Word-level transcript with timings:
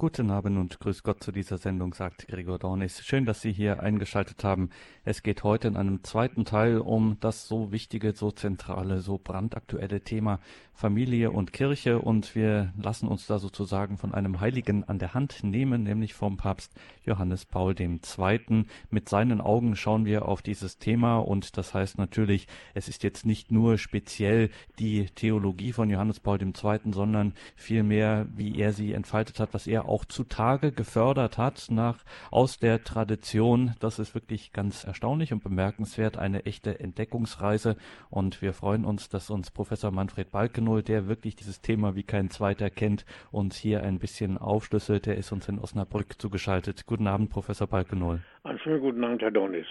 Guten 0.00 0.30
Abend 0.30 0.56
und 0.56 0.80
grüß 0.80 1.02
Gott 1.02 1.22
zu 1.22 1.30
dieser 1.30 1.58
Sendung, 1.58 1.92
sagt 1.92 2.26
Gregor 2.26 2.58
Dornis. 2.58 3.04
Schön, 3.04 3.26
dass 3.26 3.42
Sie 3.42 3.52
hier 3.52 3.80
eingeschaltet 3.80 4.44
haben. 4.44 4.70
Es 5.04 5.22
geht 5.22 5.44
heute 5.44 5.68
in 5.68 5.76
einem 5.76 6.02
zweiten 6.04 6.46
Teil 6.46 6.78
um 6.78 7.18
das 7.20 7.46
so 7.46 7.70
wichtige, 7.70 8.14
so 8.14 8.30
zentrale, 8.30 9.00
so 9.00 9.20
brandaktuelle 9.22 10.00
Thema 10.00 10.40
Familie 10.80 11.30
und 11.30 11.52
Kirche 11.52 11.98
und 11.98 12.34
wir 12.34 12.72
lassen 12.82 13.06
uns 13.06 13.26
da 13.26 13.38
sozusagen 13.38 13.98
von 13.98 14.14
einem 14.14 14.40
Heiligen 14.40 14.82
an 14.84 14.98
der 14.98 15.12
Hand 15.12 15.44
nehmen, 15.44 15.82
nämlich 15.82 16.14
vom 16.14 16.38
Papst 16.38 16.72
Johannes 17.04 17.44
Paul 17.44 17.78
II. 17.78 18.64
Mit 18.88 19.08
seinen 19.10 19.42
Augen 19.42 19.76
schauen 19.76 20.06
wir 20.06 20.26
auf 20.26 20.40
dieses 20.40 20.78
Thema 20.78 21.18
und 21.18 21.58
das 21.58 21.74
heißt 21.74 21.98
natürlich, 21.98 22.46
es 22.72 22.88
ist 22.88 23.02
jetzt 23.02 23.26
nicht 23.26 23.52
nur 23.52 23.76
speziell 23.76 24.48
die 24.78 25.04
Theologie 25.04 25.74
von 25.74 25.90
Johannes 25.90 26.18
Paul 26.18 26.40
II., 26.40 26.80
sondern 26.92 27.34
vielmehr, 27.56 28.26
wie 28.34 28.58
er 28.58 28.72
sie 28.72 28.94
entfaltet 28.94 29.38
hat, 29.38 29.52
was 29.52 29.66
er 29.66 29.86
auch 29.90 30.04
zutage 30.04 30.72
gefördert 30.72 31.36
hat 31.36 31.66
nach 31.70 31.98
aus 32.30 32.58
der 32.58 32.84
Tradition. 32.84 33.74
Das 33.80 33.98
ist 33.98 34.14
wirklich 34.14 34.52
ganz 34.52 34.84
erstaunlich 34.84 35.32
und 35.32 35.42
bemerkenswert, 35.42 36.16
eine 36.16 36.46
echte 36.46 36.80
Entdeckungsreise. 36.80 37.76
Und 38.08 38.40
wir 38.40 38.52
freuen 38.54 38.84
uns, 38.84 39.08
dass 39.08 39.30
uns 39.30 39.50
Professor 39.50 39.90
Manfred 39.90 40.30
Balkenohl, 40.30 40.82
der 40.82 41.08
wirklich 41.08 41.36
dieses 41.36 41.60
Thema 41.60 41.96
wie 41.96 42.04
kein 42.04 42.30
zweiter 42.30 42.70
kennt, 42.70 43.04
uns 43.30 43.56
hier 43.56 43.82
ein 43.82 43.98
bisschen 43.98 44.38
aufschlüsselt. 44.38 45.06
Der 45.06 45.16
ist 45.16 45.32
uns 45.32 45.48
in 45.48 45.58
Osnabrück 45.58 46.20
zugeschaltet. 46.20 46.86
Guten 46.86 47.06
Abend, 47.06 47.30
Professor 47.30 47.66
Balkenohl. 47.66 48.22
Einen 48.42 48.58
schönen 48.58 48.80
guten 48.80 49.04
Abend, 49.04 49.20
Herr 49.20 49.30
Donis. 49.30 49.66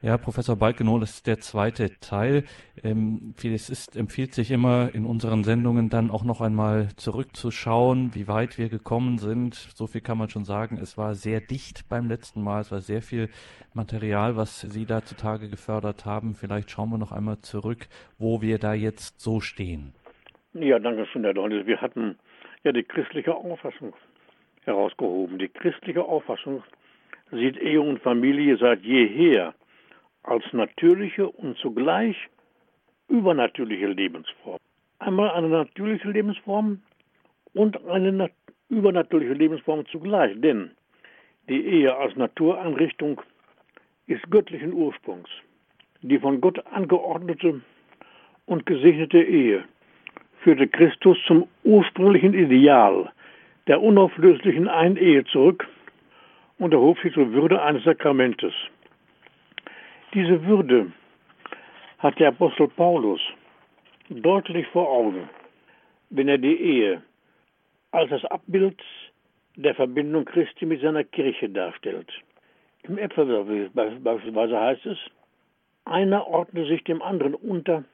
Ja, 0.00 0.16
Professor 0.16 0.56
Balkenohl, 0.56 1.00
das 1.00 1.16
ist 1.16 1.26
der 1.26 1.40
zweite 1.40 2.00
Teil. 2.00 2.44
Ähm, 2.82 3.34
es 3.44 3.68
ist, 3.68 3.94
empfiehlt 3.94 4.32
sich 4.32 4.50
immer 4.50 4.88
in 4.94 5.04
unseren 5.04 5.44
Sendungen 5.44 5.90
dann 5.90 6.10
auch 6.10 6.24
noch 6.24 6.40
einmal 6.40 6.88
zurückzuschauen, 6.96 8.14
wie 8.14 8.26
weit 8.26 8.56
wir 8.56 8.70
gekommen 8.70 9.18
sind. 9.18 9.54
So 9.54 9.86
viel 9.86 10.00
kann 10.00 10.16
man 10.16 10.30
schon 10.30 10.46
sagen. 10.46 10.78
Es 10.80 10.96
war 10.96 11.14
sehr 11.14 11.42
dicht 11.42 11.90
beim 11.90 12.08
letzten 12.08 12.42
Mal. 12.42 12.62
Es 12.62 12.72
war 12.72 12.80
sehr 12.80 13.02
viel 13.02 13.28
Material, 13.74 14.34
was 14.34 14.62
Sie 14.62 14.86
da 14.86 15.04
zutage 15.04 15.50
gefördert 15.50 16.06
haben. 16.06 16.34
Vielleicht 16.34 16.70
schauen 16.70 16.88
wir 16.88 16.96
noch 16.96 17.12
einmal 17.12 17.40
zurück, 17.40 17.86
wo 18.18 18.40
wir 18.40 18.58
da 18.58 18.72
jetzt 18.72 19.20
so 19.20 19.40
stehen. 19.40 19.92
Ja, 20.54 20.78
danke 20.78 21.04
schön, 21.04 21.24
Herr 21.24 21.34
Dornis. 21.34 21.66
Wir 21.66 21.82
hatten 21.82 22.18
ja 22.64 22.72
die 22.72 22.82
christliche 22.82 23.34
Auffassung 23.34 23.92
herausgehoben. 24.64 25.38
Die 25.38 25.48
christliche 25.48 26.02
Auffassung 26.02 26.62
sieht 27.32 27.56
Ehe 27.58 27.80
und 27.80 28.00
Familie 28.00 28.56
seit 28.56 28.82
jeher 28.82 29.54
als 30.22 30.44
natürliche 30.52 31.28
und 31.28 31.56
zugleich 31.58 32.16
übernatürliche 33.08 33.88
Lebensform. 33.88 34.58
Einmal 34.98 35.30
eine 35.30 35.48
natürliche 35.48 36.10
Lebensform 36.10 36.80
und 37.54 37.84
eine 37.86 38.30
übernatürliche 38.68 39.34
Lebensform 39.34 39.86
zugleich, 39.86 40.38
denn 40.40 40.70
die 41.48 41.64
Ehe 41.64 41.96
als 41.96 42.14
Natureinrichtung 42.16 43.20
ist 44.06 44.30
göttlichen 44.30 44.72
Ursprungs. 44.72 45.28
Die 46.02 46.18
von 46.18 46.40
Gott 46.40 46.64
angeordnete 46.66 47.60
und 48.46 48.66
gesegnete 48.66 49.22
Ehe 49.22 49.64
führte 50.42 50.68
Christus 50.68 51.18
zum 51.26 51.46
ursprünglichen 51.64 52.34
Ideal 52.34 53.10
der 53.66 53.82
unauflöslichen 53.82 54.68
Einehe 54.68 55.24
zurück 55.24 55.66
und 56.60 56.74
erhob 56.74 56.98
sie 57.02 57.10
zur 57.10 57.32
Würde 57.32 57.60
eines 57.60 57.82
Sakramentes. 57.84 58.52
Diese 60.14 60.44
Würde 60.46 60.92
hat 61.98 62.18
der 62.20 62.28
Apostel 62.28 62.68
Paulus 62.68 63.20
deutlich 64.10 64.66
vor 64.68 64.88
Augen, 64.88 65.28
wenn 66.10 66.28
er 66.28 66.38
die 66.38 66.60
Ehe 66.60 67.02
als 67.92 68.10
das 68.10 68.24
Abbild 68.26 68.80
der 69.56 69.74
Verbindung 69.74 70.26
Christi 70.26 70.66
mit 70.66 70.82
seiner 70.82 71.02
Kirche 71.04 71.48
darstellt. 71.48 72.12
Im 72.82 72.98
Epheser 72.98 73.44
beispielsweise 73.74 74.60
heißt 74.60 74.86
es, 74.86 74.98
einer 75.86 76.26
ordne 76.26 76.66
sich 76.66 76.84
dem 76.84 77.00
anderen 77.02 77.34
unter 77.34 77.84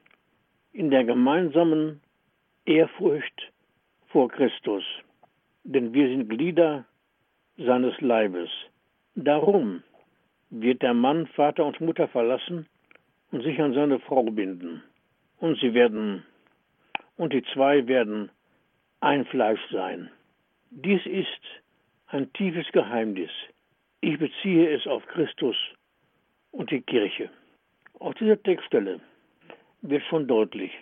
in 0.72 0.90
der 0.90 1.04
gemeinsamen 1.04 2.00
Ehrfurcht 2.64 3.52
vor 4.08 4.28
Christus, 4.28 4.84
denn 5.62 5.94
wir 5.94 6.08
sind 6.08 6.28
Glieder 6.28 6.84
seines 7.56 7.98
Leibes. 8.00 8.50
Darum 9.14 9.82
wird 10.50 10.82
der 10.82 10.94
Mann 10.94 11.26
Vater 11.28 11.64
und 11.64 11.80
Mutter 11.80 12.08
verlassen 12.08 12.66
und 13.30 13.42
sich 13.42 13.60
an 13.60 13.72
seine 13.72 13.98
Frau 14.00 14.22
binden. 14.24 14.82
Und 15.38 15.58
sie 15.58 15.74
werden, 15.74 16.24
und 17.16 17.32
die 17.32 17.42
zwei 17.52 17.86
werden 17.86 18.30
ein 19.00 19.24
Fleisch 19.26 19.60
sein. 19.70 20.10
Dies 20.70 21.04
ist 21.06 21.42
ein 22.08 22.32
tiefes 22.34 22.66
Geheimnis. 22.72 23.30
Ich 24.00 24.18
beziehe 24.18 24.74
es 24.74 24.86
auf 24.86 25.06
Christus 25.06 25.56
und 26.52 26.70
die 26.70 26.82
Kirche. 26.82 27.30
Aus 27.98 28.14
dieser 28.16 28.42
Textstelle 28.42 29.00
wird 29.82 30.02
schon 30.04 30.26
deutlich, 30.26 30.72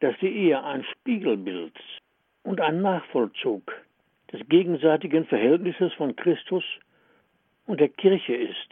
dass 0.00 0.18
die 0.20 0.28
Ehe 0.28 0.62
ein 0.62 0.84
Spiegelbild 0.84 1.74
und 2.42 2.60
ein 2.60 2.82
Nachvollzug 2.82 3.72
des 4.32 4.46
gegenseitigen 4.48 5.26
Verhältnisses 5.26 5.92
von 5.94 6.14
Christus 6.16 6.64
und 7.66 7.80
der 7.80 7.88
Kirche 7.88 8.34
ist. 8.34 8.70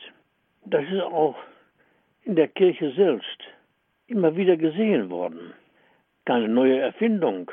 Das 0.64 0.84
ist 0.84 1.00
auch 1.00 1.36
in 2.24 2.36
der 2.36 2.48
Kirche 2.48 2.92
selbst 2.92 3.38
immer 4.06 4.36
wieder 4.36 4.56
gesehen 4.56 5.10
worden. 5.10 5.52
Keine 6.24 6.48
neue 6.48 6.78
Erfindung 6.78 7.50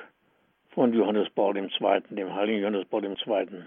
von 0.72 0.94
Johannes 0.94 1.30
Paul 1.32 1.58
II., 1.58 1.70
dem 2.10 2.34
heiligen 2.34 2.62
Johannes 2.62 2.86
Paul 2.86 3.06
II. 3.06 3.64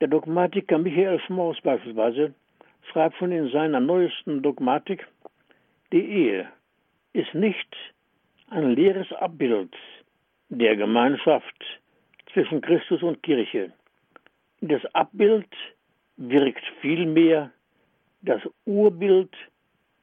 Der 0.00 0.08
Dogmatiker 0.08 0.78
Michael 0.78 1.20
Schmaus 1.20 1.60
beispielsweise 1.62 2.34
schreibt 2.90 3.16
schon 3.16 3.32
in 3.32 3.50
seiner 3.50 3.80
neuesten 3.80 4.42
Dogmatik, 4.42 5.06
die 5.92 6.04
Ehe 6.04 6.48
ist 7.12 7.34
nicht 7.34 7.76
ein 8.50 8.74
leeres 8.74 9.12
Abbild 9.12 9.74
der 10.48 10.76
Gemeinschaft 10.76 11.79
zwischen 12.32 12.60
Christus 12.60 13.02
und 13.02 13.22
Kirche. 13.22 13.72
Das 14.60 14.84
Abbild 14.94 15.48
wirkt 16.16 16.64
vielmehr 16.80 17.50
das 18.22 18.42
Urbild 18.66 19.34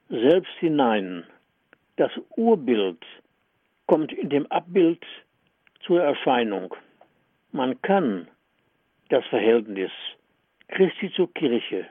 selbst 0.10 0.52
hinein. 0.60 1.24
Das 1.98 2.12
Urbild 2.36 3.04
kommt 3.86 4.12
in 4.14 4.30
dem 4.30 4.46
Abbild 4.48 5.04
zur 5.82 6.02
Erscheinung. 6.02 6.74
Man 7.52 7.82
kann 7.82 8.28
das 9.10 9.26
Verhältnis 9.28 9.92
Christi 10.70 11.12
zur 11.14 11.34
Kirche 11.34 11.88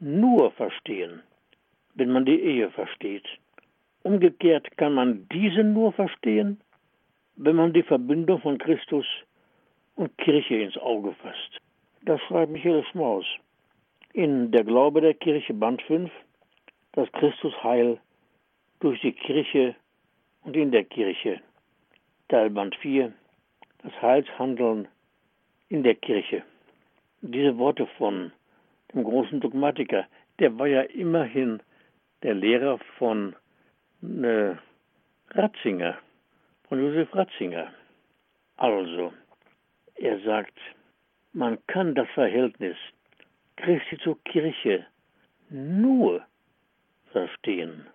nur 0.00 0.50
verstehen, 0.52 1.22
wenn 1.94 2.10
man 2.10 2.24
die 2.24 2.40
Ehe 2.40 2.70
versteht. 2.70 3.26
Umgekehrt 4.02 4.76
kann 4.76 4.94
man 4.94 5.26
diese 5.32 5.62
nur 5.62 5.92
verstehen, 5.92 6.60
wenn 7.36 7.56
man 7.56 7.72
die 7.72 7.84
Verbindung 7.84 8.40
von 8.40 8.58
Christus 8.58 9.06
und 9.96 10.16
Kirche 10.18 10.56
ins 10.56 10.76
Auge 10.78 11.14
fasst. 11.22 11.60
Das 12.04 12.20
schreibt 12.22 12.52
Michael 12.52 12.84
Schmaus 12.90 13.24
in 14.12 14.50
Der 14.50 14.64
Glaube 14.64 15.00
der 15.00 15.14
Kirche 15.14 15.54
Band 15.54 15.80
5, 15.82 16.10
das 16.92 17.10
Christusheil 17.12 17.98
durch 18.80 19.00
die 19.00 19.12
Kirche 19.12 19.74
und 20.42 20.56
in 20.56 20.70
der 20.70 20.84
Kirche. 20.84 21.40
Teilband 22.28 22.74
4, 22.76 23.12
das 23.82 23.92
Heilshandeln 24.02 24.88
in 25.68 25.82
der 25.82 25.94
Kirche. 25.94 26.42
Diese 27.20 27.56
Worte 27.58 27.86
von 27.98 28.32
dem 28.92 29.04
großen 29.04 29.40
Dogmatiker, 29.40 30.06
der 30.38 30.58
war 30.58 30.66
ja 30.66 30.82
immerhin 30.82 31.62
der 32.22 32.34
Lehrer 32.34 32.78
von 32.98 33.34
äh, 34.02 34.54
Ratzinger, 35.30 35.98
von 36.68 36.80
Josef 36.80 37.14
Ratzinger. 37.14 37.72
Also, 38.56 39.12
er 40.02 40.18
sagt, 40.20 40.58
man 41.32 41.58
kann 41.68 41.94
das 41.94 42.08
Verhältnis 42.10 42.76
Christi 43.56 43.98
zur 43.98 44.22
Kirche 44.24 44.84
nur 45.48 46.24
verstehen, 47.12 47.86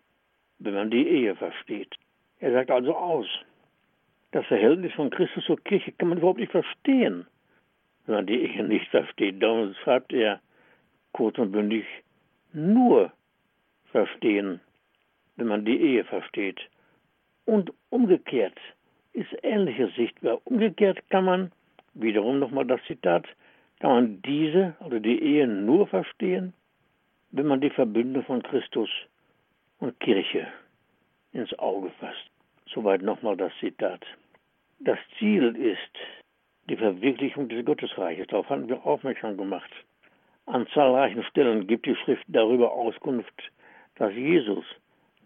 wenn 0.60 0.74
man 0.74 0.90
die 0.90 1.06
Ehe 1.08 1.36
versteht. 1.36 1.94
Er 2.40 2.54
sagt 2.54 2.72
also 2.72 2.96
aus, 2.96 3.28
das 4.32 4.46
Verhältnis 4.46 4.94
von 4.94 5.10
Christus 5.10 5.44
zur 5.46 5.62
Kirche 5.64 5.92
kann 5.94 6.10
man 6.10 6.20
überhaupt 6.20 6.40
nicht 6.40 6.52
verstehen, 6.52 7.28
wenn 8.06 8.16
man 8.16 8.26
die 8.26 8.42
Ehe 8.42 8.64
nicht 8.64 8.88
versteht. 8.88 9.44
Darum 9.44 9.74
schreibt 9.84 10.14
er 10.14 10.40
kurz 11.12 11.38
und 11.38 11.52
bündig, 11.52 11.86
nur 12.54 13.12
verstehen, 13.92 14.62
wenn 15.36 15.48
man 15.48 15.66
die 15.66 15.80
Ehe 15.80 16.06
versteht. 16.06 16.60
Und 17.46 17.74
umgekehrt 17.90 18.58
ist 19.14 19.30
ähnliche 19.44 19.90
sichtbar. 19.98 20.40
Umgekehrt 20.46 21.00
kann 21.10 21.26
man, 21.26 21.52
wiederum 22.02 22.40
nochmal 22.40 22.66
das 22.66 22.82
Zitat, 22.88 23.26
kann 23.80 23.92
man 23.92 24.22
diese, 24.22 24.76
also 24.80 25.00
die 25.00 25.22
Ehe, 25.22 25.48
nur 25.48 25.88
verstehen, 25.88 26.54
wenn 27.32 27.48
man 27.48 27.62
die 27.62 27.70
Verbünde 27.70 28.24
von 28.24 28.42
Christus 28.42 28.90
und 29.80 30.00
Kirche 30.00 30.48
ins 31.34 31.58
Auge 31.60 31.92
fasst. 32.00 32.30
Soweit 32.74 33.02
nochmal 33.02 33.38
das 33.38 33.52
Zitat. 33.60 34.06
Das 34.80 34.98
Ziel 35.18 35.56
ist 35.56 35.80
die 36.70 36.78
Verwirklichung 36.78 37.50
des 37.50 37.66
Gottesreiches. 37.66 38.28
Darauf 38.28 38.50
hatten 38.50 38.68
wir 38.68 38.86
aufmerksam 38.86 39.38
gemacht. 39.38 39.72
An 40.46 40.68
zahlreichen 40.74 41.24
Stellen 41.24 41.68
gibt 41.68 41.86
die 41.86 41.96
Schrift 41.96 42.24
darüber 42.28 42.72
Auskunft, 42.72 43.52
dass 43.96 44.14
Jesus 44.14 44.66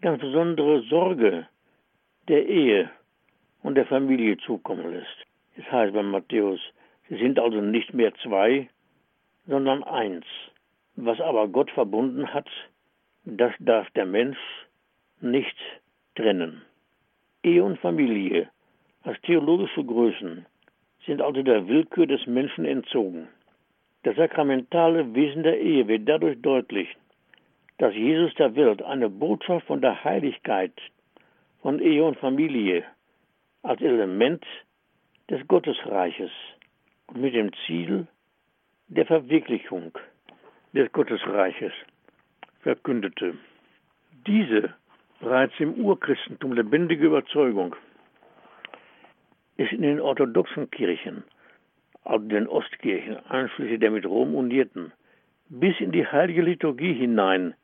ganz 0.00 0.20
besondere 0.20 0.82
Sorge 0.82 1.46
der 2.28 2.46
Ehe 2.46 2.90
und 3.62 3.76
der 3.76 3.86
Familie 3.86 4.36
zukommen 4.38 4.92
lässt. 4.92 5.26
Es 5.56 5.70
heißt 5.70 5.92
bei 5.92 6.02
Matthäus, 6.02 6.60
sie 7.08 7.16
sind 7.16 7.38
also 7.38 7.60
nicht 7.60 7.92
mehr 7.92 8.14
zwei, 8.22 8.68
sondern 9.46 9.82
eins. 9.82 10.24
Was 10.96 11.20
aber 11.20 11.48
Gott 11.48 11.70
verbunden 11.70 12.32
hat, 12.32 12.48
das 13.24 13.52
darf 13.58 13.90
der 13.90 14.06
Mensch 14.06 14.38
nicht 15.20 15.56
trennen. 16.14 16.62
Ehe 17.42 17.62
und 17.62 17.78
Familie 17.80 18.48
als 19.02 19.20
theologische 19.22 19.84
Größen 19.84 20.46
sind 21.06 21.20
also 21.20 21.42
der 21.42 21.66
Willkür 21.66 22.06
des 22.06 22.26
Menschen 22.26 22.64
entzogen. 22.64 23.28
Das 24.04 24.16
sakramentale 24.16 25.14
Wesen 25.14 25.42
der 25.42 25.60
Ehe 25.60 25.86
wird 25.88 26.08
dadurch 26.08 26.40
deutlich, 26.40 26.88
dass 27.78 27.94
Jesus 27.94 28.34
der 28.34 28.54
Welt 28.54 28.82
eine 28.82 29.08
Botschaft 29.08 29.66
von 29.66 29.80
der 29.80 30.02
Heiligkeit 30.04 30.72
von 31.62 31.80
Ehe 31.80 32.04
und 32.04 32.18
Familie 32.18 32.84
als 33.62 33.80
Element 33.80 34.44
des 35.32 35.48
Gottesreiches 35.48 36.30
und 37.06 37.22
mit 37.22 37.34
dem 37.34 37.50
Ziel 37.64 38.06
der 38.88 39.06
Verwirklichung 39.06 39.92
des 40.74 40.92
Gottesreiches 40.92 41.72
verkündete. 42.60 43.38
Diese 44.26 44.74
bereits 45.20 45.54
im 45.58 45.72
Urchristentum 45.74 46.52
lebendige 46.52 47.06
Überzeugung 47.06 47.74
ist 49.56 49.72
in 49.72 49.80
den 49.80 50.00
orthodoxen 50.00 50.70
Kirchen, 50.70 51.24
also 52.04 52.28
den 52.28 52.46
Ostkirchen, 52.46 53.16
einschließlich 53.26 53.80
der 53.80 53.90
mit 53.90 54.04
Rom 54.04 54.34
unierten, 54.34 54.92
bis 55.48 55.80
in 55.80 55.92
die 55.92 56.06
heilige 56.06 56.42
Liturgie 56.42 56.92
hinein 56.92 57.54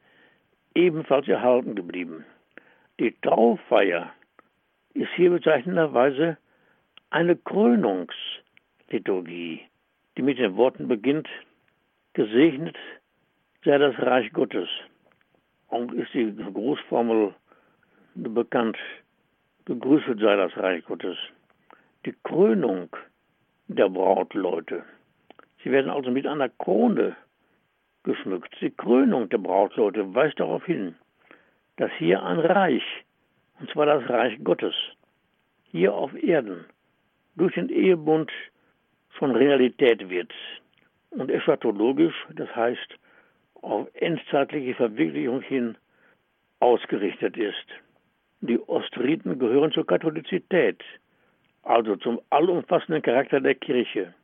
ebenfalls 0.74 1.28
erhalten 1.28 1.74
geblieben. 1.74 2.24
Die 2.98 3.12
Taufeier 3.20 4.10
ist 4.94 5.10
hier 5.16 5.30
bezeichnenderweise 5.30 6.38
eine 7.10 7.36
Krönungsliturgie, 7.36 9.60
die 10.16 10.22
mit 10.22 10.38
den 10.38 10.56
Worten 10.56 10.88
beginnt, 10.88 11.28
gesegnet 12.12 12.76
sei 13.64 13.78
das 13.78 13.98
Reich 13.98 14.32
Gottes. 14.32 14.68
Und 15.68 15.94
ist 15.94 16.12
die 16.14 16.34
Grußformel 16.36 17.34
bekannt, 18.14 18.76
gegrüßet 19.64 20.18
sei 20.18 20.36
das 20.36 20.56
Reich 20.56 20.84
Gottes. 20.84 21.16
Die 22.04 22.14
Krönung 22.24 22.88
der 23.68 23.88
Brautleute. 23.88 24.82
Sie 25.62 25.70
werden 25.70 25.90
also 25.90 26.10
mit 26.10 26.26
einer 26.26 26.48
Krone 26.48 27.16
geschmückt. 28.02 28.54
Die 28.60 28.70
Krönung 28.70 29.28
der 29.28 29.38
Brautleute 29.38 30.14
weist 30.14 30.40
darauf 30.40 30.64
hin, 30.64 30.96
dass 31.76 31.90
hier 31.98 32.22
ein 32.22 32.38
Reich, 32.38 32.84
und 33.60 33.70
zwar 33.70 33.86
das 33.86 34.08
Reich 34.08 34.38
Gottes, 34.42 34.74
hier 35.70 35.92
auf 35.92 36.14
Erden 36.14 36.64
durch 37.38 37.54
den 37.54 37.68
Ehebund 37.68 38.30
von 39.10 39.34
Realität 39.34 40.08
wird 40.08 40.32
und 41.10 41.30
eschatologisch, 41.30 42.14
das 42.34 42.54
heißt 42.54 42.98
auf 43.62 43.88
endzeitliche 43.94 44.74
Verwirklichung 44.74 45.40
hin 45.40 45.76
ausgerichtet 46.60 47.36
ist. 47.36 47.66
Die 48.40 48.58
Ostriten 48.68 49.38
gehören 49.38 49.72
zur 49.72 49.86
Katholizität, 49.86 50.82
also 51.62 51.96
zum 51.96 52.20
allumfassenden 52.30 53.02
Charakter 53.02 53.40
der 53.40 53.54
Kirche. 53.54 54.14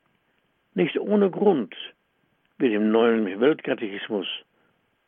Nicht 0.75 0.99
ohne 0.99 1.31
Grund 1.31 1.75
wird 2.59 2.73
im 2.73 2.91
neuen 2.91 3.41
Weltkatechismus 3.41 4.27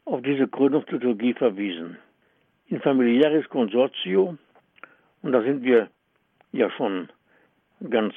auf 0.05 0.23
diese 0.23 0.49
Gründungsliturgie 0.49 1.35
verwiesen. 1.35 1.97
In 2.69 2.81
Familiaris 2.81 3.49
Consortio, 3.49 4.37
und 5.23 5.33
da 5.33 5.43
sind 5.43 5.63
wir 5.63 5.89
ja 6.53 6.71
schon 6.71 7.09
ganz 7.91 8.15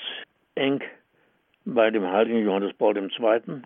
eng 0.56 0.82
bei 1.66 1.92
dem 1.92 2.10
heiligen 2.10 2.44
Johannes 2.44 2.74
Paul 2.74 2.98
II. 2.98 3.62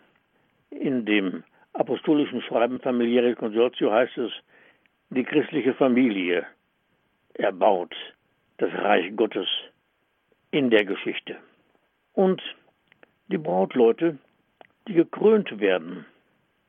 In 0.72 1.06
dem 1.06 1.44
apostolischen 1.74 2.42
Schreiben 2.42 2.80
Familiaris 2.80 3.38
Consortio 3.38 3.92
heißt 3.92 4.18
es, 4.18 4.32
die 5.10 5.24
christliche 5.24 5.74
Familie 5.74 6.46
erbaut 7.36 7.96
das 8.58 8.74
Reich 8.74 9.16
Gottes 9.16 9.48
in 10.52 10.70
der 10.70 10.86
Geschichte. 10.86 11.38
Und 12.14 12.42
die 13.28 13.38
Brautleute, 13.38 14.18
die 14.88 14.94
gekrönt 14.94 15.60
werden, 15.60 16.06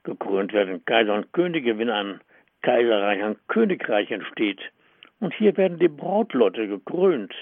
gekrönt 0.05 0.53
werden 0.53 0.85
Kaiser 0.85 1.15
und 1.15 1.33
Könige, 1.33 1.79
wenn 1.79 1.91
ein 1.91 2.21
Kaiserreich, 2.63 3.23
ein 3.23 3.37
Königreich 3.49 4.11
entsteht. 4.11 4.61
Und 5.21 5.35
hier 5.35 5.57
werden 5.57 5.79
die 5.79 5.89
Brautleute 5.89 6.67
gekrönt, 6.67 7.35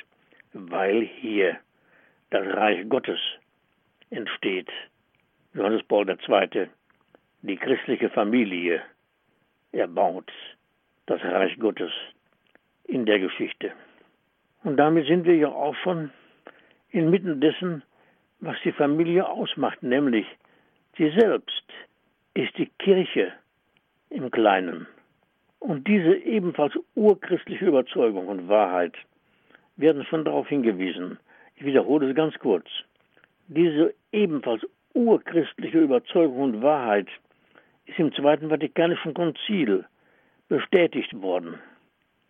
weil 0.52 1.02
hier 1.02 1.58
das 2.32 2.46
Reich 2.56 2.88
Gottes 2.88 3.20
entsteht. 4.10 4.70
Johannes 5.54 5.82
Paul 5.84 6.08
II., 6.08 6.68
die 7.42 7.56
christliche 7.56 8.08
Familie, 8.08 8.82
erbaut 9.72 10.30
das 11.06 11.22
Reich 11.22 11.58
Gottes 11.58 11.92
in 12.84 13.04
der 13.04 13.18
Geschichte. 13.18 13.72
Und 14.64 14.76
damit 14.76 15.06
sind 15.06 15.24
wir 15.24 15.36
ja 15.36 15.48
auch 15.48 15.74
schon 15.76 16.10
inmitten 16.90 17.40
dessen, 17.40 17.82
was 18.40 18.56
die 18.64 18.72
Familie 18.72 19.28
ausmacht, 19.28 19.82
nämlich 19.82 20.26
sie 20.96 21.10
selbst 21.10 21.64
ist 22.34 22.56
die 22.56 22.70
Kirche 22.78 23.32
im 24.10 24.30
Kleinen. 24.30 24.86
Und 25.58 25.86
diese 25.86 26.16
ebenfalls 26.16 26.74
urchristliche 26.94 27.66
Überzeugung 27.66 28.28
und 28.28 28.48
Wahrheit 28.48 28.94
werden 29.76 30.04
schon 30.04 30.24
darauf 30.24 30.48
hingewiesen. 30.48 31.18
Ich 31.62 31.66
wiederhole 31.66 32.10
es 32.10 32.16
ganz 32.16 32.36
kurz. 32.40 32.66
Diese 33.46 33.94
ebenfalls 34.10 34.66
urchristliche 34.94 35.78
Überzeugung 35.78 36.40
und 36.40 36.60
Wahrheit 36.60 37.06
ist 37.86 38.00
im 38.00 38.12
Zweiten 38.14 38.48
Vatikanischen 38.48 39.14
Konzil 39.14 39.84
bestätigt 40.48 41.14
worden. 41.22 41.60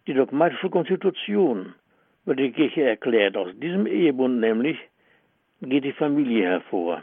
Die 0.07 0.13
dogmatische 0.13 0.69
Konstitution 0.69 1.73
wird 2.27 2.41
die 2.41 2.53
Kirche 2.53 2.83
erklärt. 2.83 3.39
Aus 3.39 3.49
diesem 3.55 3.87
Ehebund 3.87 4.39
nämlich 4.41 4.77
geht 5.63 5.85
die 5.85 5.95
Familie 5.95 6.45
hervor, 6.51 7.03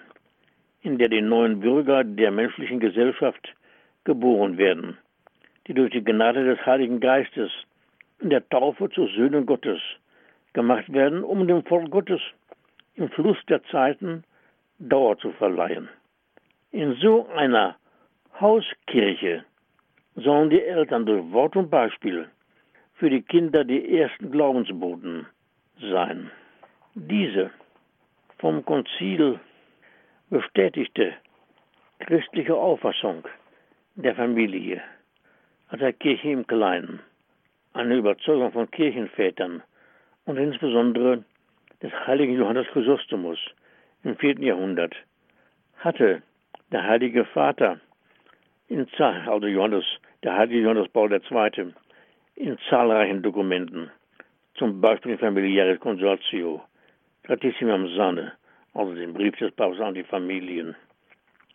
in 0.84 1.00
der 1.00 1.10
die 1.10 1.24
neuen 1.24 1.60
Bürger 1.60 2.04
der 2.04 2.30
menschlichen 2.30 2.80
Gesellschaft 2.80 3.56
geboren 4.04 4.56
werden, 4.60 5.00
die 5.66 5.74
durch 5.74 5.90
die 5.94 6.04
Gnade 6.04 6.46
des 6.46 6.64
Heiligen 6.64 7.00
Geistes 7.00 7.50
in 8.20 8.30
der 8.30 8.48
Taufe 8.50 8.88
zu 8.92 9.08
Söhnen 9.08 9.48
Gottes 9.48 9.82
gemacht 10.54 10.92
werden, 10.92 11.24
um 11.24 11.48
dem 11.48 11.64
Volk 11.64 11.92
Gottes 11.92 12.22
im 12.96 13.10
Fluss 13.10 13.38
der 13.48 13.64
Zeiten 13.66 14.24
Dauer 14.80 15.18
zu 15.18 15.32
verleihen. 15.34 15.90
In 16.72 16.96
so 16.96 17.28
einer 17.28 17.76
Hauskirche 18.40 19.44
sollen 20.16 20.50
die 20.50 20.62
Eltern 20.62 21.06
durch 21.06 21.32
Wort 21.32 21.56
und 21.56 21.70
Beispiel 21.70 22.30
für 22.96 23.10
die 23.10 23.22
Kinder 23.22 23.64
die 23.64 23.98
ersten 23.98 24.32
Glaubensboten 24.32 25.26
sein. 25.80 26.32
Diese 26.96 27.52
vom 28.38 28.64
Konzil 28.66 29.40
bestätigte 30.30 31.14
christliche 32.00 32.56
Auffassung 32.56 33.24
der 33.96 34.16
Familie, 34.16 34.82
als 35.68 35.80
der 35.80 35.94
Kirche 35.94 36.30
im 36.30 36.48
Kleinen, 36.48 37.00
eine 37.74 37.96
Überzeugung 37.96 38.52
von 38.52 38.70
Kirchenvätern 38.72 39.64
und 40.30 40.38
insbesondere 40.38 41.24
des 41.82 41.92
heiligen 42.06 42.36
Johannes 42.36 42.68
Chrysostomus 42.68 43.40
im 44.04 44.16
vierten 44.16 44.44
Jahrhundert, 44.44 44.94
hatte 45.78 46.22
der 46.72 46.84
heilige 46.84 47.26
Vater 47.26 47.80
in 48.68 48.88
also 49.00 49.48
Johannes, 49.48 49.86
der 50.22 50.36
heilige 50.36 50.60
Johannes 50.62 50.88
Paul 50.90 51.12
II., 51.12 51.74
in 52.36 52.60
zahlreichen 52.70 53.24
Dokumenten, 53.24 53.90
zum 54.54 54.80
Beispiel 54.80 55.14
in 55.14 55.18
Familiares 55.18 55.80
Consortio, 55.80 56.62
Gratissimam 57.24 57.88
Sanne, 57.96 58.34
also 58.76 58.94
dem 58.94 59.16
Brief 59.16 59.36
des 59.38 59.52
Papstes 59.54 59.84
an 59.84 59.96
die 59.96 60.04
Familien, 60.04 60.76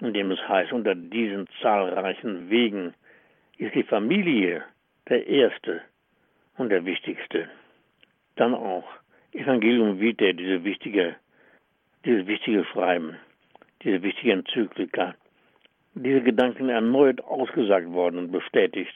in 0.00 0.12
dem 0.12 0.33
es 0.33 0.49
heißt, 0.49 0.73
unter 0.73 0.97
diesen 0.97 1.47
zahlreichen 1.62 2.50
Wegen 2.50 2.93
ist 3.57 3.76
die 3.76 3.85
Familie 3.85 4.64
der 5.09 5.25
erste 5.28 5.81
und 6.57 6.71
der 6.71 6.85
wichtigste. 6.85 7.49
Dann 8.36 8.54
auch 8.54 8.84
Evangelium 9.32 10.00
Vitae, 10.00 10.32
diese 10.32 10.64
wichtige, 10.64 11.16
dieses 12.04 12.26
wichtige 12.26 12.64
Schreiben, 12.64 13.16
diese 13.82 14.02
wichtige 14.02 14.32
Enzyklika, 14.32 15.14
diese 15.94 16.22
Gedanken 16.22 16.68
erneut 16.68 17.20
ausgesagt 17.22 17.90
worden 17.90 18.18
und 18.18 18.32
bestätigt. 18.32 18.94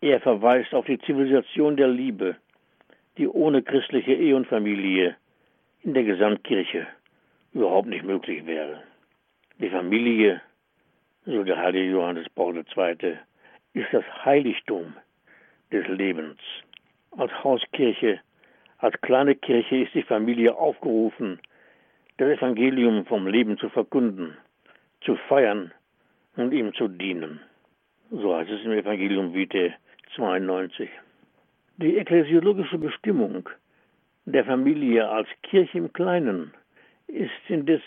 Er 0.00 0.20
verweist 0.20 0.74
auf 0.74 0.86
die 0.86 0.98
Zivilisation 1.00 1.76
der 1.76 1.88
Liebe, 1.88 2.36
die 3.18 3.28
ohne 3.28 3.62
christliche 3.62 4.12
Ehe 4.12 4.36
und 4.36 4.46
Familie 4.46 5.16
in 5.82 5.94
der 5.94 6.04
Gesamtkirche 6.04 6.86
überhaupt 7.52 7.88
nicht 7.88 8.04
möglich 8.04 8.44
wäre. 8.46 8.82
Die 9.58 9.70
Familie, 9.70 10.42
so 11.24 11.42
der 11.42 11.56
heilige 11.56 11.90
Johannes 11.92 12.28
Paul 12.34 12.56
II., 12.56 13.16
ist 13.72 13.88
das 13.92 14.04
Heiligtum 14.24 14.94
des 15.72 15.86
Lebens. 15.88 16.38
Als 17.16 17.32
Hauskirche, 17.42 18.20
als 18.78 19.00
kleine 19.00 19.34
Kirche 19.34 19.76
ist 19.84 19.94
die 19.94 20.02
Familie 20.02 20.54
aufgerufen, 20.54 21.40
das 22.18 22.38
Evangelium 22.38 23.04
vom 23.06 23.26
Leben 23.26 23.58
zu 23.58 23.68
verkünden, 23.68 24.36
zu 25.02 25.16
feiern 25.28 25.72
und 26.36 26.52
ihm 26.52 26.74
zu 26.74 26.88
dienen. 26.88 27.40
So 28.10 28.36
heißt 28.36 28.50
es 28.50 28.64
im 28.64 28.72
Evangelium 28.72 29.34
Vitae 29.34 29.74
92. 30.14 30.88
Die 31.78 31.96
ekklesiologische 31.96 32.78
Bestimmung 32.78 33.48
der 34.24 34.44
Familie 34.44 35.08
als 35.08 35.28
Kirche 35.42 35.78
im 35.78 35.92
Kleinen 35.92 36.52
ist 37.06 37.30
indes 37.48 37.80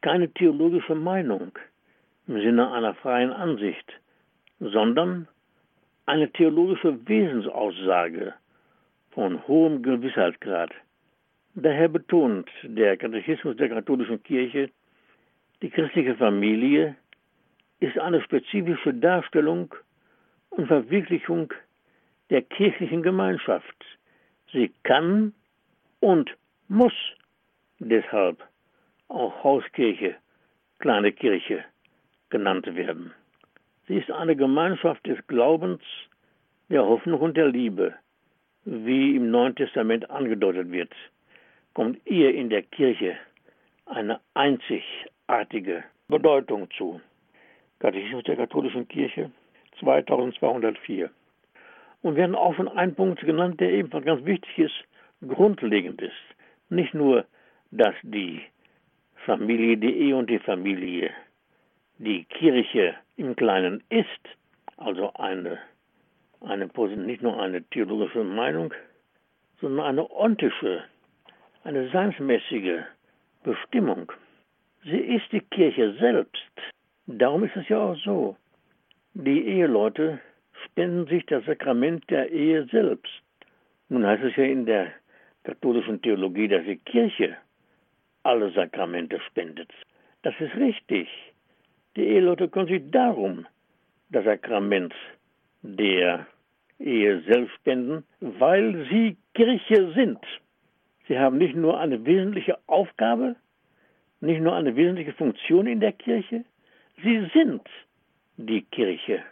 keine 0.00 0.28
theologische 0.28 0.94
Meinung 0.94 1.52
im 2.28 2.40
Sinne 2.40 2.72
einer 2.72 2.94
freien 2.94 3.32
Ansicht, 3.32 3.92
sondern 4.60 5.28
eine 6.06 6.30
theologische 6.30 7.06
Wesensaussage 7.08 8.34
von 9.16 9.40
hohem 9.48 9.82
Gewissheitsgrad. 9.82 10.72
Daher 11.54 11.88
betont 11.88 12.50
der 12.62 12.98
Katechismus 12.98 13.56
der 13.56 13.70
katholischen 13.70 14.22
Kirche, 14.22 14.68
die 15.62 15.70
christliche 15.70 16.14
Familie 16.16 16.96
ist 17.80 17.98
eine 17.98 18.20
spezifische 18.20 18.92
Darstellung 18.92 19.74
und 20.50 20.66
Verwirklichung 20.66 21.50
der 22.28 22.42
kirchlichen 22.42 23.02
Gemeinschaft. 23.02 23.78
Sie 24.52 24.70
kann 24.82 25.32
und 26.00 26.30
muss 26.68 26.92
deshalb 27.78 28.44
auch 29.08 29.42
Hauskirche, 29.42 30.16
kleine 30.78 31.12
Kirche 31.12 31.64
genannt 32.28 32.66
werden. 32.74 33.14
Sie 33.88 33.96
ist 33.96 34.10
eine 34.10 34.36
Gemeinschaft 34.36 35.06
des 35.06 35.26
Glaubens, 35.26 35.80
der 36.68 36.84
Hoffnung 36.84 37.20
und 37.20 37.36
der 37.38 37.48
Liebe, 37.48 37.94
wie 38.66 39.14
im 39.14 39.30
Neuen 39.30 39.54
Testament 39.54 40.10
angedeutet 40.10 40.70
wird, 40.72 40.92
kommt 41.72 41.98
ihr 42.04 42.34
in 42.34 42.50
der 42.50 42.62
Kirche 42.62 43.16
eine 43.86 44.20
einzigartige 44.34 45.84
Bedeutung 46.08 46.68
zu. 46.76 47.00
Katechismus 47.78 48.24
der 48.24 48.36
katholischen 48.36 48.88
Kirche 48.88 49.30
2204. 49.80 51.10
Und 52.02 52.16
werden 52.16 52.34
auch 52.34 52.54
schon 52.56 52.68
ein 52.68 52.94
Punkt 52.94 53.20
genannt, 53.20 53.60
der 53.60 53.70
ebenfalls 53.70 54.04
ganz 54.04 54.24
wichtig 54.24 54.58
ist, 54.58 54.84
grundlegend 55.26 56.02
ist. 56.02 56.12
Nicht 56.68 56.92
nur, 56.92 57.24
dass 57.70 57.94
die 58.02 58.42
Familie, 59.24 59.76
die 59.76 59.94
Ehe 59.94 60.16
und 60.16 60.28
die 60.28 60.38
Familie, 60.40 61.10
die 61.98 62.24
Kirche 62.24 62.94
im 63.16 63.36
Kleinen 63.36 63.82
ist, 63.90 64.08
also 64.76 65.12
eine, 65.14 65.58
eine 66.40 66.68
nicht 66.96 67.22
nur 67.22 67.40
eine 67.40 67.62
theologische 67.64 68.24
Meinung, 68.24 68.72
sondern 69.60 69.86
eine 69.86 70.10
ontische, 70.10 70.84
eine 71.64 71.88
seinsmäßige 71.90 72.80
Bestimmung. 73.42 74.12
Sie 74.84 74.98
ist 74.98 75.30
die 75.32 75.40
Kirche 75.40 75.94
selbst. 75.98 76.52
Darum 77.06 77.44
ist 77.44 77.56
es 77.56 77.68
ja 77.68 77.78
auch 77.78 77.96
so. 77.96 78.36
Die 79.14 79.46
Eheleute 79.46 80.20
spenden 80.64 81.06
sich 81.06 81.24
das 81.26 81.44
Sakrament 81.44 82.08
der 82.10 82.30
Ehe 82.30 82.66
selbst. 82.66 83.22
Nun 83.88 84.06
heißt 84.06 84.24
es 84.24 84.36
ja 84.36 84.44
in 84.44 84.66
der 84.66 84.92
katholischen 85.44 86.02
Theologie, 86.02 86.48
dass 86.48 86.64
die 86.64 86.76
Kirche 86.76 87.36
alle 88.24 88.50
Sakramente 88.50 89.20
spendet. 89.20 89.72
Das 90.22 90.34
ist 90.40 90.54
richtig. 90.56 91.08
Die 91.94 92.04
Eheleute 92.04 92.48
können 92.48 92.68
sich 92.68 92.82
darum 92.90 93.46
das 94.10 94.24
Sakrament 94.24 94.92
der 95.74 96.26
Ehe 96.78 97.20
selbst 97.22 97.54
spenden, 97.56 98.04
weil 98.20 98.86
sie 98.90 99.16
Kirche 99.34 99.92
sind. 99.94 100.18
Sie 101.08 101.18
haben 101.18 101.38
nicht 101.38 101.54
nur 101.54 101.78
eine 101.78 102.04
wesentliche 102.04 102.58
Aufgabe, 102.66 103.36
nicht 104.20 104.40
nur 104.40 104.54
eine 104.54 104.76
wesentliche 104.76 105.12
Funktion 105.12 105.66
in 105.66 105.80
der 105.80 105.92
Kirche, 105.92 106.44
sie 107.02 107.28
sind 107.32 107.62
die 108.36 108.62
Kirche. 108.62 109.22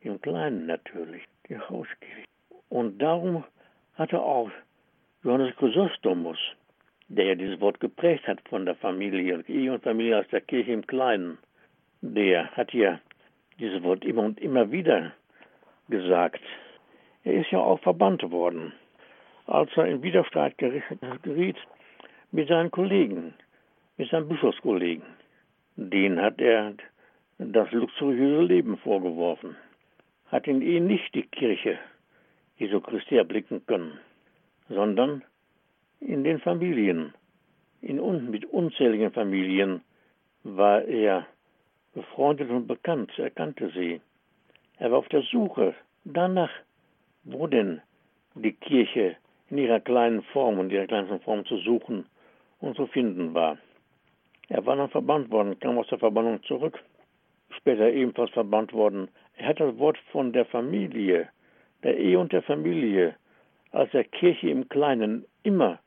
Im 0.00 0.20
Kleinen 0.20 0.66
natürlich, 0.66 1.22
die 1.48 1.58
Hauskirche. 1.58 2.24
Und 2.68 2.98
darum 2.98 3.44
hatte 3.94 4.20
auch 4.20 4.50
Johannes 5.24 5.56
Chrysostomus, 5.56 6.38
der 7.08 7.26
ja 7.26 7.34
dieses 7.34 7.60
Wort 7.60 7.80
geprägt 7.80 8.26
hat 8.26 8.40
von 8.48 8.64
der 8.64 8.76
Familie, 8.76 9.42
Ehe 9.48 9.72
und 9.72 9.82
Familie 9.82 10.20
aus 10.20 10.28
der 10.30 10.40
Kirche 10.40 10.72
im 10.72 10.86
Kleinen, 10.86 11.38
der 12.00 12.50
hat 12.52 12.72
ja 12.72 13.00
dieses 13.58 13.82
Wort 13.82 14.04
immer 14.04 14.22
und 14.22 14.40
immer 14.40 14.70
wieder 14.70 15.12
gesagt. 15.88 16.42
Er 17.24 17.34
ist 17.34 17.50
ja 17.50 17.58
auch 17.58 17.80
verbannt 17.80 18.22
worden, 18.30 18.72
als 19.46 19.70
er 19.76 19.86
in 19.86 20.02
Widerstreit 20.02 20.56
geriet 20.58 21.56
mit 22.30 22.48
seinen 22.48 22.70
Kollegen, 22.70 23.34
mit 23.96 24.10
seinen 24.10 24.28
Bischofskollegen. 24.28 25.04
Den 25.76 26.20
hat 26.20 26.40
er 26.40 26.74
das 27.38 27.70
luxuriöse 27.72 28.42
Leben 28.42 28.78
vorgeworfen, 28.78 29.56
hat 30.26 30.46
in 30.46 30.62
ihn 30.62 30.86
nicht 30.86 31.14
die 31.14 31.22
Kirche 31.22 31.78
Jesu 32.56 32.80
Christi 32.80 33.16
erblicken 33.16 33.64
können, 33.66 33.98
sondern 34.68 35.22
in 36.00 36.24
den 36.24 36.40
Familien, 36.40 37.14
in, 37.80 38.30
mit 38.30 38.44
unzähligen 38.46 39.12
Familien 39.12 39.82
war 40.42 40.82
er 40.82 41.26
befreundet 41.94 42.50
und 42.50 42.66
bekannt, 42.66 43.12
er 43.18 43.30
kannte 43.30 43.70
sie. 43.70 44.00
Er 44.78 44.90
war 44.90 44.98
auf 44.98 45.08
der 45.08 45.22
Suche 45.22 45.74
danach, 46.04 46.50
wo 47.24 47.46
denn 47.46 47.82
die 48.34 48.52
Kirche 48.52 49.16
in 49.50 49.58
ihrer 49.58 49.80
kleinen 49.80 50.22
Form 50.22 50.58
und 50.58 50.70
ihrer 50.70 50.86
kleinsten 50.86 51.20
Form 51.20 51.44
zu 51.46 51.56
suchen 51.58 52.06
und 52.60 52.76
zu 52.76 52.86
finden 52.86 53.34
war. 53.34 53.58
Er 54.48 54.64
war 54.64 54.76
dann 54.76 54.88
verbannt 54.88 55.30
worden, 55.30 55.58
kam 55.58 55.78
aus 55.78 55.88
der 55.88 55.98
Verbannung 55.98 56.42
zurück, 56.44 56.78
später 57.56 57.90
ebenfalls 57.90 58.30
verbannt 58.30 58.72
worden. 58.72 59.08
Er 59.36 59.48
hat 59.48 59.60
das 59.60 59.76
Wort 59.78 59.98
von 60.12 60.32
der 60.32 60.46
Familie, 60.46 61.28
der 61.82 61.98
Ehe 61.98 62.18
und 62.18 62.32
der 62.32 62.42
Familie, 62.42 63.16
als 63.72 63.90
der 63.90 64.04
Kirche 64.04 64.48
im 64.48 64.68
Kleinen 64.68 65.24
immer 65.42 65.78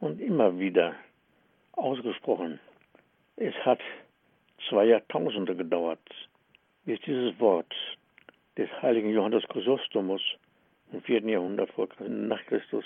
und 0.00 0.20
immer 0.20 0.58
wieder 0.58 0.94
ausgesprochen. 1.72 2.60
Es 3.36 3.54
hat 3.64 3.80
zwei 4.68 4.84
Jahrtausende 4.84 5.56
gedauert, 5.56 5.98
bis 6.84 7.00
dieses 7.00 7.38
Wort 7.40 7.74
des 8.56 8.68
heiligen 8.82 9.10
Johannes 9.10 9.44
Chrysostomus 9.48 10.22
im 10.92 11.02
vierten 11.02 11.28
Jahrhundert 11.28 11.70
nach 12.08 12.44
Christus 12.46 12.84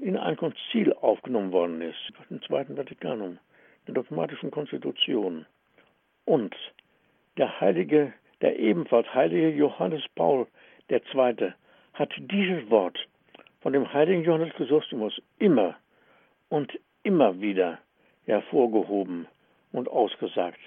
in 0.00 0.16
ein 0.16 0.36
Konzil 0.36 0.92
aufgenommen 0.94 1.52
worden 1.52 1.80
ist, 1.80 2.12
im 2.30 2.42
Zweiten 2.42 2.76
Vatikanum, 2.76 3.38
der 3.86 3.94
dogmatischen 3.94 4.50
Konstitution. 4.50 5.46
Und 6.24 6.54
der 7.36 7.60
heilige, 7.60 8.12
der 8.40 8.58
ebenfalls 8.58 9.12
heilige 9.14 9.50
Johannes 9.50 10.02
Paul 10.14 10.46
II. 10.90 11.52
hat 11.92 12.12
dieses 12.16 12.68
Wort 12.70 12.98
von 13.60 13.72
dem 13.72 13.92
heiligen 13.92 14.24
Johannes 14.24 14.52
Chrysostomus 14.54 15.20
immer 15.38 15.76
und 16.48 16.72
immer 17.02 17.40
wieder 17.40 17.78
hervorgehoben 18.24 19.26
und 19.72 19.88
ausgesagt 19.88 20.60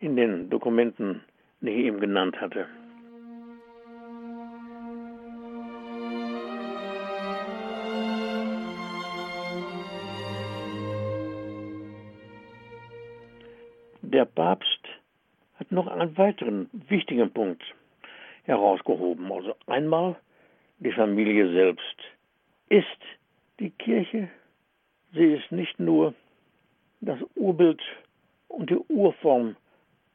in 0.00 0.16
den 0.16 0.50
Dokumenten, 0.50 1.22
die 1.60 1.70
ich 1.70 1.86
ihm 1.86 2.00
genannt 2.00 2.40
hatte. 2.40 2.66
Der 14.24 14.42
Papst 14.42 14.80
hat 15.56 15.70
noch 15.70 15.86
einen 15.86 16.16
weiteren 16.16 16.70
wichtigen 16.88 17.30
Punkt 17.30 17.62
herausgehoben. 18.44 19.30
Also 19.30 19.54
einmal 19.66 20.16
die 20.78 20.92
Familie 20.92 21.52
selbst. 21.52 21.96
Ist 22.70 22.86
die 23.60 23.68
Kirche, 23.68 24.30
sie 25.12 25.34
ist 25.34 25.52
nicht 25.52 25.78
nur 25.78 26.14
das 27.02 27.18
Urbild 27.34 27.82
und 28.48 28.70
die 28.70 28.78
Urform 28.88 29.56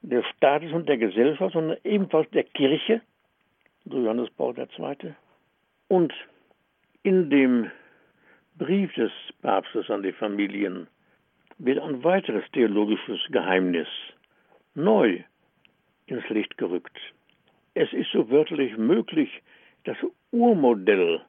des 0.02 0.26
Staates 0.36 0.72
und 0.72 0.90
der 0.90 0.98
Gesellschaft, 0.98 1.54
sondern 1.54 1.78
ebenfalls 1.84 2.32
der 2.32 2.46
Kirche, 2.46 3.02
so 3.86 4.00
Johannes 4.00 4.32
Paul 4.32 4.56
II. 4.58 5.14
Und 5.88 6.12
in 7.04 7.30
dem 7.30 7.70
Brief 8.58 8.92
des 8.96 9.12
Papstes 9.44 9.88
an 9.92 10.02
die 10.02 10.14
Familien 10.14 10.88
wird 11.60 11.80
ein 11.80 12.04
weiteres 12.04 12.44
theologisches 12.52 13.20
Geheimnis 13.30 13.88
neu 14.76 15.24
ins 16.08 16.28
Licht 16.30 16.58
gerückt. 16.58 16.98
Es 17.74 17.92
ist 17.94 18.12
so 18.12 18.30
wörtlich 18.30 18.76
möglich, 18.78 19.30
das 19.84 19.98
Urmodell 20.32 21.22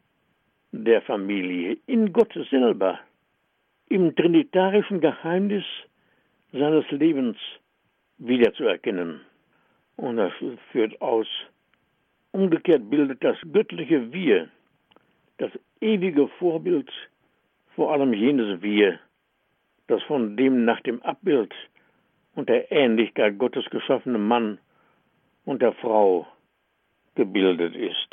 der 0.73 1.03
Familie 1.03 1.77
in 1.87 2.13
Gott 2.13 2.33
selber, 2.51 2.99
im 3.89 4.15
trinitarischen 4.15 5.01
Geheimnis 5.01 5.65
seines 6.53 6.89
Lebens 6.91 7.37
wiederzuerkennen. 8.19 9.21
Und 9.97 10.17
das 10.17 10.33
führt 10.71 11.01
aus. 11.01 11.27
Umgekehrt 12.33 12.89
bildet 12.89 13.23
das 13.25 13.37
göttliche 13.53 14.13
Wir, 14.13 14.49
das 15.39 15.51
ewige 15.81 16.29
Vorbild, 16.39 16.91
vor 17.75 17.93
allem 17.93 18.15
jenes 18.15 18.63
Wir, 18.63 19.01
das 19.91 20.03
von 20.05 20.37
dem 20.37 20.65
nach 20.65 20.81
dem 20.83 21.03
Abbild 21.03 21.53
und 22.35 22.49
der 22.49 22.71
Ähnlichkeit 22.71 23.39
Gottes 23.39 23.65
geschaffene 23.71 24.19
Mann 24.19 24.59
und 25.45 25.61
der 25.63 25.73
Frau 25.73 26.27
gebildet 27.17 27.75
ist. 27.75 28.09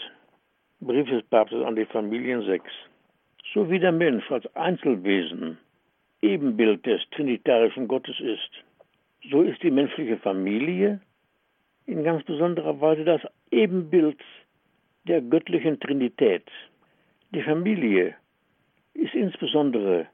Brief 0.80 1.08
des 1.08 1.24
Papstes 1.24 1.64
an 1.64 1.76
die 1.76 1.86
Familien 1.86 2.44
6. 2.44 2.64
So 3.54 3.70
wie 3.70 3.80
der 3.80 3.92
Mensch 3.92 4.30
als 4.32 4.54
Einzelwesen 4.56 5.58
Ebenbild 6.22 6.86
des 6.86 7.02
trinitarischen 7.12 7.88
Gottes 7.88 8.20
ist, 8.20 8.50
so 9.30 9.44
ist 9.44 9.62
die 9.62 9.72
menschliche 9.72 10.18
Familie 10.18 11.00
in 11.86 12.04
ganz 12.04 12.24
besonderer 12.24 12.82
Weise 12.82 13.04
das 13.04 13.22
Ebenbild 13.52 14.20
der 15.08 15.22
göttlichen 15.22 15.80
Trinität. 15.80 16.44
Die 17.32 17.44
Familie 17.44 18.16
ist 18.94 19.14
insbesondere 19.14 20.08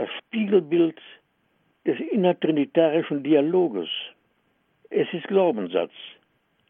das 0.00 0.08
Spiegelbild 0.24 0.98
des 1.84 2.00
innertrinitarischen 2.00 3.22
Dialoges. 3.22 3.90
Es 4.88 5.06
ist 5.12 5.28
Glaubenssatz, 5.28 5.92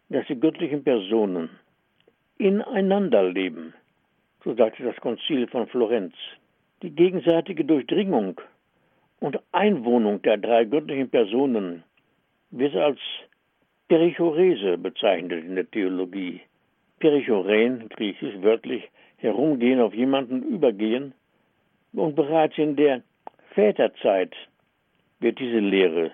dass 0.09 0.27
die 0.27 0.41
göttlichen 0.41 0.83
Personen 0.83 1.49
ineinander 2.39 3.23
leben, 3.31 3.73
so 4.43 4.53
sagte 4.57 4.83
das 4.83 4.97
Konzil 4.97 5.47
von 5.47 5.69
Florenz. 5.69 6.15
Die 6.83 6.91
gegenseitige 6.91 7.65
Durchdringung 7.65 8.41
und 9.21 9.39
Einwohnung 9.53 10.21
der 10.23 10.39
drei 10.39 10.65
göttlichen 10.65 11.09
Personen 11.09 11.85
wird 12.51 12.75
als 12.75 12.99
Perichorese 13.87 14.77
bezeichnet 14.77 15.45
in 15.45 15.55
der 15.55 15.71
Theologie. 15.71 16.41
Perichoren, 16.99 17.89
griechisch 17.91 18.43
wörtlich 18.43 18.91
herumgehen, 19.19 19.81
auf 19.81 19.95
jemanden 19.95 20.43
übergehen. 20.43 21.15
Und 21.93 22.15
bereits 22.17 22.57
in 22.59 22.77
der 22.77 23.03
Väterzeit 23.55 24.35
wird 25.19 25.39
diese 25.39 25.59
Lehre 25.59 26.13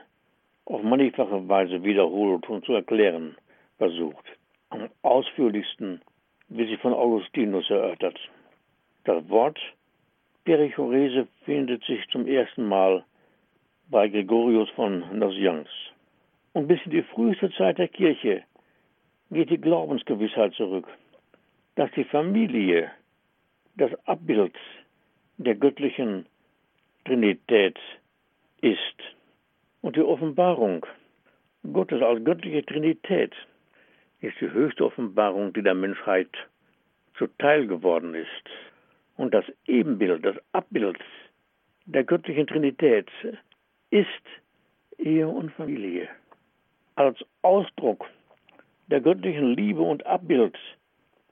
auf 0.64 0.82
mannigfache 0.82 1.48
Weise 1.48 1.82
wiederholt 1.82 2.48
und 2.48 2.64
zu 2.64 2.72
erklären 2.72 3.36
versucht. 3.78 4.24
Am 4.70 4.88
ausführlichsten 5.02 6.00
wird 6.48 6.68
sie 6.68 6.76
von 6.78 6.92
Augustinus 6.92 7.68
erörtert. 7.70 8.18
Das 9.04 9.28
Wort 9.28 9.58
Perichorese 10.44 11.26
findet 11.44 11.84
sich 11.84 12.06
zum 12.08 12.26
ersten 12.26 12.66
Mal 12.66 13.04
bei 13.88 14.08
Gregorius 14.08 14.70
von 14.70 15.04
Nazianz. 15.18 15.68
Und 16.52 16.68
bis 16.68 16.80
in 16.84 16.92
die 16.92 17.02
früheste 17.02 17.50
Zeit 17.52 17.78
der 17.78 17.88
Kirche 17.88 18.42
geht 19.30 19.50
die 19.50 19.60
Glaubensgewissheit 19.60 20.54
zurück, 20.54 20.86
dass 21.74 21.90
die 21.92 22.04
Familie 22.04 22.90
das 23.76 23.92
Abbild 24.06 24.54
der 25.36 25.54
göttlichen 25.54 26.26
Trinität 27.06 27.78
ist. 28.62 28.96
Und 29.80 29.94
die 29.94 30.02
Offenbarung 30.02 30.84
Gottes 31.72 32.02
als 32.02 32.24
göttliche 32.24 32.66
Trinität 32.66 33.32
ist 34.20 34.40
die 34.40 34.50
höchste 34.50 34.84
Offenbarung, 34.84 35.52
die 35.52 35.62
der 35.62 35.74
Menschheit 35.74 36.30
zuteil 37.16 37.68
geworden 37.68 38.14
ist 38.14 38.50
und 39.16 39.32
das 39.32 39.44
Ebenbild, 39.66 40.24
das 40.24 40.36
Abbild 40.52 40.98
der 41.84 42.02
göttlichen 42.02 42.48
Trinität 42.48 43.08
ist 43.90 44.08
Ehe 44.98 45.28
und 45.28 45.52
Familie. 45.52 46.08
Als 46.96 47.24
Ausdruck 47.42 48.06
der 48.88 49.00
göttlichen 49.00 49.54
Liebe 49.54 49.82
und 49.82 50.04
Abbild 50.06 50.56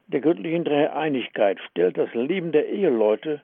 der 0.07 0.21
göttlichen 0.21 0.65
Dreieinigkeit 0.65 1.59
stellt 1.71 1.99
das 1.99 2.13
Leben 2.15 2.53
der 2.53 2.69
Eheleute 2.69 3.43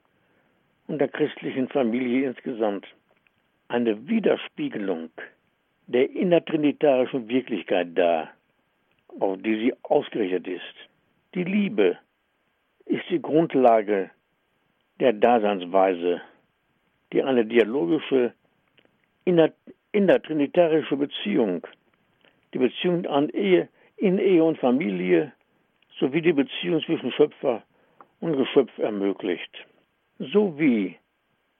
und 0.87 0.99
der 0.99 1.07
christlichen 1.07 1.69
Familie 1.69 2.27
insgesamt 2.29 2.85
eine 3.67 4.07
Widerspiegelung 4.07 5.09
der 5.87 6.09
innertrinitarischen 6.09 7.27
Wirklichkeit 7.27 7.89
dar, 7.95 8.29
auf 9.19 9.37
die 9.41 9.55
sie 9.55 9.73
ausgerichtet 9.83 10.47
ist. 10.47 10.75
Die 11.33 11.43
Liebe 11.43 11.97
ist 12.85 13.03
die 13.09 13.21
Grundlage 13.21 14.09
der 14.99 15.13
Daseinsweise, 15.13 16.21
die 17.11 17.23
eine 17.23 17.45
dialogische, 17.45 18.33
innertrinitarische 19.91 20.95
Beziehung, 20.95 21.65
die 22.53 22.59
Beziehung 22.59 23.05
an 23.05 23.29
Ehe, 23.29 23.69
in 23.97 24.17
Ehe 24.17 24.43
und 24.43 24.57
Familie 24.59 25.31
sowie 25.99 26.21
die 26.21 26.33
Beziehung 26.33 26.81
zwischen 26.81 27.11
Schöpfer 27.11 27.63
und 28.19 28.37
Geschöpf 28.37 28.77
ermöglicht. 28.77 29.65
So 30.29 30.59
wie 30.59 30.95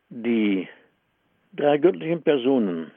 die 0.10 0.68
drei 1.54 1.80
göttlichen 1.80 2.22
Personen 2.22 2.92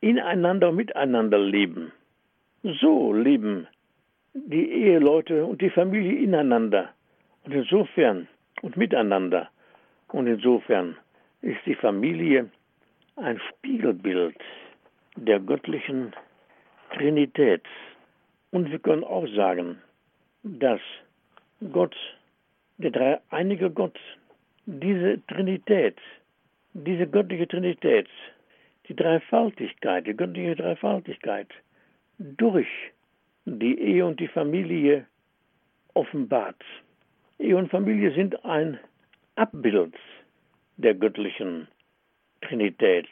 ineinander 0.00 0.68
und 0.68 0.76
miteinander 0.76 1.38
leben, 1.38 1.90
so 2.80 3.12
leben 3.12 3.66
die 4.34 4.70
Eheleute 4.70 5.44
und 5.46 5.60
die 5.60 5.70
Familie 5.70 6.22
ineinander 6.22 6.90
und 7.42 7.52
insofern 7.52 8.28
und 8.62 8.76
miteinander 8.76 9.50
und 10.08 10.28
insofern 10.28 10.96
ist 11.42 11.58
die 11.66 11.74
Familie 11.74 12.48
ein 13.16 13.40
Spiegelbild 13.48 14.36
der 15.16 15.40
göttlichen 15.40 16.12
Trinität. 16.92 17.62
Und 18.52 18.70
wir 18.70 18.78
können 18.78 19.02
auch 19.02 19.26
sagen, 19.34 19.78
dass 20.44 20.80
Gott, 21.72 21.96
der 22.78 22.92
dreieinige 22.92 23.70
Gott, 23.70 23.98
diese 24.66 25.24
Trinität, 25.26 25.96
diese 26.72 27.06
göttliche 27.06 27.46
Trinität, 27.48 28.08
die 28.88 28.96
Dreifaltigkeit, 28.96 30.06
die 30.06 30.16
göttliche 30.16 30.56
Dreifaltigkeit 30.56 31.48
durch 32.18 32.68
die 33.44 33.78
Ehe 33.78 34.06
und 34.06 34.20
die 34.20 34.28
Familie 34.28 35.06
offenbart. 35.94 36.62
Ehe 37.38 37.56
und 37.56 37.70
Familie 37.70 38.12
sind 38.14 38.44
ein 38.44 38.78
Abbild 39.36 39.94
der 40.76 40.94
göttlichen 40.94 41.68
Trinität. 42.40 43.08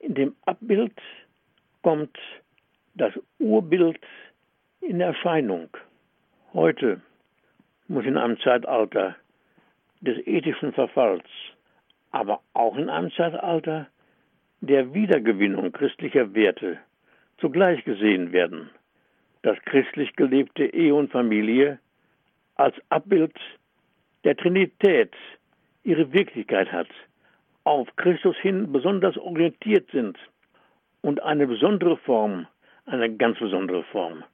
In 0.00 0.14
dem 0.14 0.36
Abbild 0.46 0.92
kommt 1.82 2.18
das 2.94 3.12
Urbild 3.38 3.98
in 4.80 5.00
Erscheinung. 5.00 5.68
Heute 6.52 7.00
muss 7.88 8.04
in 8.04 8.16
einem 8.16 8.38
Zeitalter 8.40 9.16
des 10.04 10.18
ethischen 10.26 10.72
Verfalls, 10.72 11.24
aber 12.10 12.40
auch 12.52 12.76
in 12.76 12.88
einem 12.88 13.10
Zeitalter 13.12 13.88
der 14.60 14.94
Wiedergewinnung 14.94 15.72
christlicher 15.72 16.34
Werte 16.34 16.78
zugleich 17.38 17.84
gesehen 17.84 18.32
werden, 18.32 18.70
dass 19.42 19.58
christlich 19.64 20.14
gelebte 20.16 20.64
Ehe 20.64 20.94
und 20.94 21.10
Familie 21.10 21.78
als 22.56 22.74
Abbild 22.88 23.34
der 24.24 24.36
Trinität 24.36 25.12
ihre 25.82 26.12
Wirklichkeit 26.12 26.70
hat, 26.72 26.88
auf 27.64 27.88
Christus 27.96 28.36
hin 28.38 28.72
besonders 28.72 29.16
orientiert 29.16 29.90
sind 29.90 30.18
und 31.02 31.22
eine 31.22 31.46
besondere 31.46 31.96
Form, 31.98 32.46
eine 32.86 33.14
ganz 33.16 33.38
besondere 33.38 33.82
Form 33.84 34.24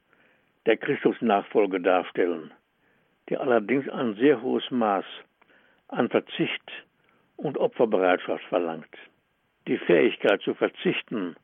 der 0.67 0.77
Christusnachfolge 0.77 1.81
darstellen, 1.81 2.53
die 3.29 3.37
allerdings 3.37 3.89
ein 3.89 4.15
sehr 4.17 4.43
hohes 4.43 4.71
Maß 4.71 5.05
an 5.91 6.09
Verzicht 6.09 6.71
und 7.37 7.59
Opferbereitschaft 7.59 8.45
verlangt. 8.45 8.97
Die 9.67 9.79
Fähigkeit 9.79 10.41
zu 10.43 10.55
verzichten 10.55 11.37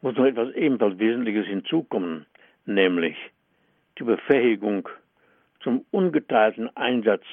muss 0.00 0.16
noch 0.16 0.24
etwas 0.24 0.54
ebenfalls 0.54 0.98
Wesentliches 0.98 1.46
hinzukommen, 1.46 2.26
nämlich 2.66 3.16
die 3.98 4.04
Befähigung 4.04 4.88
zum 5.60 5.84
ungeteilten 5.90 6.74
Einsatz 6.76 7.24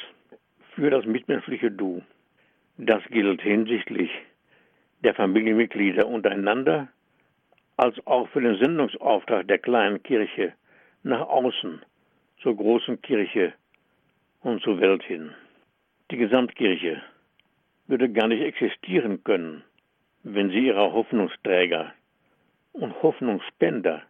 für 0.75 0.89
das 0.89 1.05
mitmenschliche 1.05 1.71
Du. 1.71 2.01
Das 2.77 3.03
gilt 3.05 3.41
hinsichtlich 3.41 4.11
der 5.03 5.13
Familienmitglieder 5.15 6.07
untereinander, 6.07 6.87
als 7.77 7.95
auch 8.05 8.27
für 8.29 8.41
den 8.41 8.57
Sendungsauftrag 8.57 9.47
der 9.47 9.59
kleinen 9.59 10.03
Kirche 10.03 10.53
nach 11.03 11.27
außen, 11.27 11.81
zur 12.41 12.55
großen 12.55 13.01
Kirche 13.01 13.53
und 14.41 14.61
zur 14.61 14.79
Welt 14.79 15.03
hin. 15.03 15.33
Die 16.11 16.17
Gesamtkirche 16.17 17.03
würde 17.85 18.11
gar 18.11 18.27
nicht 18.27 18.41
existieren 18.41 19.23
können, 19.23 19.63
wenn 20.23 20.49
sie 20.49 20.65
ihrer 20.65 20.91
Hoffnungsträger 20.91 21.93
und 22.73 22.99
Hoffnungsspender 23.03 24.01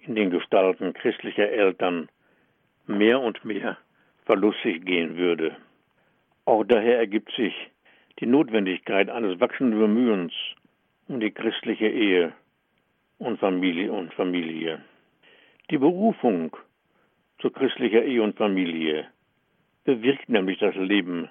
in 0.00 0.14
den 0.14 0.28
Gestalten 0.28 0.92
christlicher 0.92 1.48
Eltern 1.48 2.10
mehr 2.86 3.18
und 3.18 3.42
mehr 3.46 3.78
verlustig 4.26 4.84
gehen 4.84 5.16
würde. 5.16 5.56
Auch 6.44 6.64
daher 6.64 6.98
ergibt 6.98 7.32
sich 7.32 7.54
die 8.20 8.26
Notwendigkeit 8.26 9.08
eines 9.08 9.40
wachsenden 9.40 9.78
Bemühens 9.78 10.34
um 11.08 11.18
die 11.18 11.30
christliche 11.30 11.88
Ehe 11.88 12.34
und 13.18 13.40
Familie 13.40 13.90
und 13.90 14.12
Familie. 14.12 14.82
Die 15.70 15.78
Berufung 15.78 16.54
zur 17.38 17.54
christlicher 17.54 18.02
Ehe 18.02 18.22
und 18.22 18.36
Familie 18.36 19.06
bewirkt 19.84 20.28
nämlich 20.28 20.58
das 20.58 20.74
Leben 20.74 21.28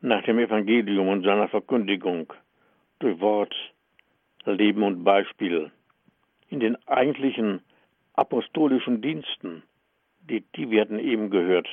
nach 0.00 0.22
dem 0.24 0.38
Evangelium 0.38 1.08
und 1.08 1.22
seiner 1.22 1.48
Verkündigung 1.48 2.32
durch 2.98 3.20
Wort, 3.20 3.54
Leben 4.44 4.82
und 4.82 5.04
Beispiel 5.04 5.70
in 6.48 6.60
den 6.60 6.76
eigentlichen 6.86 7.60
apostolischen 8.14 9.02
Diensten, 9.02 9.62
die, 10.20 10.44
die 10.54 10.70
werden 10.70 10.98
eben 10.98 11.30
gehört, 11.30 11.68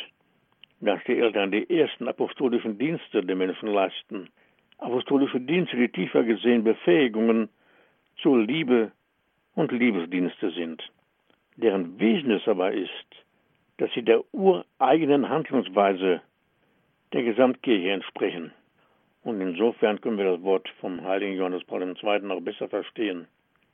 dass 0.81 0.99
die 1.05 1.17
Eltern 1.17 1.51
die 1.51 1.69
ersten 1.69 2.07
apostolischen 2.07 2.77
Dienste 2.77 3.23
der 3.23 3.35
Menschen 3.35 3.69
leisten. 3.69 4.29
Apostolische 4.79 5.39
Dienste, 5.39 5.77
die 5.77 5.89
tiefer 5.89 6.23
gesehen 6.23 6.63
Befähigungen 6.63 7.49
zur 8.21 8.39
Liebe 8.39 8.91
und 9.55 9.71
Liebesdienste 9.71 10.51
sind, 10.51 10.83
deren 11.55 11.99
Wesen 11.99 12.31
es 12.31 12.47
aber 12.47 12.73
ist, 12.73 13.22
dass 13.77 13.91
sie 13.93 14.03
der 14.03 14.23
ureigenen 14.33 15.29
Handlungsweise 15.29 16.21
der 17.13 17.23
Gesamtkirche 17.23 17.91
entsprechen. 17.91 18.51
Und 19.23 19.39
insofern 19.39 20.01
können 20.01 20.17
wir 20.17 20.25
das 20.25 20.41
Wort 20.41 20.67
vom 20.79 21.01
heiligen 21.03 21.37
Johannes 21.37 21.63
Paul 21.63 21.81
II. 21.83 22.19
noch 22.21 22.41
besser 22.41 22.67
verstehen. 22.67 23.27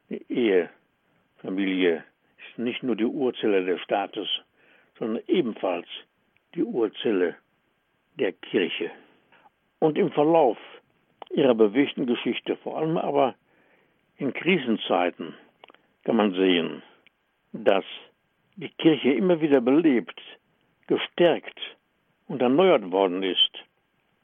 Die 0.10 0.24
Ehe, 0.32 0.70
Familie 1.38 2.04
ist 2.38 2.60
nicht 2.60 2.84
nur 2.84 2.96
die 2.96 3.06
Urzelle 3.06 3.66
des 3.66 3.82
Staates, 3.82 4.28
sondern 4.98 5.24
ebenfalls 5.28 5.88
die 6.56 6.64
Urzelle 6.64 7.36
der 8.20 8.34
Kirche. 8.34 8.92
Und 9.80 9.98
im 9.98 10.12
Verlauf 10.12 10.58
ihrer 11.30 11.56
bewegten 11.56 12.06
Geschichte, 12.06 12.58
vor 12.58 12.78
allem 12.78 12.98
aber 12.98 13.36
in 14.18 14.34
Krisenzeiten, 14.34 15.34
kann 16.04 16.18
man 16.18 16.34
sehen, 16.34 16.84
dass 17.54 17.86
die 18.60 18.70
Kirche 18.78 19.14
immer 19.14 19.40
wieder 19.40 19.62
belebt, 19.62 20.20
gestärkt 20.88 21.58
und 22.28 22.42
erneuert 22.42 22.92
worden 22.92 23.24
ist 23.24 23.52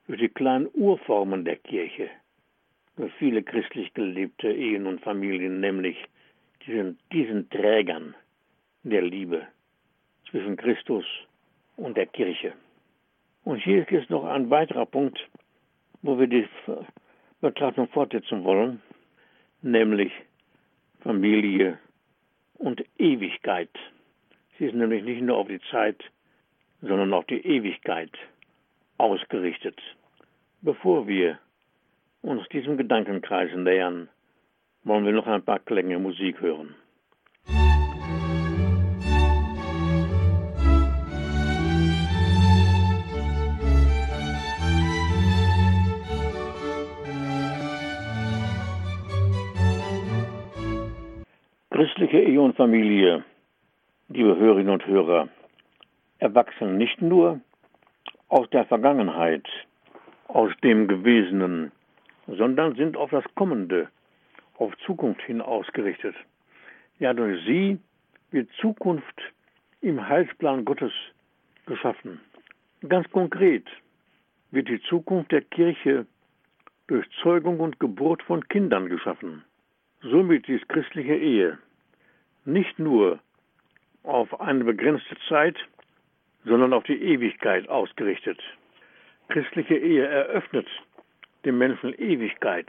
durch 0.07 0.19
die 0.19 0.27
kleinen 0.27 0.67
Urformen 0.73 1.45
der 1.45 1.55
Kirche, 1.55 2.09
durch 2.97 3.13
viele 3.13 3.43
christlich 3.43 3.93
gelebte 3.93 4.51
Ehen 4.51 4.87
und 4.87 4.99
Familien, 4.99 5.61
nämlich 5.61 5.95
diesen, 6.67 6.99
diesen 7.13 7.49
Trägern 7.49 8.13
der 8.83 9.03
Liebe 9.03 9.47
zwischen 10.29 10.57
Christus 10.57 11.05
und 11.77 11.95
der 11.95 12.07
Kirche. 12.07 12.51
Und 13.45 13.63
hier 13.63 13.89
ist 13.89 14.09
noch 14.09 14.25
ein 14.25 14.49
weiterer 14.49 14.85
Punkt, 14.85 15.17
wo 16.01 16.19
wir 16.19 16.27
die 16.27 16.45
Betrachtung 17.39 17.87
fortsetzen 17.87 18.43
wollen, 18.43 18.81
nämlich 19.61 20.11
Familie 20.99 21.79
und 22.55 22.83
Ewigkeit. 22.97 23.69
Sie 24.57 24.65
ist 24.65 24.75
nämlich 24.75 25.03
nicht 25.03 25.21
nur 25.21 25.37
auf 25.37 25.47
die 25.47 25.59
Zeit, 25.69 26.01
sondern 26.81 27.13
auf 27.13 27.25
die 27.25 27.45
Ewigkeit 27.45 28.11
ausgerichtet. 28.97 29.77
Bevor 30.61 31.07
wir 31.07 31.39
uns 32.21 32.47
diesem 32.49 32.77
Gedankenkreis 32.77 33.53
nähern, 33.53 34.07
wollen 34.83 35.05
wir 35.05 35.11
noch 35.11 35.27
ein 35.27 35.43
paar 35.43 35.59
Klänge 35.59 35.99
Musik 35.99 36.39
hören. 36.39 36.75
Christliche 51.71 52.19
Ehe 52.19 52.39
und 52.39 52.55
Familie, 52.55 53.25
liebe 54.09 54.35
Hörerinnen 54.37 54.73
und 54.73 54.85
Hörer, 54.85 55.29
erwachsen 56.19 56.77
nicht 56.77 57.01
nur 57.01 57.41
aus 58.27 58.49
der 58.51 58.65
Vergangenheit, 58.65 59.47
aus 60.27 60.51
dem 60.63 60.87
Gewesenen, 60.87 61.71
sondern 62.27 62.75
sind 62.75 62.97
auf 62.97 63.09
das 63.09 63.23
Kommende, 63.35 63.89
auf 64.57 64.75
Zukunft 64.85 65.21
hin 65.23 65.41
ausgerichtet. 65.41 66.15
Ja, 66.99 67.13
durch 67.13 67.43
sie 67.45 67.79
wird 68.31 68.49
Zukunft 68.61 69.21
im 69.81 70.07
Heilsplan 70.07 70.65
Gottes 70.65 70.93
geschaffen. 71.65 72.19
Ganz 72.87 73.09
konkret 73.11 73.65
wird 74.51 74.69
die 74.69 74.81
Zukunft 74.83 75.31
der 75.31 75.41
Kirche 75.41 76.05
durch 76.87 77.05
Zeugung 77.21 77.59
und 77.59 77.79
Geburt 77.79 78.21
von 78.23 78.47
Kindern 78.47 78.87
geschaffen. 78.87 79.43
Somit 80.01 80.47
ist 80.47 80.69
christliche 80.69 81.15
Ehe 81.15 81.57
nicht 82.45 82.77
nur 82.77 83.19
auf 84.05 84.39
eine 84.39 84.63
begrenzte 84.63 85.15
Zeit, 85.27 85.55
sondern 86.45 86.73
auf 86.73 86.83
die 86.83 87.01
Ewigkeit 87.01 87.67
ausgerichtet. 87.69 88.39
Christliche 89.29 89.75
Ehe 89.75 90.05
eröffnet 90.05 90.67
dem 91.45 91.57
Menschen 91.57 91.93
Ewigkeit. 91.93 92.67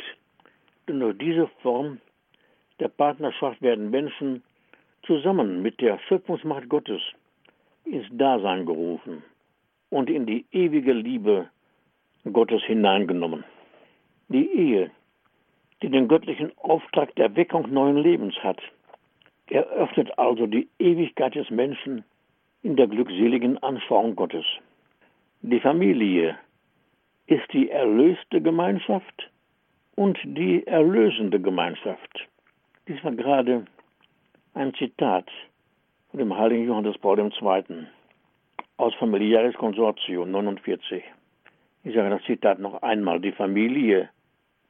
Denn 0.88 1.01
durch 1.01 1.18
diese 1.18 1.49
Form 1.62 2.01
der 2.81 2.88
Partnerschaft 2.88 3.61
werden 3.62 3.90
Menschen 3.90 4.42
zusammen 5.07 5.62
mit 5.62 5.81
der 5.81 5.99
Schöpfungsmacht 6.09 6.68
Gottes 6.68 7.01
ins 7.85 8.07
Dasein 8.11 8.66
gerufen 8.66 9.22
und 9.90 10.11
in 10.11 10.27
die 10.27 10.44
ewige 10.53 10.92
Liebe 10.92 11.49
Gottes 12.33 12.62
hineingenommen. 12.64 13.44
Die 14.29 14.51
Ehe, 14.51 14.90
die 15.83 15.90
den 15.90 16.09
göttlichen 16.09 16.53
Auftrag 16.59 17.14
der 17.14 17.35
Weckung 17.37 17.72
neuen 17.72 17.99
Lebens 17.99 18.35
hat, 18.42 18.61
eröffnet 19.50 20.18
also 20.18 20.46
die 20.46 20.68
Ewigkeit 20.78 21.35
des 21.35 21.50
Menschen 21.50 22.04
in 22.62 22.76
der 22.76 22.87
glückseligen 22.87 23.62
Anschauung 23.62 24.16
Gottes. 24.16 24.44
Die 25.42 25.61
Familie 25.61 26.37
ist 27.26 27.52
die 27.52 27.70
erlöste 27.70 28.40
Gemeinschaft 28.40 29.30
und 29.94 30.18
die 30.24 30.66
erlösende 30.66 31.40
Gemeinschaft. 31.40 32.28
Dies 32.88 33.02
war 33.04 33.12
gerade 33.12 33.64
ein 34.54 34.74
Zitat 34.74 35.28
von 36.11 36.18
dem 36.18 36.37
heiligen 36.37 36.66
Johannes 36.66 36.98
Paul 36.98 37.18
II. 37.18 37.87
aus 38.76 38.94
Familiaris 38.94 39.54
Consortio 39.54 40.24
49. 40.24 41.02
Ich 41.85 41.94
sage 41.94 42.11
das 42.11 42.22
Zitat 42.24 42.59
noch 42.59 42.82
einmal. 42.82 43.20
Die 43.20 43.32
Familie 43.32 44.09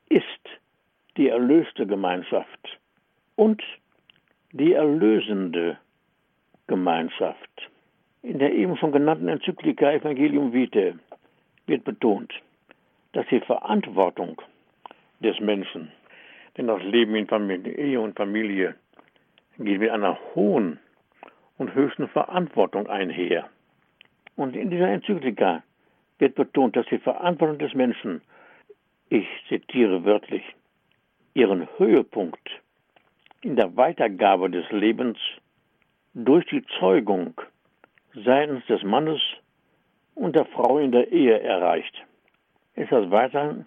ist 0.09 0.25
die 1.17 1.29
erlöste 1.29 1.87
Gemeinschaft 1.87 2.79
und 3.37 3.63
die 4.57 4.73
erlösende 4.73 5.79
Gemeinschaft. 6.67 7.71
In 8.23 8.39
der 8.39 8.53
eben 8.53 8.77
schon 8.77 8.93
genannten 8.93 9.29
Enzyklika 9.29 9.93
Evangelium 9.93 10.53
Vitae 10.53 10.95
wird 11.67 11.85
betont, 11.85 12.33
dass 13.13 13.27
die 13.31 13.41
Verantwortung 13.41 14.41
des 15.21 15.39
Menschen, 15.41 15.93
denn 16.57 16.67
das 16.67 16.83
Leben 16.83 17.15
in 17.15 17.27
Familie, 17.27 17.73
Ehe 17.73 18.01
und 18.01 18.17
Familie 18.17 18.75
geht 19.59 19.79
mit 19.79 19.91
einer 19.91 20.19
hohen 20.35 20.79
und 21.59 21.75
höchsten 21.75 22.09
Verantwortung 22.09 22.87
einher. 22.89 23.49
Und 24.37 24.57
in 24.57 24.71
dieser 24.71 24.89
Enzyklika 24.89 25.63
wird 26.19 26.35
betont, 26.35 26.77
dass 26.77 26.87
die 26.87 26.99
Verantwortung 26.99 27.59
des 27.59 27.75
Menschen, 27.75 28.21
ich 29.09 29.27
zitiere 29.49 30.05
wörtlich, 30.05 30.43
ihren 31.35 31.69
Höhepunkt 31.79 32.51
in 33.47 33.55
der 33.55 33.77
Weitergabe 33.77 34.51
des 34.51 34.69
Lebens 34.73 35.17
durch 36.15 36.45
die 36.47 36.65
Zeugung 36.81 37.41
seitens 38.13 38.67
des 38.67 38.83
Mannes 38.83 39.21
und 40.17 40.35
der 40.35 40.47
Frau 40.47 40.79
in 40.79 40.91
der 40.91 41.13
Ehe 41.13 41.39
erreicht. 41.39 41.95
Es 42.75 42.91
heißt 42.91 43.09
weiter 43.13 43.65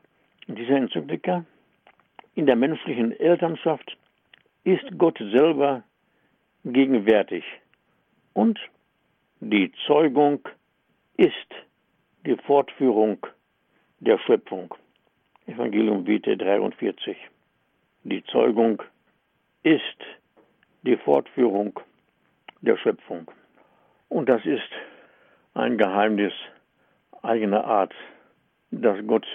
in 0.48 0.56
dieser 0.56 0.76
Enzyklika, 0.76 1.46
in 2.36 2.46
der 2.46 2.58
menschlichen 2.58 3.18
Elternschaft 3.18 3.98
ist 4.66 4.86
Gott 4.98 5.18
selber 5.18 5.82
gegenwärtig 6.66 7.46
und 8.34 8.60
die 9.40 9.72
Zeugung 9.88 10.42
ist 11.16 11.52
die 12.26 12.36
Fortführung 12.36 13.26
der 14.02 14.18
Schöpfung. 14.18 14.76
Evangelium 15.48 16.06
Vitae 16.06 16.36
43. 16.36 17.16
Die 18.04 18.24
Zeugung 18.26 18.84
ist 19.64 19.82
die 20.84 20.98
Fortführung 20.98 21.80
der 22.62 22.78
Schöpfung. 22.78 23.30
Und 24.08 24.30
das 24.30 24.46
ist 24.46 24.70
ein 25.54 25.78
Geheimnis 25.78 26.34
eigener 27.22 27.66
Art, 27.66 27.94
dass 28.72 28.98
Gott 29.06 29.26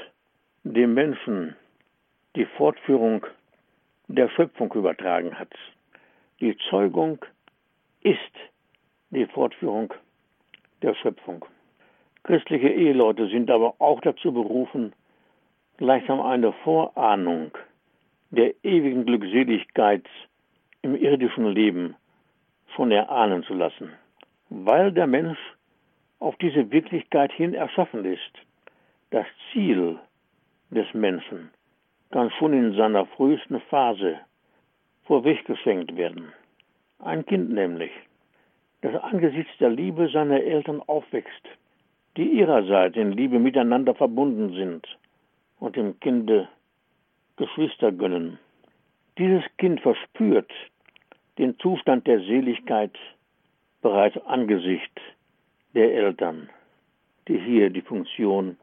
dem 0.63 0.95
Menschen 0.95 1.57
die 2.37 2.47
Fortführung 2.47 3.27
der 4.09 4.29
Schöpfung 4.31 4.73
übertragen 4.73 5.39
hat. 5.39 5.53
Die 6.41 6.57
Zeugung 6.71 7.25
ist 8.01 8.19
die 9.11 9.27
Fortführung 9.27 9.93
der 10.83 10.95
Schöpfung. 10.95 11.45
Christliche 12.25 12.69
Eheleute 12.69 13.29
sind 13.29 13.51
aber 13.51 13.75
auch 13.79 14.01
dazu 14.01 14.33
berufen, 14.33 14.95
gleichsam 15.77 16.21
eine 16.21 16.53
Vorahnung 16.65 17.53
der 18.35 18.55
ewigen 18.65 19.07
Glückseligkeit 19.07 20.05
im 20.83 20.95
irdischen 20.97 21.47
Leben 21.47 21.97
von 22.75 22.91
erahnen 22.91 23.43
zu 23.45 23.55
lassen, 23.55 23.93
weil 24.51 24.93
der 24.93 25.07
Mensch 25.07 25.39
auf 26.19 26.37
diese 26.37 26.71
Wirklichkeit 26.71 27.33
hin 27.33 27.55
erschaffen 27.55 28.05
ist. 28.05 28.33
Das 29.11 29.27
Ziel 29.53 29.99
des 30.71 30.93
Menschen 30.95 31.51
kann 32.11 32.31
schon 32.33 32.53
in 32.53 32.75
seiner 32.75 33.07
frühesten 33.07 33.61
Phase 33.63 34.19
vorweggeschenkt 35.05 35.97
werden. 35.97 36.33
Ein 36.99 37.25
Kind 37.27 37.51
nämlich, 37.51 37.93
das 38.81 38.95
angesichts 39.03 39.53
der 39.59 39.71
Liebe 39.71 40.09
seiner 40.09 40.41
Eltern 40.41 40.81
aufwächst, 40.87 41.47
die 42.17 42.25
ihrerseits 42.25 42.97
in 42.97 43.13
Liebe 43.13 43.39
miteinander 43.39 43.95
verbunden 43.95 44.55
sind 44.55 44.87
und 45.59 45.77
dem 45.77 45.99
Kinde 46.01 46.49
Geschwister 47.37 47.93
gönnen. 47.93 48.39
Dieses 49.19 49.45
Kind 49.59 49.81
verspürt 49.81 50.51
den 51.39 51.59
Zustand 51.59 52.07
der 52.07 52.21
Seligkeit 52.21 52.97
bereits 53.83 54.17
angesichts 54.27 55.03
der 55.75 55.93
Eltern, 55.93 56.49
die 57.29 57.39
hier 57.39 57.71
die 57.71 57.83
Funktion 57.83 58.57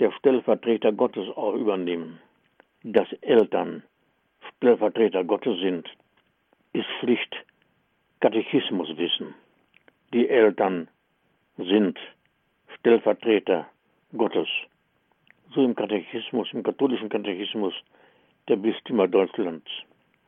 der 0.00 0.10
Stellvertreter 0.12 0.92
Gottes 0.92 1.28
auch 1.36 1.54
übernehmen. 1.54 2.20
Dass 2.82 3.10
Eltern 3.22 3.82
Stellvertreter 4.56 5.24
Gottes 5.24 5.58
sind, 5.60 5.88
ist 6.72 6.88
schlicht 7.00 7.34
Katechismuswissen. 8.20 9.34
Die 10.12 10.28
Eltern 10.28 10.88
sind 11.56 11.98
Stellvertreter 12.78 13.66
Gottes. 14.16 14.48
So 15.54 15.62
im 15.62 15.76
Katechismus, 15.76 16.52
im 16.52 16.64
katholischen 16.64 17.08
Katechismus 17.08 17.74
der 18.48 18.56
Bistümer 18.56 19.06
Deutschlands. 19.06 19.70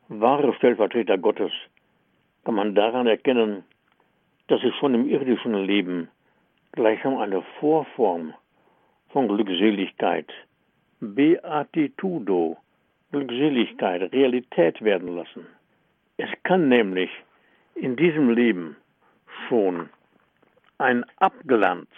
Wahre 0.07 0.53
Stellvertreter 0.53 1.17
Gottes 1.17 1.51
kann 2.45 2.55
man 2.55 2.73
daran 2.73 3.07
erkennen, 3.07 3.65
dass 4.47 4.61
sie 4.61 4.71
schon 4.79 4.93
im 4.93 5.09
irdischen 5.09 5.53
Leben 5.65 6.07
gleichsam 6.71 7.17
eine 7.17 7.41
Vorform 7.59 8.33
von 9.09 9.27
Glückseligkeit, 9.27 10.31
Beatitudo, 11.01 12.55
Glückseligkeit, 13.11 14.09
Realität 14.13 14.81
werden 14.81 15.13
lassen. 15.13 15.45
Es 16.15 16.29
kann 16.43 16.69
nämlich 16.69 17.09
in 17.75 17.97
diesem 17.97 18.29
Leben 18.29 18.77
schon 19.49 19.89
ein 20.77 21.03
Abglanz, 21.17 21.89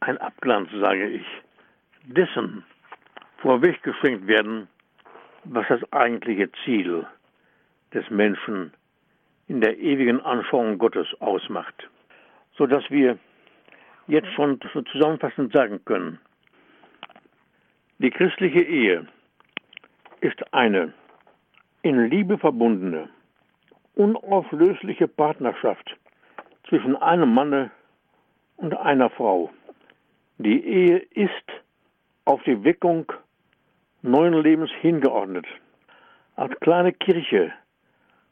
ein 0.00 0.16
Abglanz, 0.16 0.70
sage 0.80 1.10
ich, 1.10 1.26
dessen 2.06 2.64
vorweggeschenkt 3.38 4.26
werden, 4.26 4.68
was 5.44 5.66
das 5.68 5.92
eigentliche 5.92 6.50
Ziel 6.64 7.06
des 7.92 8.08
Menschen 8.10 8.72
in 9.48 9.60
der 9.60 9.78
ewigen 9.78 10.20
Anschauung 10.20 10.78
Gottes 10.78 11.06
ausmacht, 11.20 11.88
so 12.56 12.66
dass 12.66 12.88
wir 12.90 13.18
jetzt 14.08 14.32
schon 14.32 14.60
zusammenfassend 14.92 15.52
sagen 15.52 15.84
können, 15.84 16.18
die 17.98 18.10
christliche 18.10 18.60
Ehe 18.60 19.06
ist 20.20 20.52
eine 20.52 20.92
in 21.82 22.10
Liebe 22.10 22.38
verbundene, 22.38 23.08
unauflösliche 23.94 25.08
Partnerschaft 25.08 25.96
zwischen 26.68 26.96
einem 26.96 27.32
Manne 27.32 27.70
und 28.56 28.76
einer 28.76 29.10
Frau. 29.10 29.50
Die 30.38 30.64
Ehe 30.64 30.98
ist 30.98 31.44
auf 32.26 32.42
die 32.42 32.62
Weckung 32.64 33.10
neuen 34.02 34.34
Lebens 34.42 34.70
hingeordnet. 34.80 35.46
Als 36.34 36.58
kleine 36.60 36.92
Kirche 36.92 37.52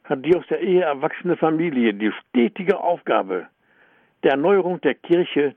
hat 0.03 0.23
die 0.23 0.35
aus 0.35 0.45
der 0.47 0.59
Ehe 0.59 0.81
erwachsene 0.81 1.35
Familie 1.37 1.93
die 1.93 2.11
stetige 2.11 2.79
Aufgabe 2.79 3.47
der 4.23 4.31
Erneuerung 4.31 4.79
der 4.81 4.95
Kirche 4.95 5.55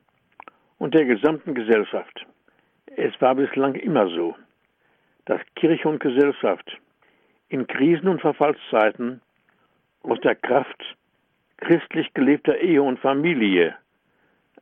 und 0.78 0.94
der 0.94 1.04
gesamten 1.04 1.54
Gesellschaft. 1.54 2.26
Es 2.96 3.20
war 3.20 3.34
bislang 3.34 3.74
immer 3.74 4.08
so, 4.08 4.34
dass 5.26 5.40
Kirche 5.56 5.88
und 5.88 6.00
Gesellschaft 6.00 6.78
in 7.48 7.66
Krisen- 7.66 8.08
und 8.08 8.20
Verfallszeiten 8.20 9.20
aus 10.04 10.20
der 10.20 10.36
Kraft 10.36 10.96
christlich 11.58 12.12
gelebter 12.14 12.56
Ehe 12.58 12.82
und 12.82 13.00
Familie 13.00 13.76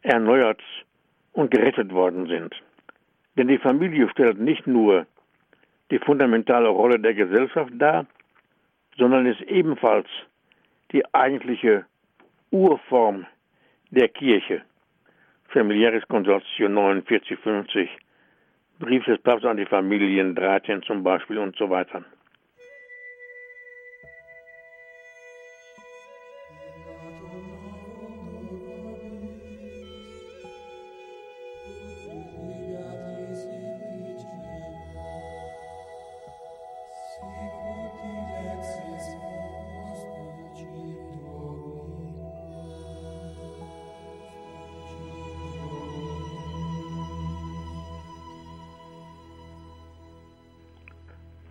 erneuert 0.03 0.63
und 1.33 1.51
gerettet 1.51 1.93
worden 1.93 2.27
sind. 2.27 2.55
Denn 3.37 3.49
die 3.49 3.59
Familie 3.59 4.09
stellt 4.11 4.39
nicht 4.39 4.67
nur 4.67 5.07
die 5.91 5.99
fundamentale 5.99 6.69
Rolle 6.69 6.99
der 6.99 7.15
Gesellschaft 7.15 7.73
dar, 7.75 8.07
sondern 8.97 9.27
ist 9.27 9.43
ebenfalls 9.43 10.09
die 10.93 11.05
eigentliche 11.15 11.85
Urform 12.51 13.27
der 13.91 14.09
Kirche. 14.09 14.63
Familiäres 15.49 16.07
Konsortio 16.09 16.49
4950, 16.57 17.89
Brief 18.79 19.05
des 19.05 19.19
Papstes 19.21 19.51
an 19.51 19.57
die 19.57 19.67
Familien 19.67 20.35
13 20.35 20.83
zum 20.83 21.03
Beispiel 21.03 21.39
und 21.39 21.57
so 21.57 21.71
weiter. 21.71 22.05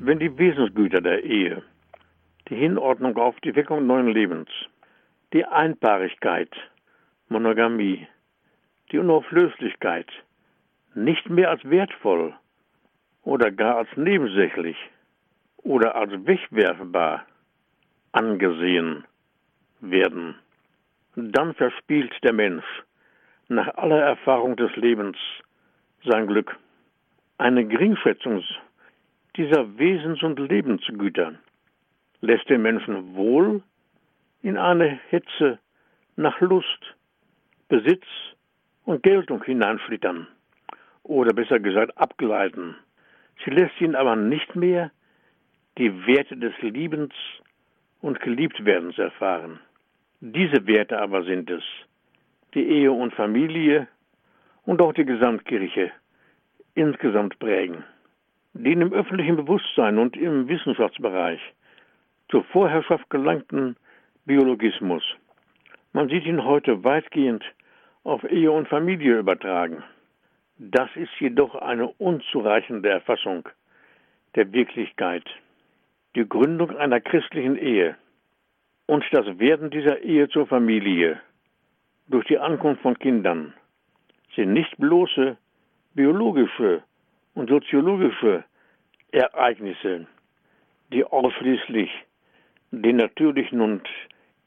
Wenn 0.07 0.19
die 0.19 0.37
Wesensgüter 0.37 1.01
der 1.01 1.23
Ehe, 1.23 1.63
die 2.47 2.55
Hinordnung 2.55 3.17
auf 3.17 3.39
die 3.39 3.55
Weckung 3.55 3.87
neuen 3.87 4.09
Lebens, 4.09 4.49
die 5.33 5.43
Einpaarigkeit, 5.43 6.51
Monogamie, 7.27 8.07
die 8.91 8.99
Unauflöslichkeit 8.99 10.05
nicht 10.93 11.27
mehr 11.27 11.49
als 11.49 11.67
wertvoll 11.67 12.35
oder 13.23 13.49
gar 13.49 13.77
als 13.77 13.89
nebensächlich 13.95 14.77
oder 15.63 15.95
als 15.95 16.11
wegwerfbar 16.11 17.25
angesehen 18.11 19.05
werden, 19.81 20.35
dann 21.15 21.55
verspielt 21.55 22.13
der 22.21 22.33
Mensch 22.33 22.83
nach 23.47 23.73
aller 23.75 24.01
Erfahrung 24.01 24.55
des 24.55 24.75
Lebens 24.75 25.17
sein 26.03 26.27
Glück. 26.27 26.55
Eine 27.39 27.65
Geringschätzung 27.65 28.43
dieser 29.37 29.77
Wesens- 29.77 30.23
und 30.23 30.39
Lebensgüter 30.39 31.33
lässt 32.21 32.49
den 32.49 32.61
Menschen 32.61 33.15
wohl 33.15 33.61
in 34.41 34.57
eine 34.57 34.99
Hetze 35.09 35.59
nach 36.15 36.39
Lust, 36.39 36.95
Besitz 37.67 38.05
und 38.85 39.03
Geltung 39.03 39.43
hineinschlittern 39.43 40.27
oder 41.03 41.33
besser 41.33 41.59
gesagt 41.59 41.97
abgleiten. 41.97 42.75
Sie 43.43 43.51
lässt 43.51 43.79
ihn 43.81 43.95
aber 43.95 44.15
nicht 44.15 44.55
mehr 44.55 44.91
die 45.77 46.07
Werte 46.07 46.37
des 46.37 46.53
Liebens 46.61 47.13
und 48.01 48.19
Geliebtwerdens 48.21 48.97
erfahren. 48.97 49.59
Diese 50.21 50.65
Werte 50.67 50.99
aber 50.99 51.23
sind 51.23 51.49
es, 51.49 51.63
die 52.53 52.65
Ehe 52.65 52.91
und 52.91 53.13
Familie 53.13 53.87
und 54.63 54.81
auch 54.81 54.93
die 54.93 55.05
Gesamtkirche 55.05 55.91
insgesamt 56.75 57.37
prägen 57.39 57.83
den 58.55 58.81
im 58.81 58.93
öffentlichen 58.93 59.35
Bewusstsein 59.35 59.97
und 59.97 60.15
im 60.15 60.47
Wissenschaftsbereich 60.47 61.41
zur 62.29 62.43
Vorherrschaft 62.45 63.09
gelangten 63.09 63.75
Biologismus. 64.25 65.03
Man 65.93 66.09
sieht 66.09 66.25
ihn 66.25 66.43
heute 66.43 66.83
weitgehend 66.83 67.43
auf 68.03 68.23
Ehe 68.23 68.51
und 68.51 68.67
Familie 68.67 69.19
übertragen. 69.19 69.83
Das 70.57 70.89
ist 70.95 71.11
jedoch 71.19 71.55
eine 71.55 71.87
unzureichende 71.87 72.89
Erfassung 72.89 73.47
der 74.35 74.51
Wirklichkeit. 74.53 75.25
Die 76.15 76.27
Gründung 76.27 76.77
einer 76.77 77.01
christlichen 77.01 77.57
Ehe 77.57 77.97
und 78.85 79.03
das 79.11 79.37
Werden 79.37 79.69
dieser 79.69 80.01
Ehe 80.01 80.29
zur 80.29 80.47
Familie 80.47 81.19
durch 82.07 82.25
die 82.27 82.37
Ankunft 82.37 82.81
von 82.83 82.97
Kindern 82.97 83.53
sind 84.35 84.53
nicht 84.53 84.77
bloße 84.77 85.35
biologische 85.93 86.83
und 87.35 87.49
soziologische 87.49 88.43
Ereignisse, 89.11 90.07
die 90.91 91.03
ausschließlich 91.03 91.91
den 92.71 92.97
natürlichen 92.97 93.61
und 93.61 93.87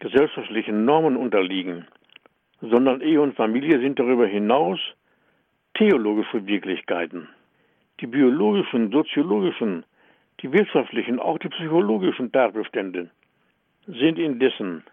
gesellschaftlichen 0.01 0.85
Normen 0.85 1.16
unterliegen, 1.16 1.87
sondern 2.61 3.01
Ehe 3.01 3.20
und 3.20 3.37
Familie 3.37 3.79
sind 3.81 3.98
darüber 3.98 4.27
hinaus 4.27 4.81
theologische 5.74 6.44
Wirklichkeiten. 6.46 7.29
Die 8.01 8.07
biologischen, 8.07 8.90
soziologischen, 8.90 9.85
Die 10.40 10.53
wirtschaftlichen, 10.53 11.18
auch 11.18 11.38
die 11.38 11.48
psychologischen 11.48 12.31
Tatbestände 12.31 13.11
sind 13.87 14.18
indessen, 14.18 14.85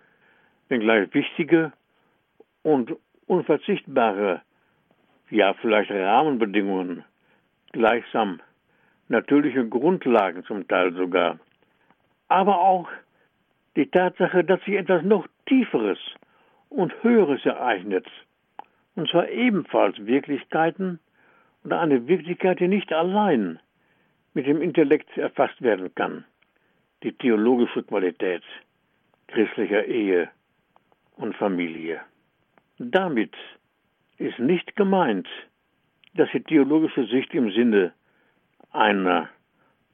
wenngleich 0.70 1.14
wichtige 1.14 1.72
und 2.64 2.96
unverzichtbare, 3.28 4.42
ja 5.30 5.54
vielleicht 5.62 5.92
Rahmenbedingungen, 5.92 7.04
gleichsam 7.76 8.40
natürliche 9.10 9.68
Grundlagen 9.68 10.46
zum 10.46 10.66
Teil 10.68 10.94
sogar, 10.94 11.38
aber 12.30 12.60
auch 12.60 12.88
die 13.76 13.88
Tatsache, 13.92 14.44
dass 14.46 14.64
sich 14.64 14.76
etwas 14.76 15.04
noch 15.04 15.28
Tieferes 15.46 16.00
und 16.70 16.94
Höheres 17.04 17.46
ereignet, 17.46 18.08
und 18.96 19.10
zwar 19.10 19.28
ebenfalls 19.28 19.98
Wirklichkeiten 20.06 21.00
oder 21.66 21.82
eine 21.82 22.08
Wirklichkeit, 22.08 22.62
die 22.62 22.70
nicht 22.70 22.94
allein 22.94 23.60
mit 24.34 24.48
dem 24.48 24.62
Intellekt 24.62 25.18
erfasst 25.18 25.62
werden 25.62 25.94
kann, 25.96 26.24
die 27.04 27.12
theologische 27.12 27.84
Qualität 27.84 28.44
christlicher 29.28 29.84
Ehe 29.84 30.30
und 31.18 31.36
Familie. 31.36 32.00
Damit 32.80 33.34
ist 34.18 34.40
nicht 34.40 34.76
gemeint, 34.78 35.28
dass 36.16 36.30
die 36.32 36.42
theologische 36.42 37.06
Sicht 37.06 37.34
im 37.34 37.52
Sinne 37.52 37.94
einer 38.72 39.30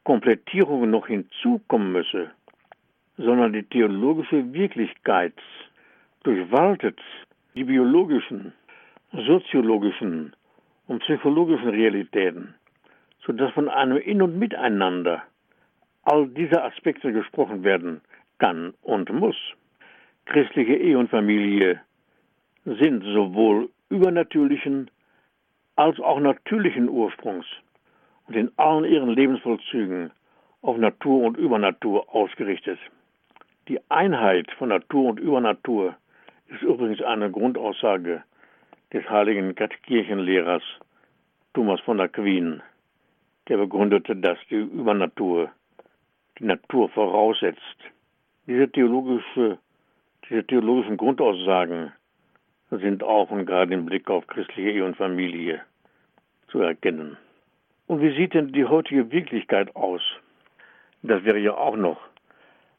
Komplettierung 0.03 0.89
noch 0.89 1.07
hinzukommen 1.07 1.91
müsse, 1.91 2.31
sondern 3.17 3.53
die 3.53 3.63
theologische 3.63 4.53
Wirklichkeit 4.53 5.33
durchwaltet 6.23 6.99
die 7.55 7.63
biologischen, 7.63 8.53
soziologischen 9.11 10.35
und 10.87 10.99
psychologischen 11.03 11.69
Realitäten, 11.69 12.53
sodass 13.25 13.51
von 13.53 13.69
einem 13.69 13.97
In- 13.97 14.21
und 14.21 14.37
Miteinander 14.37 15.23
all 16.03 16.27
diese 16.27 16.63
Aspekte 16.63 17.11
gesprochen 17.11 17.63
werden 17.63 18.01
kann 18.39 18.73
und 18.81 19.11
muss. 19.11 19.35
Christliche 20.25 20.75
Ehe 20.75 20.97
und 20.97 21.09
Familie 21.09 21.81
sind 22.65 23.03
sowohl 23.03 23.69
übernatürlichen 23.89 24.89
als 25.81 25.99
auch 25.99 26.19
natürlichen 26.19 26.89
Ursprungs 26.89 27.47
und 28.27 28.35
in 28.35 28.51
allen 28.57 28.85
ihren 28.85 29.09
Lebensvollzügen 29.09 30.11
auf 30.61 30.77
Natur 30.77 31.23
und 31.23 31.37
Übernatur 31.37 32.05
ausgerichtet. 32.13 32.77
Die 33.67 33.79
Einheit 33.89 34.51
von 34.59 34.69
Natur 34.69 35.09
und 35.09 35.19
Übernatur 35.19 35.95
ist 36.49 36.61
übrigens 36.61 37.01
eine 37.01 37.31
Grundaussage 37.31 38.21
des 38.93 39.09
heiligen 39.09 39.55
Kirchenlehrers 39.55 40.61
Thomas 41.55 41.79
von 41.81 41.99
Aquin, 41.99 42.61
der 43.47 43.57
begründete, 43.57 44.15
dass 44.15 44.37
die 44.51 44.57
Übernatur 44.57 45.49
die 46.37 46.45
Natur 46.45 46.89
voraussetzt. 46.89 47.79
Diese, 48.45 48.71
theologische, 48.71 49.57
diese 50.29 50.45
theologischen 50.45 50.97
Grundaussagen 50.97 51.91
sind 52.69 53.01
auch 53.01 53.31
und 53.31 53.47
gerade 53.47 53.73
im 53.73 53.87
Blick 53.87 54.11
auf 54.11 54.27
christliche 54.27 54.69
Ehe 54.69 54.85
und 54.85 54.95
Familie 54.95 55.61
zu 56.51 56.59
erkennen. 56.59 57.17
Und 57.87 58.01
wie 58.01 58.15
sieht 58.15 58.33
denn 58.33 58.51
die 58.51 58.65
heutige 58.65 59.11
Wirklichkeit 59.11 59.75
aus? 59.75 60.01
Das 61.01 61.23
wäre 61.23 61.39
ja 61.39 61.55
auch 61.55 61.75
noch 61.75 61.99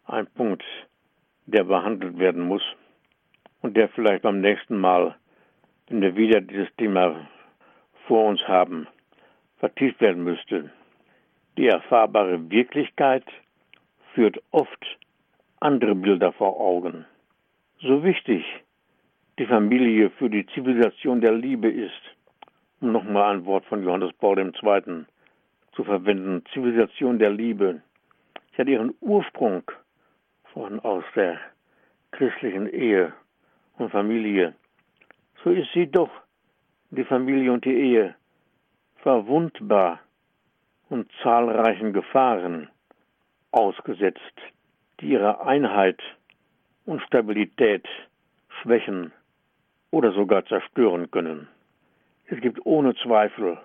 ein 0.07 0.27
Punkt, 0.27 0.63
der 1.47 1.65
behandelt 1.65 2.19
werden 2.19 2.43
muss 2.43 2.63
und 3.63 3.77
der 3.77 3.89
vielleicht 3.89 4.23
beim 4.23 4.41
nächsten 4.41 4.77
Mal, 4.77 5.17
wenn 5.89 6.03
wir 6.03 6.17
wieder 6.17 6.41
dieses 6.41 6.69
Thema 6.77 7.29
vor 8.07 8.29
uns 8.29 8.41
haben, 8.47 8.87
vertieft 9.59 10.01
werden 10.01 10.25
müsste. 10.25 10.71
Die 11.57 11.67
erfahrbare 11.67 12.51
Wirklichkeit 12.51 13.25
führt 14.15 14.41
oft 14.51 14.99
andere 15.61 15.95
Bilder 15.95 16.33
vor 16.33 16.61
Augen. 16.61 17.05
So 17.81 18.03
wichtig 18.03 18.45
die 19.39 19.47
Familie 19.47 20.11
für 20.11 20.29
die 20.29 20.47
Zivilisation 20.47 21.21
der 21.21 21.33
Liebe 21.33 21.69
ist, 21.69 22.03
nochmal 22.91 23.37
ein 23.37 23.45
Wort 23.47 23.65
von 23.67 23.83
Johannes 23.85 24.13
Paul 24.15 24.39
II. 24.39 25.05
zu 25.73 25.85
verwenden, 25.85 26.45
Zivilisation 26.53 27.19
der 27.19 27.31
Liebe, 27.31 27.83
sie 28.51 28.59
hat 28.59 28.69
ihren 28.69 28.95
Ursprung 29.01 29.63
von 30.53 30.81
aus 30.81 31.05
der 31.15 31.39
christlichen 32.11 32.67
Ehe 32.69 33.13
und 33.79 33.91
Familie. 33.91 34.55
So 35.43 35.51
ist 35.51 35.73
sie 35.73 35.87
doch, 35.87 36.11
die 36.91 37.05
Familie 37.05 37.53
und 37.53 37.65
die 37.65 37.75
Ehe, 37.75 38.15
verwundbar 38.97 40.01
und 40.89 41.11
zahlreichen 41.23 41.93
Gefahren 41.93 42.69
ausgesetzt, 43.51 44.37
die 45.01 45.11
ihre 45.13 45.45
Einheit 45.45 46.01
und 46.85 47.01
Stabilität 47.03 47.87
schwächen 48.61 49.13
oder 49.91 50.13
sogar 50.13 50.45
zerstören 50.47 51.11
können. 51.11 51.49
Es 52.33 52.41
gibt 52.41 52.65
ohne 52.65 52.95
Zweifel 52.95 53.59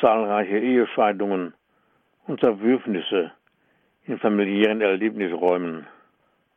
zahlreiche 0.00 0.58
Ehescheidungen 0.58 1.52
und 2.26 2.40
Zerwürfnisse 2.40 3.30
in 4.06 4.18
familiären 4.18 4.80
Erlebnisräumen 4.80 5.86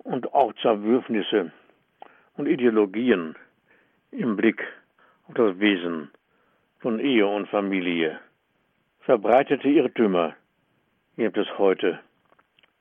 und 0.06 0.34
auch 0.34 0.54
Zerwürfnisse 0.62 1.52
und 2.38 2.48
Ideologien 2.48 3.36
im 4.12 4.38
Blick 4.38 4.64
auf 5.28 5.34
das 5.34 5.60
Wesen 5.60 6.10
von 6.80 6.98
Ehe 7.02 7.28
und 7.28 7.50
Familie. 7.50 8.20
Verbreitete 9.02 9.68
Irrtümer 9.68 10.34
gibt 11.18 11.38
es 11.38 11.58
heute. 11.58 12.00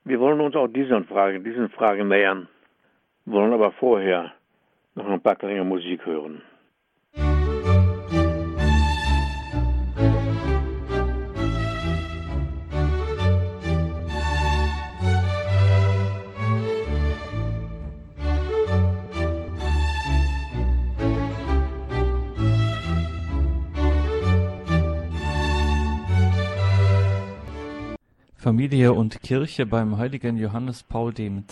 Wir 0.04 0.20
wollen 0.20 0.40
uns 0.40 0.54
auch 0.54 0.68
diesen 0.68 1.04
Fragen, 1.06 1.42
diesen 1.42 1.68
Fragen 1.70 2.06
nähern, 2.06 2.46
wollen 3.24 3.52
aber 3.52 3.72
vorher 3.72 4.32
noch 4.94 5.08
ein 5.08 5.20
paar 5.20 5.34
kleine 5.34 5.64
Musik 5.64 6.06
hören. 6.06 6.42
Familie 28.46 28.92
und 28.92 29.22
Kirche 29.22 29.66
beim 29.66 29.98
heiligen 29.98 30.36
Johannes 30.36 30.84
Paul 30.84 31.12
II. 31.18 31.42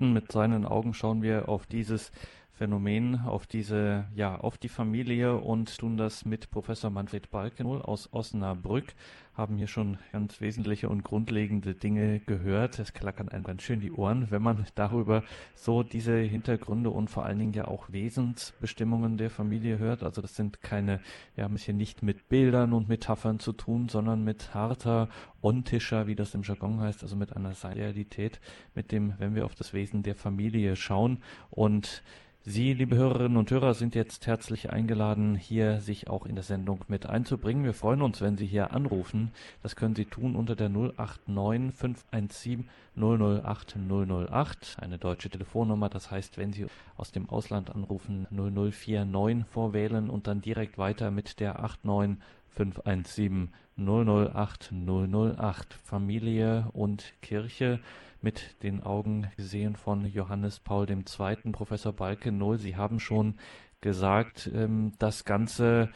Mit 0.00 0.32
seinen 0.32 0.64
Augen 0.64 0.94
schauen 0.94 1.20
wir 1.20 1.46
auf 1.46 1.66
dieses 1.66 2.10
Phänomen, 2.52 3.20
auf 3.26 3.46
diese, 3.46 4.06
ja, 4.14 4.34
auf 4.34 4.56
die 4.56 4.70
Familie 4.70 5.36
und 5.36 5.76
tun 5.76 5.98
das 5.98 6.24
mit 6.24 6.50
Professor 6.50 6.88
Manfred 6.88 7.30
Balkenohl 7.30 7.82
aus 7.82 8.10
Osnabrück. 8.14 8.94
Haben 9.38 9.56
hier 9.56 9.68
schon 9.68 9.98
ganz 10.10 10.40
wesentliche 10.40 10.88
und 10.88 11.04
grundlegende 11.04 11.72
Dinge 11.72 12.18
gehört. 12.18 12.80
Es 12.80 12.92
klackern 12.92 13.28
einem 13.28 13.44
ganz 13.44 13.62
schön 13.62 13.78
die 13.78 13.92
Ohren, 13.92 14.32
wenn 14.32 14.42
man 14.42 14.66
darüber 14.74 15.22
so 15.54 15.84
diese 15.84 16.16
Hintergründe 16.16 16.90
und 16.90 17.08
vor 17.08 17.24
allen 17.24 17.38
Dingen 17.38 17.52
ja 17.52 17.68
auch 17.68 17.92
Wesensbestimmungen 17.92 19.16
der 19.16 19.30
Familie 19.30 19.78
hört. 19.78 20.02
Also 20.02 20.22
das 20.22 20.34
sind 20.34 20.60
keine, 20.60 21.00
wir 21.36 21.44
haben 21.44 21.54
es 21.54 21.62
hier 21.62 21.74
nicht 21.74 22.02
mit 22.02 22.28
Bildern 22.28 22.72
und 22.72 22.88
Metaphern 22.88 23.38
zu 23.38 23.52
tun, 23.52 23.88
sondern 23.88 24.24
mit 24.24 24.54
harter, 24.54 25.08
ontischer, 25.40 26.08
wie 26.08 26.16
das 26.16 26.34
im 26.34 26.42
Jargon 26.42 26.80
heißt, 26.80 27.04
also 27.04 27.14
mit 27.14 27.36
einer 27.36 27.52
Realität, 27.62 28.40
mit 28.74 28.90
dem, 28.90 29.14
wenn 29.18 29.36
wir 29.36 29.44
auf 29.44 29.54
das 29.54 29.72
Wesen 29.72 30.02
der 30.02 30.16
Familie 30.16 30.74
schauen 30.74 31.22
und 31.50 32.02
Sie, 32.50 32.72
liebe 32.72 32.96
Hörerinnen 32.96 33.36
und 33.36 33.50
Hörer, 33.50 33.74
sind 33.74 33.94
jetzt 33.94 34.26
herzlich 34.26 34.70
eingeladen, 34.70 35.34
hier 35.34 35.82
sich 35.82 36.08
auch 36.08 36.24
in 36.24 36.34
der 36.34 36.42
Sendung 36.42 36.82
mit 36.88 37.04
einzubringen. 37.04 37.62
Wir 37.62 37.74
freuen 37.74 38.00
uns, 38.00 38.22
wenn 38.22 38.38
Sie 38.38 38.46
hier 38.46 38.72
anrufen. 38.72 39.32
Das 39.62 39.76
können 39.76 39.94
Sie 39.94 40.06
tun 40.06 40.34
unter 40.34 40.56
der 40.56 40.70
089 40.70 41.74
517 41.74 42.70
008 42.96 43.76
008, 43.76 44.76
eine 44.80 44.96
deutsche 44.96 45.28
Telefonnummer. 45.28 45.90
Das 45.90 46.10
heißt, 46.10 46.38
wenn 46.38 46.54
Sie 46.54 46.64
aus 46.96 47.12
dem 47.12 47.28
Ausland 47.28 47.68
anrufen, 47.68 48.26
0049 48.30 49.44
vorwählen 49.46 50.08
und 50.08 50.26
dann 50.26 50.40
direkt 50.40 50.78
weiter 50.78 51.10
mit 51.10 51.40
der 51.40 51.60
89 51.82 52.16
517 52.54 53.50
008 53.76 54.72
008. 54.72 55.74
Familie 55.84 56.68
und 56.72 57.14
Kirche 57.22 57.80
mit 58.20 58.62
den 58.62 58.82
Augen 58.82 59.28
gesehen 59.36 59.76
von 59.76 60.04
Johannes 60.04 60.60
Paul 60.60 60.86
II. 60.90 61.52
Professor 61.52 61.92
Balkenohl, 61.92 62.58
Sie 62.58 62.76
haben 62.76 62.98
schon 62.98 63.34
gesagt, 63.80 64.50
ähm, 64.54 64.92
das 64.98 65.24
Ganze, 65.24 65.90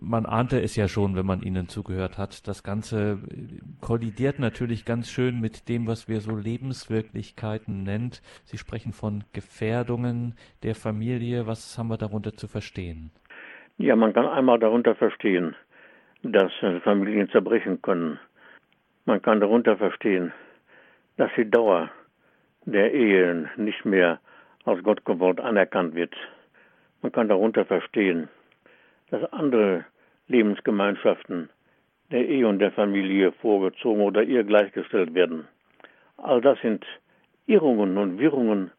man 0.00 0.26
ahnte 0.26 0.60
es 0.60 0.76
ja 0.76 0.86
schon, 0.86 1.16
wenn 1.16 1.26
man 1.26 1.42
Ihnen 1.42 1.68
zugehört 1.68 2.16
hat, 2.16 2.46
das 2.46 2.62
Ganze 2.62 3.18
äh, 3.28 3.60
kollidiert 3.80 4.38
natürlich 4.38 4.84
ganz 4.84 5.10
schön 5.10 5.40
mit 5.40 5.68
dem, 5.68 5.86
was 5.86 6.08
wir 6.08 6.20
so 6.20 6.36
Lebenswirklichkeiten 6.36 7.82
nennt. 7.82 8.22
Sie 8.44 8.58
sprechen 8.58 8.92
von 8.92 9.24
Gefährdungen 9.32 10.36
der 10.62 10.74
Familie. 10.74 11.46
Was 11.46 11.76
haben 11.76 11.88
wir 11.88 11.98
darunter 11.98 12.34
zu 12.34 12.46
verstehen? 12.46 13.10
Ja, 13.76 13.96
man 13.96 14.12
kann 14.12 14.26
einmal 14.26 14.60
darunter 14.60 14.94
verstehen, 14.94 15.56
dass 16.24 16.52
Familien 16.82 17.28
zerbrechen 17.28 17.82
können. 17.82 18.18
Man 19.04 19.20
kann 19.20 19.40
darunter 19.40 19.76
verstehen, 19.76 20.32
dass 21.18 21.30
die 21.36 21.50
Dauer 21.50 21.90
der 22.64 22.92
Ehe 22.92 23.50
nicht 23.56 23.84
mehr 23.84 24.20
als 24.64 24.82
Gott 24.82 25.04
gewollt 25.04 25.38
anerkannt 25.38 25.94
wird. 25.94 26.14
Man 27.02 27.12
kann 27.12 27.28
darunter 27.28 27.66
verstehen, 27.66 28.28
dass 29.10 29.30
andere 29.32 29.84
Lebensgemeinschaften 30.28 31.50
der 32.10 32.26
Ehe 32.26 32.48
und 32.48 32.58
der 32.58 32.72
Familie 32.72 33.32
vorgezogen 33.32 34.00
oder 34.00 34.22
ihr 34.22 34.44
gleichgestellt 34.44 35.12
werden. 35.12 35.46
All 36.16 36.40
das 36.40 36.58
sind 36.62 36.86
Irrungen 37.46 37.98
und 37.98 38.18
Wirrungen 38.18 38.70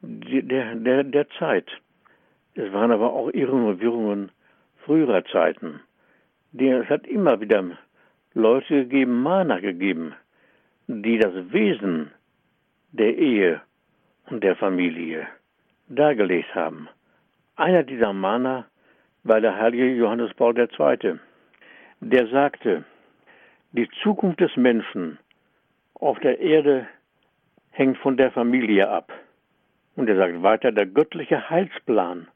der, 0.00 0.74
der, 0.74 1.04
der 1.04 1.28
Zeit. 1.38 1.68
Es 2.54 2.72
waren 2.72 2.90
aber 2.90 3.12
auch 3.12 3.30
Irrungen 3.30 3.66
und 3.66 3.80
Wirrungen 3.80 4.32
früherer 4.84 5.24
Zeiten. 5.26 5.80
Es 6.56 6.88
hat 6.88 7.06
immer 7.06 7.40
wieder 7.40 7.62
Leute 8.34 8.84
gegeben, 8.84 9.22
Mana 9.22 9.60
gegeben, 9.60 10.14
die 10.86 11.18
das 11.18 11.34
Wesen 11.52 12.10
der 12.92 13.16
Ehe 13.16 13.60
und 14.30 14.42
der 14.42 14.56
Familie 14.56 15.26
dargelegt 15.88 16.54
haben. 16.54 16.88
Einer 17.56 17.82
dieser 17.82 18.12
Mana 18.12 18.66
war 19.24 19.40
der 19.40 19.56
heilige 19.56 19.94
Johannes 19.94 20.32
Paul 20.34 20.56
II., 20.58 21.18
der 22.00 22.28
sagte, 22.28 22.84
die 23.72 23.88
Zukunft 24.02 24.40
des 24.40 24.56
Menschen 24.56 25.18
auf 25.94 26.18
der 26.20 26.38
Erde 26.38 26.86
hängt 27.70 27.98
von 27.98 28.16
der 28.16 28.30
Familie 28.30 28.88
ab. 28.88 29.12
Und 29.96 30.08
er 30.08 30.16
sagt 30.16 30.42
weiter, 30.42 30.72
der 30.72 30.86
göttliche 30.86 31.50
Heilsplan 31.50 32.28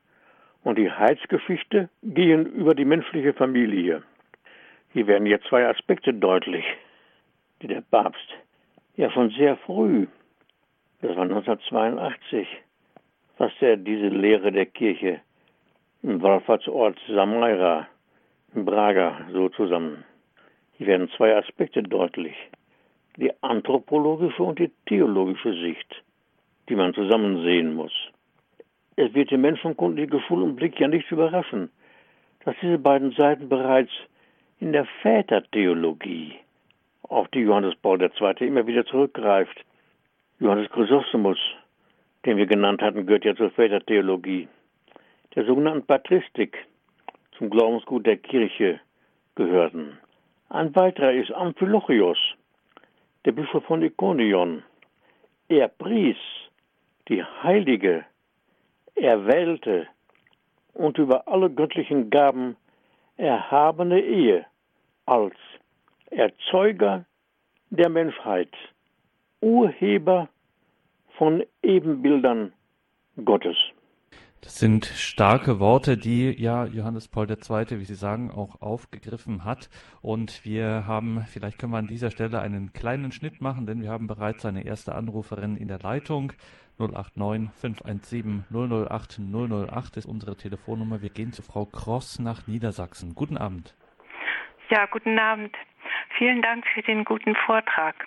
und 0.64 0.78
die 0.78 0.90
Heilsgeschichte 0.90 1.88
gehen 2.02 2.46
über 2.46 2.74
die 2.74 2.84
menschliche 2.84 3.32
Familie. 3.32 4.02
Hier 4.92 5.06
werden 5.06 5.26
jetzt 5.26 5.46
zwei 5.46 5.66
Aspekte 5.66 6.12
deutlich, 6.12 6.64
die 7.62 7.66
der 7.66 7.80
Papst 7.80 8.28
ja 8.96 9.10
schon 9.10 9.30
sehr 9.30 9.56
früh, 9.58 10.06
das 11.00 11.16
war 11.16 11.24
1982, 11.24 12.46
fasste 13.36 13.66
er 13.66 13.76
diese 13.76 14.08
Lehre 14.08 14.52
der 14.52 14.66
Kirche 14.66 15.20
im 16.02 16.20
Wallfahrtsort 16.20 16.98
Samaira 17.08 17.86
in 18.54 18.64
Braga 18.64 19.26
so 19.32 19.48
zusammen. 19.48 20.04
Hier 20.76 20.86
werden 20.88 21.10
zwei 21.16 21.36
Aspekte 21.36 21.82
deutlich. 21.82 22.34
Die 23.16 23.32
anthropologische 23.42 24.42
und 24.42 24.58
die 24.58 24.70
theologische 24.86 25.52
Sicht, 25.54 26.02
die 26.68 26.76
man 26.76 26.94
zusammen 26.94 27.42
sehen 27.42 27.74
muss. 27.74 27.92
Es 28.96 29.14
wird 29.14 29.30
den 29.30 29.40
menschenkundigen 29.40 30.10
Gefühl 30.10 30.42
und 30.42 30.56
Blick 30.56 30.78
ja 30.78 30.88
nicht 30.88 31.10
überraschen, 31.10 31.70
dass 32.44 32.54
diese 32.60 32.78
beiden 32.78 33.12
Seiten 33.12 33.48
bereits 33.48 33.90
in 34.60 34.72
der 34.72 34.86
Vätertheologie, 35.02 36.34
auf 37.02 37.28
die 37.28 37.40
Johannes 37.40 37.74
Paul 37.76 38.00
II. 38.00 38.46
immer 38.46 38.66
wieder 38.66 38.84
zurückgreift. 38.86 39.64
Johannes 40.40 40.70
Chrysostomus, 40.70 41.38
den 42.24 42.36
wir 42.36 42.46
genannt 42.46 42.82
hatten, 42.82 43.06
gehört 43.06 43.24
ja 43.24 43.34
zur 43.34 43.50
Vätertheologie. 43.50 44.48
Der 45.34 45.44
sogenannten 45.46 45.86
Patristik, 45.86 46.58
zum 47.38 47.50
Glaubensgut 47.50 48.06
der 48.06 48.18
Kirche 48.18 48.78
gehörten. 49.34 49.98
Ein 50.50 50.74
weiterer 50.76 51.12
ist 51.12 51.32
Amphilochios, 51.32 52.18
der 53.24 53.32
Bischof 53.32 53.64
von 53.64 53.82
Ikonion. 53.82 54.62
Er 55.48 55.68
pries 55.68 56.16
die 57.08 57.24
heilige, 57.24 58.04
erwählte 58.94 59.86
und 60.74 60.98
über 60.98 61.28
alle 61.28 61.50
göttlichen 61.50 62.10
Gaben 62.10 62.56
erhabene 63.16 64.00
Ehe 64.00 64.46
als 65.06 65.34
Erzeuger 66.10 67.04
der 67.70 67.88
Menschheit, 67.88 68.52
Urheber 69.40 70.28
von 71.16 71.42
Ebenbildern 71.62 72.52
Gottes. 73.24 73.56
Das 74.42 74.58
sind 74.58 74.86
starke 74.86 75.60
Worte, 75.60 75.96
die 75.96 76.30
ja 76.32 76.66
Johannes 76.66 77.06
Paul 77.06 77.30
II., 77.30 77.78
wie 77.78 77.84
Sie 77.84 77.94
sagen, 77.94 78.32
auch 78.32 78.60
aufgegriffen 78.60 79.44
hat. 79.44 79.70
Und 80.00 80.44
wir 80.44 80.84
haben, 80.88 81.24
vielleicht 81.28 81.58
können 81.58 81.72
wir 81.72 81.78
an 81.78 81.86
dieser 81.86 82.10
Stelle 82.10 82.40
einen 82.40 82.72
kleinen 82.72 83.12
Schnitt 83.12 83.40
machen, 83.40 83.66
denn 83.66 83.82
wir 83.82 83.90
haben 83.90 84.08
bereits 84.08 84.44
eine 84.44 84.64
erste 84.64 84.96
Anruferin 84.96 85.56
in 85.56 85.68
der 85.68 85.78
Leitung. 85.78 86.32
089 86.78 87.50
517 87.60 88.44
008 88.50 89.20
008 89.20 89.96
ist 89.96 90.06
unsere 90.06 90.36
Telefonnummer. 90.36 91.02
Wir 91.02 91.10
gehen 91.10 91.32
zu 91.32 91.42
Frau 91.42 91.66
Kross 91.66 92.18
nach 92.18 92.46
Niedersachsen. 92.46 93.14
Guten 93.14 93.36
Abend. 93.36 93.74
Ja, 94.68 94.86
guten 94.86 95.18
Abend. 95.18 95.56
Vielen 96.18 96.42
Dank 96.42 96.66
für 96.66 96.82
den 96.82 97.04
guten 97.04 97.34
Vortrag. 97.34 98.06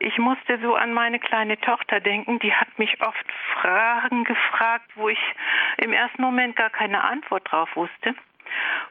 Ich 0.00 0.18
musste 0.18 0.58
so 0.60 0.74
an 0.74 0.92
meine 0.92 1.18
kleine 1.18 1.58
Tochter 1.60 2.00
denken, 2.00 2.38
die 2.40 2.52
hat 2.52 2.78
mich 2.78 3.00
oft 3.00 3.24
Fragen 3.54 4.24
gefragt, 4.24 4.90
wo 4.96 5.08
ich 5.08 5.18
im 5.78 5.92
ersten 5.92 6.20
Moment 6.20 6.56
gar 6.56 6.70
keine 6.70 7.02
Antwort 7.02 7.50
drauf 7.50 7.68
wusste. 7.74 8.14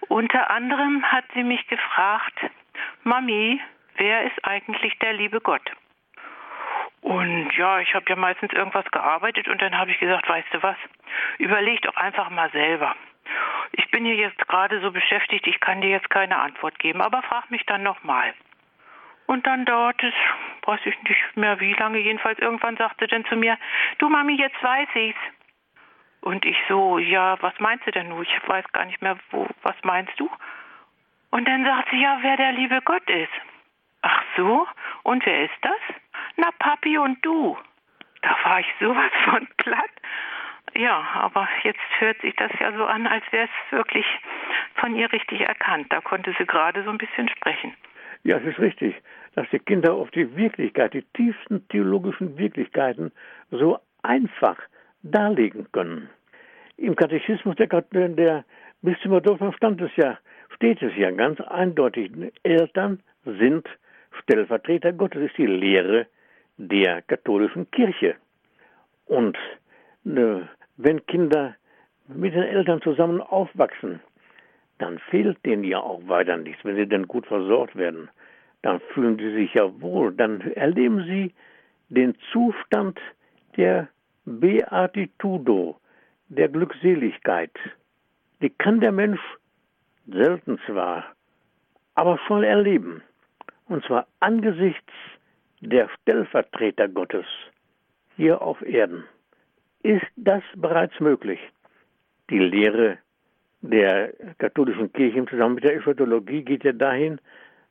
Unter 0.08 0.50
anderem 0.50 1.04
hat 1.04 1.26
sie 1.34 1.44
mich 1.44 1.68
gefragt, 1.68 2.40
Mami, 3.04 3.62
wer 3.98 4.24
ist 4.24 4.44
eigentlich 4.44 4.98
der 5.00 5.14
liebe 5.14 5.40
Gott? 5.42 5.70
Und 7.04 7.52
ja, 7.58 7.80
ich 7.80 7.94
habe 7.94 8.06
ja 8.08 8.16
meistens 8.16 8.54
irgendwas 8.54 8.90
gearbeitet 8.90 9.50
und 9.50 9.62
dann 9.62 9.78
habe 9.78 9.92
ich 9.92 10.00
gesagt, 10.00 10.28
weißt 10.28 10.48
du 10.54 10.64
was, 10.64 10.78
überleg 11.38 11.82
doch 11.82 11.98
einfach 11.98 12.30
mal 12.30 12.50
selber. 12.52 12.96
Ich 13.74 13.92
bin 13.92 14.06
hier 14.06 14.16
jetzt 14.16 14.48
gerade 14.48 14.80
so 14.80 14.90
beschäftigt, 14.90 15.46
ich 15.46 15.60
kann 15.60 15.82
dir 15.82 15.90
jetzt 15.90 16.10
keine 16.10 16.40
Antwort 16.40 16.80
geben, 16.80 17.02
aber 17.02 17.22
frag 17.24 17.52
mich 17.52 17.66
dann 17.66 17.84
nochmal. 17.84 18.34
Und 19.26 19.46
dann 19.46 19.66
dauert 19.66 20.02
es, 20.02 20.14
weiß 20.66 20.80
ich 20.86 21.02
nicht 21.04 21.36
mehr 21.36 21.60
wie 21.60 21.74
lange, 21.74 22.00
jedenfalls 22.00 22.40
irgendwann 22.40 22.78
sagte 22.78 23.06
dann 23.08 23.26
zu 23.26 23.36
mir, 23.36 23.58
du 23.98 24.08
Mami, 24.08 24.36
jetzt 24.36 24.62
weiß 24.64 24.88
ich's. 24.96 25.20
Und 26.22 26.46
ich 26.46 26.58
so, 26.70 27.00
ja, 27.00 27.36
was 27.42 27.54
meinst 27.60 27.86
du 27.86 27.92
denn 27.92 28.08
nun? 28.08 28.24
Ich 28.24 28.48
weiß 28.48 28.66
gar 28.72 28.86
nicht 28.86 29.02
mehr, 29.02 29.18
wo, 29.32 29.46
was 29.62 29.76
meinst 29.84 30.18
du? 30.18 30.30
Und 31.32 31.46
dann 31.50 31.66
sagt 31.66 31.90
sie, 31.90 32.02
ja, 32.02 32.20
wer 32.22 32.38
der 32.38 32.54
liebe 32.54 32.82
Gott 32.82 33.10
ist. 33.10 33.34
Ach 34.04 34.24
so, 34.38 34.66
und 35.04 35.26
wer 35.26 35.44
ist 35.44 35.58
das? 35.62 35.96
Na, 36.38 36.50
Papi 36.60 36.98
und 36.98 37.24
du. 37.24 37.58
Da 38.22 38.36
war 38.44 38.60
ich 38.60 38.68
sowas 38.80 39.12
von 39.26 39.48
platt. 39.58 39.92
Ja, 40.76 41.06
aber 41.14 41.48
jetzt 41.64 41.80
hört 42.00 42.20
sich 42.22 42.36
das 42.36 42.52
ja 42.60 42.72
so 42.76 42.86
an, 42.86 43.06
als 43.06 43.24
wäre 43.32 43.46
es 43.46 43.72
wirklich 43.72 44.06
von 44.76 44.96
ihr 44.96 45.12
richtig 45.12 45.42
erkannt. 45.42 45.88
Da 45.92 46.02
konnte 46.02 46.34
sie 46.38 46.46
gerade 46.46 46.84
so 46.84 46.90
ein 46.90 46.98
bisschen 46.98 47.30
sprechen. 47.30 47.74
Ja, 48.24 48.38
es 48.38 48.46
ist 48.46 48.60
richtig, 48.60 48.96
dass 49.36 49.48
die 49.52 49.60
Kinder 49.60 49.94
auf 49.94 50.10
die 50.12 50.36
Wirklichkeit, 50.36 50.94
die 50.94 51.04
tiefsten 51.14 51.68
theologischen 51.68 52.38
Wirklichkeiten 52.38 53.12
so 53.52 53.78
einfach 54.02 54.58
darlegen 55.04 55.72
können. 55.72 56.10
Im 56.78 56.96
Katechismus 56.96 57.56
der, 57.58 57.68
der 57.68 58.46
Bistümer 58.82 59.22
Dortmund 59.22 59.56
stand 59.56 59.82
es 59.82 59.96
ja, 59.96 60.18
steht 60.56 60.82
es 60.82 60.96
ja 60.96 61.12
ganz 61.12 61.40
eindeutig, 61.42 62.12
Eltern 62.44 63.04
sind 63.26 63.68
Stellvertreter 64.22 64.94
Gottes, 64.94 65.22
ist 65.24 65.38
die 65.38 65.46
Lehre 65.46 66.08
der 66.58 67.02
katholischen 67.04 67.70
Kirche. 67.72 68.16
Und 69.06 69.38
ne, 70.04 70.50
wenn 70.78 71.06
Kinder 71.06 71.56
mit 72.08 72.34
den 72.34 72.44
Eltern 72.44 72.82
zusammen 72.82 73.22
aufwachsen, 73.22 74.00
dann 74.78 75.00
fehlt 75.00 75.44
denen 75.46 75.64
ja 75.64 75.80
auch 75.80 76.08
weiter 76.08 76.38
nichts. 76.38 76.64
Wenn 76.64 76.76
sie 76.76 76.88
denn 76.88 77.08
gut 77.08 77.26
versorgt 77.26 77.76
werden, 77.76 78.10
dann 78.62 78.80
fühlen 78.94 79.18
sie 79.18 79.34
sich 79.34 79.54
ja 79.54 79.82
wohl, 79.82 80.14
dann 80.14 80.42
erleben 80.42 81.04
sie 81.06 81.34
den 81.90 82.16
Zustand 82.32 83.00
der 83.58 83.88
Beatitudo, 84.26 85.78
der 86.30 86.50
Glückseligkeit. 86.50 87.52
Die 88.42 88.50
kann 88.50 88.80
der 88.80 88.92
Mensch 88.92 89.22
selten 90.08 90.60
zwar, 90.66 91.06
aber 91.96 92.18
schon 92.28 92.44
erleben. 92.44 93.02
Und 93.68 93.86
zwar 93.86 94.08
angesichts 94.20 94.92
der 95.64 95.90
Stellvertreter 95.90 96.88
Gottes 96.88 97.26
hier 98.16 98.42
auf 98.42 98.62
Erden. 98.62 99.06
Ist 99.82 100.06
das 100.16 100.44
bereits 100.56 101.00
möglich? 101.00 101.40
Die 102.30 102.40
Lehre 102.40 102.98
der 103.62 104.14
katholischen 104.40 104.92
Kirche 104.92 105.20
im 105.20 105.28
Zusammenhang 105.28 105.56
mit 105.56 105.64
der 105.64 105.76
Eschatologie 105.76 106.44
geht 106.44 106.64
ja 106.64 106.74
dahin, 106.74 107.20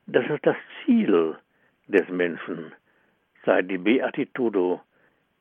dass 0.07 0.25
es 0.29 0.41
das 0.43 0.57
Ziel 0.85 1.37
des 1.87 2.09
Menschen 2.09 2.73
sei, 3.45 3.63
die 3.63 3.79
Beatitudo, 3.79 4.81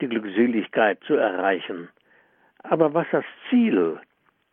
die 0.01 0.09
Glückseligkeit 0.09 0.99
zu 1.05 1.15
erreichen. 1.15 1.89
Aber 2.63 2.93
was 2.93 3.07
das 3.11 3.25
Ziel 3.49 3.99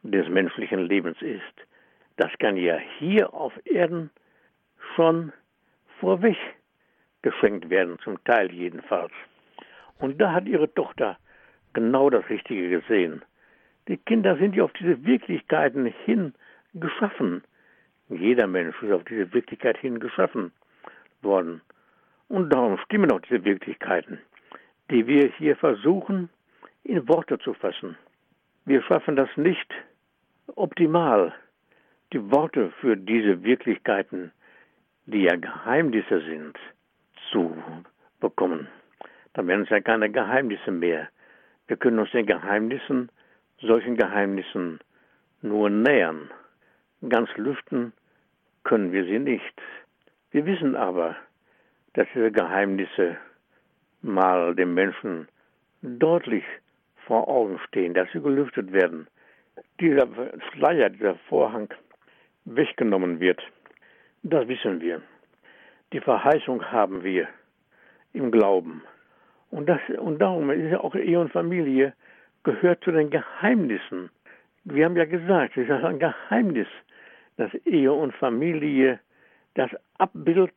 des 0.02 0.28
menschlichen 0.28 0.86
Lebens 0.86 1.20
ist, 1.20 1.42
das 2.16 2.30
kann 2.38 2.56
ja 2.56 2.78
hier 2.98 3.32
auf 3.34 3.52
Erden 3.64 4.10
schon 4.94 5.32
vorweg 6.00 6.36
geschenkt 7.22 7.70
werden, 7.70 7.98
zum 8.00 8.22
Teil 8.24 8.52
jedenfalls. 8.52 9.12
Und 9.98 10.20
da 10.20 10.32
hat 10.32 10.46
ihre 10.46 10.72
Tochter 10.74 11.18
genau 11.72 12.10
das 12.10 12.28
Richtige 12.30 12.68
gesehen. 12.68 13.22
Die 13.88 13.96
Kinder 13.96 14.36
sind 14.36 14.54
ja 14.54 14.64
auf 14.64 14.72
diese 14.74 15.04
Wirklichkeiten 15.04 15.86
hin 16.04 16.34
geschaffen. 16.74 17.42
Jeder 18.08 18.46
Mensch 18.46 18.80
ist 18.82 18.92
auf 18.92 19.04
diese 19.04 19.32
Wirklichkeit 19.32 19.78
hin 19.78 19.98
geschaffen. 19.98 20.52
worden. 21.22 21.60
Und 22.28 22.50
darum 22.52 22.78
stimmen 22.78 23.10
auch 23.10 23.20
diese 23.20 23.44
Wirklichkeiten, 23.44 24.18
die 24.90 25.06
wir 25.06 25.28
hier 25.38 25.56
versuchen 25.56 26.28
in 26.84 27.08
Worte 27.08 27.38
zu 27.38 27.54
fassen. 27.54 27.96
Wir 28.64 28.82
schaffen 28.82 29.16
das 29.16 29.28
nicht 29.36 29.72
optimal, 30.54 31.34
die 32.12 32.30
Worte 32.30 32.70
für 32.80 32.96
diese 32.96 33.42
Wirklichkeiten, 33.42 34.32
die 35.06 35.22
ja 35.22 35.36
Geheimnisse 35.36 36.20
sind, 36.20 36.58
zu 37.30 37.56
bekommen. 38.20 38.68
Dann 39.34 39.46
werden 39.46 39.62
es 39.62 39.70
ja 39.70 39.80
keine 39.80 40.10
Geheimnisse 40.10 40.70
mehr. 40.70 41.08
Wir 41.66 41.76
können 41.76 41.98
uns 41.98 42.10
den 42.10 42.26
Geheimnissen, 42.26 43.10
solchen 43.60 43.96
Geheimnissen 43.96 44.80
nur 45.42 45.70
nähern. 45.70 46.30
Ganz 47.08 47.28
lüften 47.36 47.92
können 48.64 48.92
wir 48.92 49.04
sie 49.04 49.18
nicht. 49.18 49.60
Wir 50.30 50.44
wissen 50.46 50.76
aber, 50.76 51.16
dass 51.94 52.06
diese 52.14 52.32
Geheimnisse 52.32 53.16
mal 54.02 54.54
dem 54.54 54.74
Menschen 54.74 55.28
deutlich 55.82 56.44
vor 57.06 57.28
Augen 57.28 57.58
stehen, 57.68 57.94
dass 57.94 58.10
sie 58.12 58.20
gelüftet 58.20 58.72
werden. 58.72 59.06
Dieser 59.80 60.06
Schleier, 60.52 60.90
dieser 60.90 61.16
Vorhang 61.28 61.68
weggenommen 62.44 63.20
wird, 63.20 63.40
das 64.22 64.46
wissen 64.48 64.80
wir. 64.80 65.02
Die 65.92 66.00
Verheißung 66.00 66.64
haben 66.70 67.02
wir 67.02 67.28
im 68.12 68.30
Glauben. 68.30 68.82
Und, 69.50 69.68
das, 69.68 69.80
und 69.98 70.18
darum 70.18 70.50
ist 70.50 70.70
ja 70.70 70.80
auch 70.80 70.94
Ehe 70.94 71.18
und 71.18 71.32
Familie 71.32 71.94
gehört 72.42 72.84
zu 72.84 72.92
den 72.92 73.08
Geheimnissen. 73.08 74.10
Wir 74.64 74.84
haben 74.84 74.96
ja 74.96 75.06
gesagt, 75.06 75.56
es 75.56 75.68
ist 75.68 75.84
ein 75.84 75.98
Geheimnis, 75.98 76.68
dass 77.36 77.52
Ehe 77.64 77.92
und 77.92 78.14
Familie 78.14 79.00
das 79.54 79.70
Abbild 79.96 80.52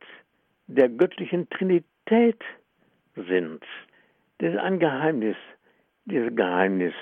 der 0.66 0.90
göttlichen 0.90 1.48
Trinität 1.48 2.42
sind. 3.16 3.64
Das 4.38 4.52
ist 4.52 4.58
ein 4.58 4.78
Geheimnis. 4.78 5.36
Dieses 6.04 6.34
Geheimnis 6.36 6.94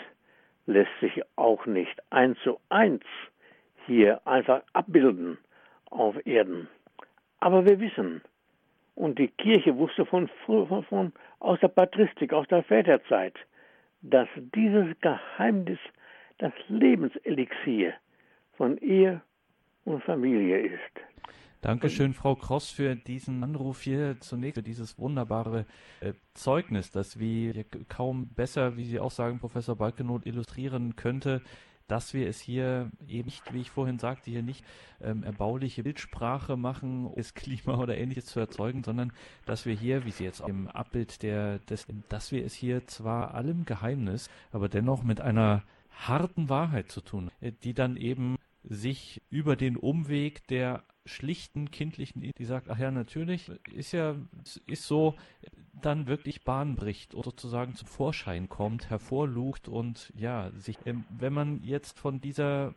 lässt 0.67 0.93
sich 1.01 1.21
auch 1.37 1.67
nicht 1.67 2.01
eins 2.11 2.39
zu 2.45 2.61
eins 2.69 3.05
hier 3.87 4.25
einfach 4.25 4.63
abbilden 4.73 5.39
auf 5.91 6.15
Erden. 6.27 6.69
Aber 7.41 7.65
wir 7.65 7.81
wissen, 7.81 8.23
und 8.95 9.19
die 9.19 9.29
Kirche 9.29 9.77
wusste 9.77 10.05
von, 10.05 10.29
von, 10.45 10.85
von 10.85 11.13
aus 11.39 11.59
der 11.61 11.69
Patristik, 11.69 12.33
aus 12.33 12.47
der 12.49 12.63
Väterzeit, 12.63 13.35
dass 14.03 14.29
dieses 14.55 14.89
Geheimnis 15.01 15.79
das 16.39 16.53
Lebenselixier 16.69 17.95
von 18.57 18.77
Ehe 18.79 19.23
und 19.85 20.03
Familie 20.05 20.61
ist. 20.61 21.01
Dankeschön, 21.63 22.15
Frau 22.15 22.37
Kross, 22.37 22.71
für 22.71 22.95
diesen 22.97 23.45
Anruf 23.45 23.83
hier 23.83 24.17
zunächst, 24.21 24.57
für 24.57 24.63
dieses 24.63 24.99
wunderbare 24.99 25.67
äh, 26.01 26.15
Zeugnis, 26.33 26.91
das 26.91 27.19
wir 27.19 27.65
kaum 27.89 28.29
besser, 28.29 28.79
wie 28.79 28.85
Sie 28.85 28.99
auch 28.99 29.11
sagen, 29.11 29.41
Professor 29.41 29.77
Balkenoth, 29.77 30.25
illustrieren 30.25 30.97
könnte, 30.97 31.43
dass 31.91 32.15
wir 32.15 32.29
es 32.29 32.41
hier 32.41 32.91
eben 33.09 33.27
nicht, 33.27 33.53
wie 33.53 33.61
ich 33.61 33.71
vorhin 33.71 33.99
sagte, 33.99 34.31
hier 34.31 34.43
nicht 34.43 34.65
ähm, 35.03 35.25
erbauliche 35.25 35.83
Bildsprache 35.83 36.57
machen, 36.57 37.07
um 37.07 37.15
das 37.17 37.35
Klima 37.35 37.79
oder 37.79 37.97
ähnliches 37.97 38.27
zu 38.27 38.39
erzeugen, 38.39 38.85
sondern 38.85 39.13
dass 39.45 39.67
wir 39.67 39.75
hier, 39.75 40.05
wie 40.05 40.11
Sie 40.11 40.25
jetzt 40.25 40.41
im 40.41 40.69
Abbild 40.69 41.23
der, 41.23 41.59
des, 41.59 41.87
dass 42.09 42.31
wir 42.31 42.45
es 42.45 42.55
hier 42.55 42.87
zwar 42.87 43.35
allem 43.35 43.65
Geheimnis, 43.65 44.31
aber 44.53 44.69
dennoch 44.69 45.03
mit 45.03 45.21
einer 45.21 45.63
harten 45.91 46.49
Wahrheit 46.49 46.91
zu 46.91 47.01
tun, 47.01 47.31
äh, 47.41 47.53
die 47.65 47.75
dann 47.75 47.97
eben 47.97 48.37
sich 48.63 49.23
über 49.31 49.57
den 49.57 49.77
Umweg 49.77 50.47
der 50.49 50.85
schlichten 51.05 51.71
kindlichen, 51.71 52.21
die 52.37 52.45
sagt, 52.45 52.69
ach 52.69 52.79
ja, 52.79 52.91
natürlich, 52.91 53.51
ist 53.73 53.93
ja, 53.93 54.17
ist 54.67 54.87
so, 54.87 55.15
dann 55.81 56.07
wirklich 56.07 56.45
Bahn 56.45 56.77
bricht 56.77 57.15
oder 57.15 57.31
sozusagen 57.31 57.75
zum 57.75 57.89
Vorschein 57.89 58.49
kommt, 58.49 58.91
hervorlugt 58.91 59.69
und 59.69 60.13
ja, 60.17 60.51
sich, 60.53 60.79
ähm, 60.85 61.05
wenn 61.11 61.33
man 61.33 61.63
jetzt 61.63 61.99
von 61.99 62.21
dieser 62.21 62.75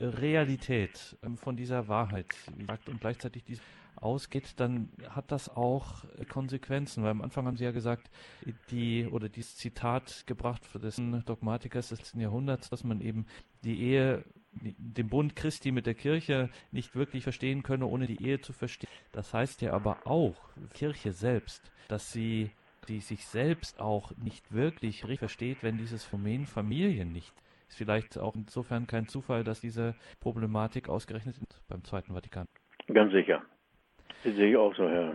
Realität, 0.00 1.16
ähm, 1.22 1.36
von 1.36 1.56
dieser 1.56 1.88
Wahrheit 1.88 2.26
sagt 2.66 2.88
und 2.88 3.00
gleichzeitig 3.00 3.44
diese 3.44 3.62
ausgeht, 4.02 4.54
dann 4.56 4.90
hat 5.08 5.32
das 5.32 5.48
auch 5.48 6.04
Konsequenzen, 6.28 7.02
weil 7.02 7.10
am 7.10 7.22
Anfang 7.22 7.46
haben 7.46 7.56
Sie 7.56 7.64
ja 7.64 7.72
gesagt, 7.72 8.10
die 8.70 9.06
oder 9.06 9.28
dieses 9.28 9.56
Zitat 9.56 10.24
gebracht 10.26 10.64
für 10.64 10.78
dessen 10.78 11.24
Dogmatikers 11.24 11.88
des 11.88 11.98
letzten 11.98 12.20
Jahrhunderts, 12.20 12.70
dass 12.70 12.84
man 12.84 13.00
eben 13.00 13.26
die 13.64 13.80
Ehe 13.80 14.24
den 14.60 15.08
Bund 15.08 15.36
Christi 15.36 15.72
mit 15.72 15.86
der 15.86 15.94
Kirche 15.94 16.50
nicht 16.72 16.94
wirklich 16.94 17.22
verstehen 17.22 17.62
könne, 17.62 17.86
ohne 17.86 18.06
die 18.06 18.22
Ehe 18.22 18.40
zu 18.40 18.52
verstehen. 18.52 18.90
Das 19.12 19.34
heißt 19.34 19.62
ja 19.62 19.72
aber 19.72 20.06
auch, 20.06 20.36
Kirche 20.74 21.12
selbst, 21.12 21.70
dass 21.88 22.12
sie 22.12 22.50
die 22.88 23.00
sich 23.00 23.26
selbst 23.26 23.80
auch 23.80 24.12
nicht 24.16 24.52
wirklich 24.52 25.04
richtig 25.04 25.18
versteht, 25.18 25.62
wenn 25.62 25.76
dieses 25.76 26.04
Phänomen 26.04 26.46
Familie 26.46 27.04
nicht 27.04 27.34
ist 27.68 27.76
vielleicht 27.76 28.18
auch 28.18 28.34
insofern 28.34 28.86
kein 28.86 29.06
Zufall, 29.06 29.44
dass 29.44 29.60
diese 29.60 29.94
Problematik 30.20 30.88
ausgerechnet 30.88 31.36
ist 31.36 31.68
beim 31.68 31.84
Zweiten 31.84 32.14
Vatikan. 32.14 32.46
Ganz 32.92 33.12
sicher. 33.12 33.42
Das 34.24 34.34
sehe 34.34 34.50
ich 34.50 34.56
auch 34.56 34.74
so, 34.74 34.88
Herr 34.88 35.14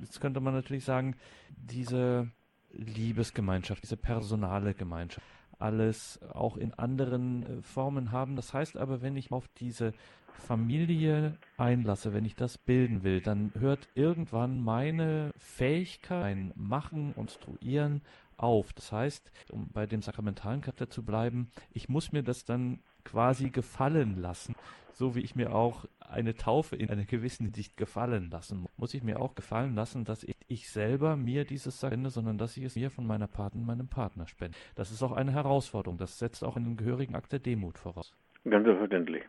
Jetzt 0.00 0.20
könnte 0.20 0.40
man 0.40 0.54
natürlich 0.54 0.84
sagen, 0.84 1.16
diese 1.48 2.30
Liebesgemeinschaft, 2.72 3.82
diese 3.82 3.96
personale 3.96 4.72
Gemeinschaft, 4.72 5.26
alles 5.60 6.20
auch 6.32 6.56
in 6.56 6.74
anderen 6.74 7.42
äh, 7.42 7.62
Formen 7.62 8.12
haben. 8.12 8.36
Das 8.36 8.54
heißt 8.54 8.76
aber, 8.76 9.02
wenn 9.02 9.16
ich 9.16 9.30
auf 9.32 9.48
diese 9.58 9.92
Familie 10.32 11.36
einlasse, 11.56 12.12
wenn 12.12 12.24
ich 12.24 12.34
das 12.34 12.58
bilden 12.58 13.02
will, 13.02 13.20
dann 13.20 13.52
hört 13.58 13.88
irgendwann 13.94 14.60
meine 14.60 15.32
Fähigkeit, 15.36 16.24
ein 16.24 16.52
Machen, 16.56 17.14
Konstruieren 17.14 18.02
auf. 18.36 18.72
Das 18.72 18.90
heißt, 18.90 19.30
um 19.50 19.68
bei 19.68 19.86
dem 19.86 20.02
sakramentalen 20.02 20.62
Charakter 20.62 20.88
zu 20.88 21.04
bleiben, 21.04 21.50
ich 21.72 21.88
muss 21.88 22.12
mir 22.12 22.22
das 22.22 22.44
dann 22.44 22.80
quasi 23.04 23.50
gefallen 23.50 24.16
lassen, 24.20 24.54
so 24.92 25.14
wie 25.14 25.20
ich 25.20 25.34
mir 25.34 25.54
auch 25.54 25.86
eine 26.10 26.34
Taufe 26.34 26.76
in 26.76 26.90
einer 26.90 27.04
gewissen 27.04 27.44
Hinsicht 27.46 27.76
gefallen 27.76 28.30
lassen 28.30 28.62
muss. 28.62 28.70
Muss 28.76 28.94
ich 28.94 29.02
mir 29.02 29.20
auch 29.20 29.34
gefallen 29.34 29.74
lassen, 29.74 30.04
dass 30.04 30.24
ich, 30.24 30.34
ich 30.48 30.70
selber 30.70 31.16
mir 31.16 31.44
dieses 31.44 31.78
spende, 31.78 32.10
sondern 32.10 32.38
dass 32.38 32.56
ich 32.56 32.64
es 32.64 32.76
mir 32.76 32.90
von 32.90 33.06
meiner 33.06 33.28
Paten, 33.28 33.64
meinem 33.64 33.88
Partner 33.88 34.26
spende. 34.26 34.56
Das 34.74 34.90
ist 34.90 35.02
auch 35.02 35.12
eine 35.12 35.32
Herausforderung. 35.32 35.98
Das 35.98 36.18
setzt 36.18 36.44
auch 36.44 36.56
einen 36.56 36.76
gehörigen 36.76 37.14
Akt 37.14 37.32
der 37.32 37.38
Demut 37.38 37.78
voraus. 37.78 38.12
Ganz 38.48 38.64
selbstverständlich. 38.64 39.22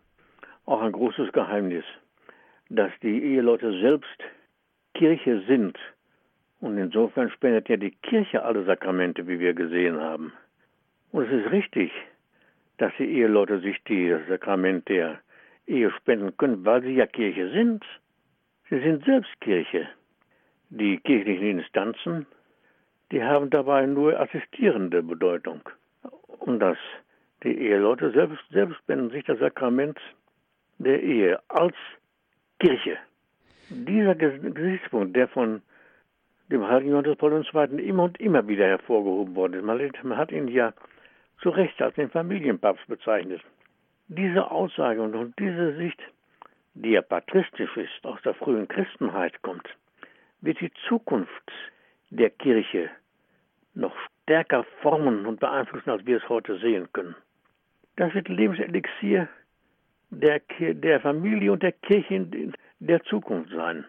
Auch 0.65 0.82
ein 0.82 0.91
großes 0.91 1.32
Geheimnis, 1.34 1.84
dass 2.69 2.91
die 3.01 3.24
Eheleute 3.24 3.80
selbst 3.82 4.17
Kirche 4.93 5.43
sind. 5.47 5.78
Und 6.59 6.78
insofern 6.78 7.30
spendet 7.32 7.69
ja 7.69 7.78
die 7.78 7.91
Kirche 7.91 8.43
alle 8.43 8.63
Sakramente, 8.65 9.28
wie 9.28 9.39
wir 9.39 9.53
gesehen 9.53 9.99
haben. 9.99 10.34
Und 11.11 11.26
es 11.26 11.45
ist 11.45 11.51
richtig, 11.51 11.91
dass 12.82 12.91
die 12.97 13.19
Eheleute 13.19 13.59
sich 13.59 13.77
das 13.84 14.27
Sakrament 14.27 14.89
der 14.89 15.19
Ehe 15.67 15.91
spenden 15.91 16.36
können, 16.38 16.65
weil 16.65 16.82
sie 16.82 16.95
ja 16.95 17.05
Kirche 17.05 17.51
sind. 17.51 17.86
Sie 18.71 18.79
sind 18.79 19.05
selbst 19.05 19.29
Kirche. 19.39 19.88
Die 20.71 20.97
kirchlichen 20.97 21.59
Instanzen, 21.59 22.25
die 23.11 23.23
haben 23.23 23.51
dabei 23.51 23.86
nur 23.86 24.19
assistierende 24.19 25.03
Bedeutung. 25.03 25.61
Und 26.39 26.59
dass 26.59 26.77
die 27.43 27.55
Eheleute 27.55 28.09
selbst, 28.13 28.43
selbst 28.49 28.77
spenden 28.79 29.11
sich 29.11 29.25
das 29.25 29.38
Sakrament 29.38 29.99
der 30.79 31.03
Ehe 31.03 31.39
als 31.49 31.75
Kirche. 32.59 32.97
Dieser 33.69 34.15
Gesichtspunkt, 34.15 35.15
der 35.15 35.27
von 35.27 35.61
dem 36.49 36.67
heiligen 36.67 36.93
Johannes 36.93 37.15
Paul 37.17 37.45
II. 37.45 37.88
immer 37.88 38.05
und 38.05 38.19
immer 38.19 38.47
wieder 38.47 38.65
hervorgehoben 38.65 39.36
worden 39.36 39.69
ist. 39.69 40.03
Man 40.03 40.17
hat 40.17 40.32
ihn 40.32 40.47
ja 40.47 40.73
zu 41.41 41.49
Recht 41.49 41.81
als 41.81 41.95
den 41.95 42.09
Familienpapst 42.09 42.87
bezeichnet. 42.87 43.41
Diese 44.07 44.49
Aussage 44.49 45.01
und 45.01 45.33
diese 45.39 45.75
Sicht, 45.77 45.99
die 46.73 46.91
ja 46.91 47.01
patristisch 47.01 47.75
ist, 47.77 48.05
aus 48.05 48.21
der 48.23 48.33
frühen 48.33 48.67
Christenheit 48.67 49.41
kommt, 49.41 49.67
wird 50.41 50.59
die 50.59 50.71
Zukunft 50.87 51.51
der 52.09 52.29
Kirche 52.29 52.89
noch 53.73 53.95
stärker 54.23 54.65
formen 54.81 55.25
und 55.25 55.39
beeinflussen, 55.39 55.89
als 55.89 56.05
wir 56.05 56.17
es 56.17 56.29
heute 56.29 56.59
sehen 56.59 56.87
können. 56.93 57.15
Das 57.95 58.13
wird 58.13 58.27
Lebenselixier 58.27 59.27
der, 60.09 60.41
der 60.59 60.99
Familie 60.99 61.53
und 61.53 61.63
der 61.63 61.71
Kirche 61.71 62.15
in 62.15 62.53
der 62.79 63.01
Zukunft 63.03 63.51
sein. 63.51 63.85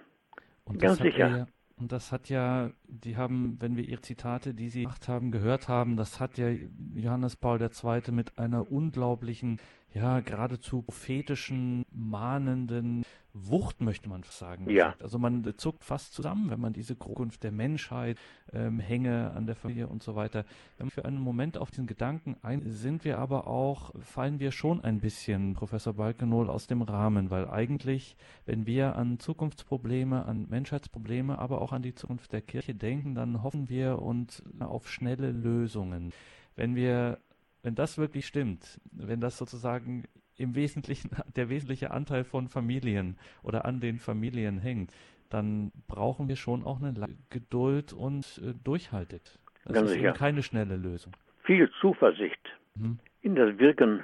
Und 0.65 0.81
Ganz 0.81 0.99
sicher. 0.99 1.29
Ja, 1.29 1.47
und 1.79 1.91
das 1.91 2.13
hat 2.13 2.29
ja 2.29 2.71
die 2.93 3.17
haben, 3.17 3.57
wenn 3.61 3.77
wir 3.77 3.85
Ihre 3.89 4.03
Zitate, 4.03 4.55
die 4.55 4.69
Sie 4.69 4.83
gemacht 4.83 5.09
haben, 5.09 5.31
gehört 5.31 5.69
haben, 5.69 5.97
das 5.97 6.21
hat 6.21 6.37
ja 6.37 6.51
Johannes 6.95 7.37
Paul 7.37 7.61
II. 7.61 8.13
mit 8.13 8.39
einer 8.39 8.71
unglaublichen 8.71 9.59
ja, 9.95 10.21
geradezu 10.21 10.83
prophetischen, 10.83 11.85
mahnenden 11.91 13.05
Wucht, 13.35 13.81
möchte 13.81 14.11
man 14.11 14.23
sagen. 14.25 14.69
Ja. 14.69 14.95
Also 15.01 15.19
man 15.19 15.55
zuckt 15.57 15.85
fast 15.85 16.13
zusammen, 16.13 16.51
wenn 16.51 16.61
man 16.61 16.75
diese 16.75 16.99
Zukunft 16.99 17.43
der 17.43 17.53
Menschheit, 17.53 18.19
ähm, 18.53 18.79
Hänge 18.79 19.31
an 19.31 19.47
der 19.47 19.57
Familie 19.57 19.87
und 19.87 20.03
so 20.03 20.15
weiter. 20.15 20.45
Wenn 20.77 20.89
wir 20.89 20.91
für 20.91 21.05
einen 21.07 21.21
Moment 21.21 21.57
auf 21.57 21.71
diesen 21.71 21.87
Gedanken 21.87 22.37
ein, 22.43 22.63
sind 22.67 23.07
wir 23.07 23.19
aber 23.19 23.47
auch, 23.47 23.95
fallen 24.01 24.39
wir 24.39 24.53
schon 24.53 24.85
ein 24.85 25.01
bisschen, 25.01 25.55
Professor 25.55 25.95
Balkenol, 25.95 26.51
aus 26.51 26.67
dem 26.67 26.83
Rahmen, 26.83 27.31
weil 27.31 27.49
eigentlich, 27.49 28.17
wenn 28.45 28.67
wir 28.67 28.97
an 28.97 29.19
Zukunftsprobleme, 29.19 30.27
an 30.27 30.47
Menschheitsprobleme, 30.51 31.39
aber 31.39 31.63
auch 31.63 31.73
an 31.73 31.83
die 31.83 31.95
Zukunft 31.95 32.35
der 32.35 32.43
Kirche 32.43 32.75
denken, 32.83 33.15
dann 33.15 33.43
hoffen 33.43 33.69
wir 33.69 34.01
uns 34.01 34.43
auf 34.61 34.89
schnelle 34.89 35.31
Lösungen. 35.31 36.13
Wenn 36.57 36.75
wir 36.77 37.19
wenn 37.63 37.75
das 37.77 37.97
wirklich 37.97 38.27
stimmt, 38.27 38.81
wenn 38.91 39.21
das 39.21 39.39
sozusagen 39.39 40.05
im 40.37 40.55
Wesentlichen 40.55 41.11
der 41.37 41.49
wesentliche 41.49 41.91
Anteil 41.93 42.25
von 42.25 42.49
Familien 42.49 43.17
oder 43.43 43.65
an 43.65 43.81
den 43.81 43.99
Familien 43.99 44.59
hängt, 44.59 44.93
dann 45.31 45.73
brauchen 45.87 46.29
wir 46.29 46.37
schon 46.37 46.65
auch 46.65 46.83
eine 46.83 46.93
Geduld 47.31 47.93
und 47.93 48.41
äh, 48.45 48.53
Durchhaltet. 48.65 49.39
Das 49.65 49.75
Ganz 49.75 49.91
ist 49.91 49.97
sicher. 49.97 50.13
keine 50.13 50.43
schnelle 50.43 50.77
Lösung. 50.77 51.13
Viel 51.45 51.71
Zuversicht 51.81 52.41
Mhm. 52.75 52.99
in 53.21 53.35
das 53.35 53.59
Wirken 53.59 54.03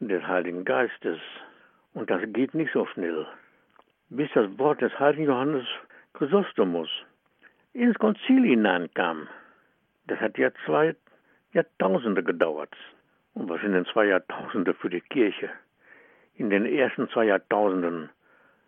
des 0.00 0.22
Heiligen 0.22 0.64
Geistes. 0.64 1.18
Und 1.92 2.08
das 2.10 2.22
geht 2.32 2.54
nicht 2.54 2.72
so 2.72 2.86
schnell. 2.86 3.26
Bis 4.08 4.30
das 4.34 4.46
Wort 4.58 4.80
des 4.80 4.98
heiligen 4.98 5.26
Johannes 5.26 5.66
Chrysostomus 6.14 6.88
ins 7.72 7.98
Konzil 7.98 8.44
hineinkam. 8.44 9.28
Das 10.06 10.20
hat 10.20 10.38
ja 10.38 10.50
zwei 10.66 10.94
Jahrtausende 11.52 12.22
gedauert. 12.22 12.74
Und 13.34 13.48
was 13.48 13.60
sind 13.62 13.72
denn 13.72 13.86
zwei 13.86 14.06
Jahrtausende 14.06 14.74
für 14.74 14.90
die 14.90 15.00
Kirche? 15.00 15.50
In 16.34 16.50
den 16.50 16.66
ersten 16.66 17.08
zwei 17.10 17.24
Jahrtausenden 17.24 18.10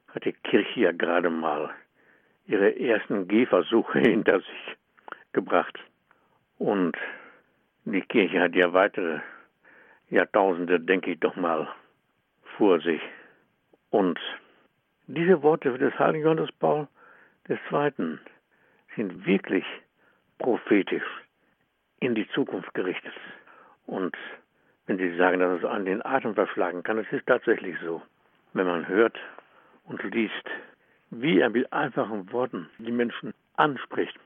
hat 0.09 0.25
die 0.25 0.33
Kirche 0.33 0.81
ja 0.81 0.93
gerade 0.93 1.31
mal 1.31 1.71
ihre 2.47 2.79
ersten 2.79 3.29
Gehversuche 3.29 3.99
hinter 4.01 4.41
sich 4.41 4.77
gebracht. 5.33 5.79
Und 6.59 6.97
die 7.85 8.03
Kirche 8.03 8.41
hat 8.41 8.55
ja 8.55 8.73
weitere 8.73 9.21
Jahrtausende, 10.09 10.81
denke 10.81 11.13
ich 11.13 11.21
doch 11.21 11.37
mal, 11.37 11.69
vor 12.57 12.81
sich. 12.81 13.03
Und 13.91 14.19
diese 15.07 15.43
Worte 15.43 15.77
des 15.77 15.99
heiligen 15.99 16.25
Johannes 16.25 16.53
Paul 16.53 16.89
II. 17.49 18.19
Sind 18.97 19.27
wirklich 19.27 19.65
prophetisch 20.39 21.05
in 22.01 22.15
die 22.15 22.29
Zukunft 22.29 22.73
gerichtet. 22.75 23.15
Und 23.87 24.17
wenn 24.87 24.99
Sie 24.99 25.17
sagen, 25.17 25.41
dass 25.41 25.59
es 25.59 25.65
an 25.65 25.85
den 25.85 26.05
Atem 26.05 26.35
verschlagen 26.35 26.83
kann, 26.83 26.99
es 26.99 27.11
ist 27.13 27.27
tatsächlich 27.27 27.77
so. 27.83 28.03
Wenn 28.53 28.67
man 28.67 28.87
hört 28.89 29.19
und 29.85 30.03
liest, 30.03 30.49
wie 31.11 31.41
er 31.41 31.51
mit 31.51 31.73
einfachen 31.73 32.31
Worten 32.33 32.69
die 32.79 32.93
Menschen 32.93 33.35
anspricht. 33.57 34.19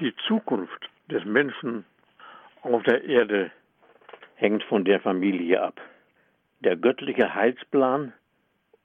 Die 0.00 0.14
Zukunft 0.26 0.88
des 1.10 1.24
Menschen 1.24 1.84
auf 2.62 2.82
der 2.84 3.04
Erde 3.04 3.50
hängt 4.36 4.62
von 4.64 4.84
der 4.84 5.00
Familie 5.00 5.62
ab. 5.62 5.80
Der 6.60 6.76
göttliche 6.76 7.34
Heilsplan 7.34 8.12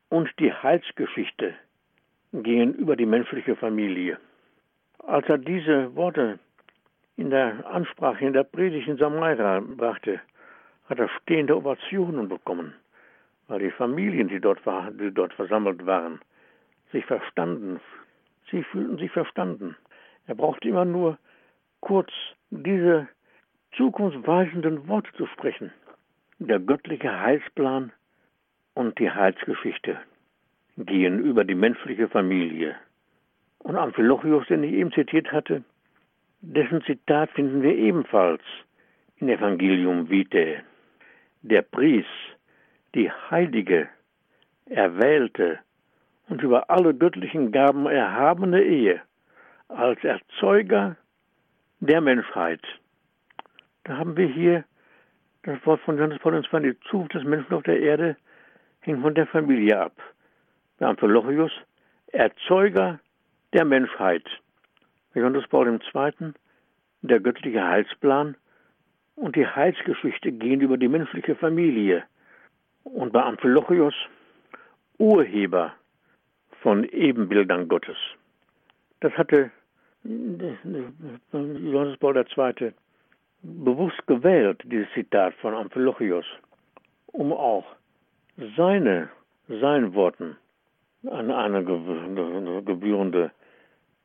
und 0.10 0.30
die 0.40 0.52
Heilsgeschichte 0.52 1.56
gehen 2.34 2.74
über 2.74 2.96
die 2.96 3.06
menschliche 3.06 3.56
Familie. 3.56 4.18
Als 5.08 5.28
er 5.30 5.38
diese 5.38 5.96
Worte 5.96 6.40
in 7.16 7.30
der 7.30 7.64
Ansprache, 7.68 8.26
in 8.26 8.34
der 8.34 8.44
Predigt 8.44 8.88
in 8.88 8.98
Samaria 8.98 9.60
brachte, 9.60 10.20
hat 10.90 10.98
er 10.98 11.10
stehende 11.10 11.56
Ovationen 11.56 12.28
bekommen, 12.28 12.74
weil 13.48 13.60
die 13.60 13.72
Familien, 13.72 14.28
die 14.28 14.40
dort, 14.40 14.66
war, 14.66 14.90
die 14.90 15.12
dort 15.12 15.34
versammelt 15.34 15.86
waren, 15.86 16.20
sich 16.92 17.06
verstanden. 17.06 17.80
Sie 18.50 18.64
fühlten 18.64 18.98
sich 18.98 19.12
verstanden. 19.12 19.76
Er 20.26 20.34
brauchte 20.34 20.70
immer 20.70 20.86
nur 20.86 21.20
kurz 21.82 22.12
diese 22.50 23.08
zukunftsweisenden 23.78 24.88
Worte 24.88 25.12
zu 25.14 25.28
sprechen. 25.28 25.72
Der 26.40 26.60
göttliche 26.60 27.20
Heilsplan 27.20 27.92
und 28.74 28.98
die 28.98 29.12
Heilsgeschichte 29.12 30.00
gehen 30.78 31.20
über 31.20 31.44
die 31.44 31.56
menschliche 31.56 32.08
Familie. 32.10 32.76
Und 33.66 33.78
Amphilochius, 33.78 34.46
den 34.46 34.64
ich 34.64 34.74
eben 34.74 34.92
zitiert 34.92 35.32
hatte, 35.32 35.64
dessen 36.42 36.84
Zitat 36.84 37.32
finden 37.32 37.64
wir 37.64 37.76
ebenfalls 37.76 38.44
in 39.18 39.28
Evangelium 39.28 40.08
Vitae. 40.08 40.62
Der 41.42 41.64
pries 41.64 42.06
die 42.94 43.10
heilige, 43.10 43.90
erwählte 44.68 45.58
und 46.30 46.44
über 46.44 46.70
alle 46.70 46.94
göttlichen 46.94 47.52
Gaben 47.52 47.88
erhabene 47.88 48.62
Ehe 48.62 49.02
als 49.68 50.04
Erzeuger 50.04 50.96
der 51.80 52.02
Menschheit. 52.02 52.62
Da 53.86 53.98
haben 53.98 54.16
wir 54.16 54.28
hier 54.28 54.64
das 55.42 55.58
Wort 55.66 55.82
von 55.82 55.98
Johannes 55.98 56.20
Paul 56.20 56.36
II. 56.36 56.62
Die 56.62 56.80
Zukunft 56.82 57.16
des 57.16 57.24
Menschen 57.24 57.56
auf 57.56 57.64
der 57.64 57.80
Erde 57.80 58.16
hängt 58.82 59.02
von 59.02 59.16
der 59.16 59.26
Familie 59.26 59.80
ab. 59.80 60.00
Bei 60.78 60.86
Amphilochius, 60.86 61.52
Erzeuger 62.12 63.00
der 63.56 63.66
Menschheit. 63.66 64.26
Johannes 65.14 65.48
Paul 65.48 65.68
II. 65.70 66.34
der 67.04 67.20
göttliche 67.22 67.66
Heilsplan 67.66 68.36
und 69.16 69.38
die 69.38 69.48
Heilsgeschichte 69.48 70.34
gehen 70.34 70.60
über 70.60 70.78
die 70.78 70.90
menschliche 70.90 71.36
Familie. 71.36 72.04
Und 72.84 73.14
bei 73.14 73.24
Amphilochius, 73.24 73.94
Urheber 74.98 75.74
von 76.62 76.84
Ebenbildern 76.84 77.70
Gottes. 77.70 77.96
Das 79.00 79.14
hatte 79.14 79.52
Johannes 80.04 81.98
Paul 81.98 82.18
II. 82.18 82.74
bewusst 83.42 84.06
gewählt, 84.06 84.62
dieses 84.66 84.92
Zitat 84.94 85.34
von 85.36 85.54
Amphilochius, 85.54 86.26
um 87.08 87.32
auch 87.32 87.66
seine, 88.58 89.10
seinen 89.48 89.94
Worten 89.94 90.36
an 91.10 91.32
eine 91.32 91.64
gebührende 91.64 93.32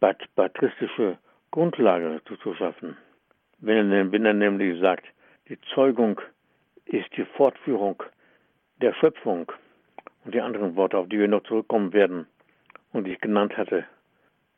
patristische 0.00 1.18
Grundlage 1.50 2.20
zu, 2.26 2.36
zu 2.36 2.54
schaffen. 2.54 2.96
Wenn 3.58 3.92
er, 3.92 4.10
wenn 4.10 4.24
er 4.24 4.34
nämlich 4.34 4.80
sagt, 4.80 5.06
die 5.48 5.60
Zeugung 5.74 6.20
ist 6.86 7.14
die 7.16 7.24
Fortführung 7.36 8.02
der 8.80 8.94
Schöpfung 8.94 9.52
und 10.24 10.34
die 10.34 10.40
anderen 10.40 10.76
Worte, 10.76 10.98
auf 10.98 11.08
die 11.08 11.18
wir 11.18 11.28
noch 11.28 11.42
zurückkommen 11.44 11.92
werden 11.92 12.26
und 12.92 13.06
die 13.06 13.12
ich 13.12 13.20
genannt 13.20 13.56
hatte, 13.56 13.84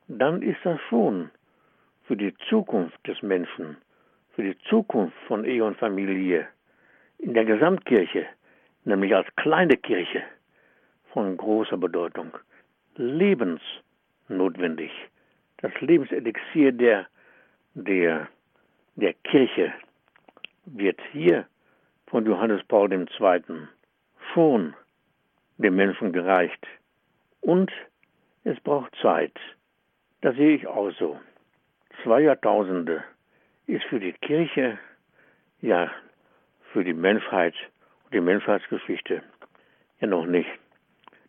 dann 0.09 0.43
ist 0.43 0.59
das 0.65 0.81
schon 0.89 1.31
für 2.05 2.17
die 2.17 2.35
Zukunft 2.49 3.07
des 3.07 3.23
Menschen, 3.23 3.77
für 4.35 4.43
die 4.43 4.59
Zukunft 4.69 5.17
von 5.27 5.45
Ehe 5.45 5.65
und 5.65 5.77
Familie 5.79 6.47
in 7.19 7.35
der 7.35 7.45
Gesamtkirche, 7.45 8.27
nämlich 8.85 9.15
als 9.15 9.27
kleine 9.37 9.77
Kirche, 9.77 10.23
von 11.13 11.37
großer 11.37 11.77
Bedeutung, 11.77 12.33
lebensnotwendig. 12.97 14.91
Das 15.63 15.73
Lebenselixier 15.81 16.73
der, 16.73 17.07
der, 17.75 18.29
der 18.97 19.15
Kirche 19.25 19.73
wird 20.67 21.01
hier 21.13 21.47
von 22.09 22.27
Johannes 22.27 22.63
Paul 22.65 22.93
II. 22.93 23.07
schon 24.35 24.75
dem 25.59 25.77
Menschen 25.77 26.13
gereicht. 26.13 26.67
Und 27.41 27.71
es 28.45 28.59
braucht 28.61 28.95
Zeit. 29.01 29.39
Das 30.21 30.35
sehe 30.37 30.57
ich 30.57 30.67
auch 30.67 30.91
so. 30.99 31.19
Zwei 32.03 32.23
Jahrtausende 32.23 33.05
ist 33.67 33.85
für 33.85 34.01
die 34.01 34.13
Kirche, 34.13 34.79
ja, 35.61 35.91
für 36.73 36.83
die 36.83 36.95
Menschheit 36.95 37.55
und 38.05 38.15
die 38.15 38.21
Menschheitsgeschichte 38.21 39.23
ja 40.01 40.07
noch 40.09 40.27
nicht 40.27 40.51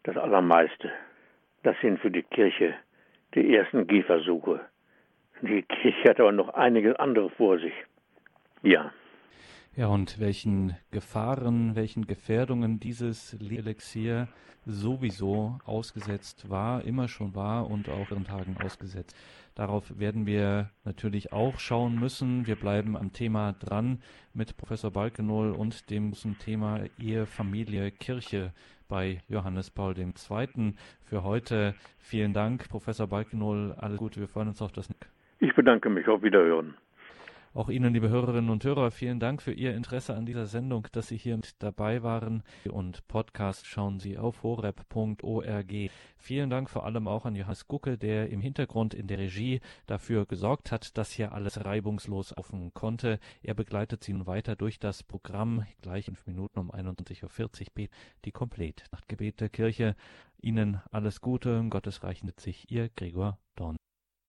das 0.03 0.17
Allermeiste. 0.17 0.91
Das 1.61 1.75
sind 1.81 1.99
für 1.99 2.11
die 2.11 2.23
Kirche 2.23 2.75
die 3.35 3.55
ersten 3.55 3.87
Gehversuche. 3.87 4.61
Die 5.41 5.63
Kirche 5.63 6.09
hat 6.09 6.19
aber 6.19 6.31
noch 6.31 6.49
einige 6.53 6.99
andere 6.99 7.29
vor 7.31 7.59
sich. 7.59 7.73
Ja. 8.61 8.91
Ja, 9.75 9.87
und 9.87 10.19
welchen 10.19 10.75
Gefahren, 10.91 11.75
welchen 11.75 12.05
Gefährdungen 12.05 12.79
dieses 12.79 13.33
Elixier 13.33 14.27
sowieso 14.67 15.57
ausgesetzt 15.65 16.47
war, 16.47 16.85
immer 16.85 17.07
schon 17.07 17.33
war 17.33 17.67
und 17.67 17.89
auch 17.89 18.11
in 18.11 18.23
Tagen 18.23 18.55
ausgesetzt. 18.63 19.15
Darauf 19.55 19.97
werden 19.97 20.27
wir 20.27 20.69
natürlich 20.85 21.33
auch 21.33 21.57
schauen 21.57 21.99
müssen. 21.99 22.45
Wir 22.45 22.55
bleiben 22.55 22.95
am 22.95 23.13
Thema 23.13 23.53
dran 23.53 23.99
mit 24.35 24.57
Professor 24.57 24.91
Balkenol 24.91 25.51
und 25.51 25.89
dem 25.89 26.11
großen 26.11 26.37
Thema 26.37 26.81
Ehe, 26.99 27.25
Familie, 27.25 27.89
Kirche 27.89 28.53
bei 28.87 29.21
Johannes 29.27 29.71
Paul 29.71 29.97
II. 29.97 30.75
Für 31.05 31.23
heute 31.23 31.73
vielen 31.97 32.33
Dank, 32.33 32.69
Professor 32.69 33.07
Balkenol. 33.07 33.73
Alles 33.79 33.97
Gute, 33.97 34.19
wir 34.19 34.27
freuen 34.27 34.49
uns 34.49 34.61
auf 34.61 34.71
das. 34.71 34.87
Ich 35.39 35.55
bedanke 35.55 35.89
mich. 35.89 36.07
Auf 36.07 36.21
Wiederhören. 36.21 36.75
Auch 37.55 37.69
Ihnen, 37.69 37.93
liebe 37.93 38.09
Hörerinnen 38.09 38.49
und 38.49 38.63
Hörer, 38.63 38.89
vielen 38.89 39.19
Dank 39.19 39.39
für 39.39 39.53
Ihr 39.53 39.75
Interesse 39.75 40.15
an 40.15 40.25
dieser 40.25 40.47
Sendung, 40.47 40.87
dass 40.91 41.09
Sie 41.09 41.17
hier 41.17 41.35
mit 41.35 41.61
dabei 41.61 42.01
waren. 42.01 42.41
Und 42.67 43.07
Podcast 43.07 43.67
schauen 43.67 43.99
Sie 43.99 44.17
auf 44.17 44.41
horeb.org. 44.41 45.71
Vielen 46.17 46.49
Dank 46.49 46.67
vor 46.67 46.83
allem 46.83 47.07
auch 47.07 47.25
an 47.25 47.35
Johannes 47.35 47.67
Gucke, 47.67 47.99
der 47.99 48.31
im 48.31 48.41
Hintergrund 48.41 48.95
in 48.95 49.05
der 49.05 49.19
Regie 49.19 49.61
dafür 49.85 50.25
gesorgt 50.25 50.71
hat, 50.71 50.97
dass 50.97 51.11
hier 51.11 51.31
alles 51.31 51.63
reibungslos 51.63 52.35
laufen 52.35 52.73
konnte. 52.73 53.19
Er 53.43 53.53
begleitet 53.53 54.03
Sie 54.03 54.13
nun 54.13 54.25
weiter 54.25 54.55
durch 54.55 54.79
das 54.79 55.03
Programm. 55.03 55.63
Gleich 55.83 56.05
fünf 56.05 56.25
Minuten 56.25 56.57
um 56.57 56.71
21.40 56.71 57.67
Uhr 57.77 57.87
die 58.25 58.31
Komplett 58.31 58.85
Nachtgebet 58.91 59.41
der 59.41 59.49
Kirche. 59.49 59.95
Ihnen 60.41 60.81
alles 60.89 61.21
Gute, 61.21 61.63
Gottes 61.69 62.01
Reich 62.01 62.23
mit 62.23 62.39
sich, 62.39 62.71
Ihr 62.71 62.89
Gregor 62.89 63.37
Dorn. 63.55 63.77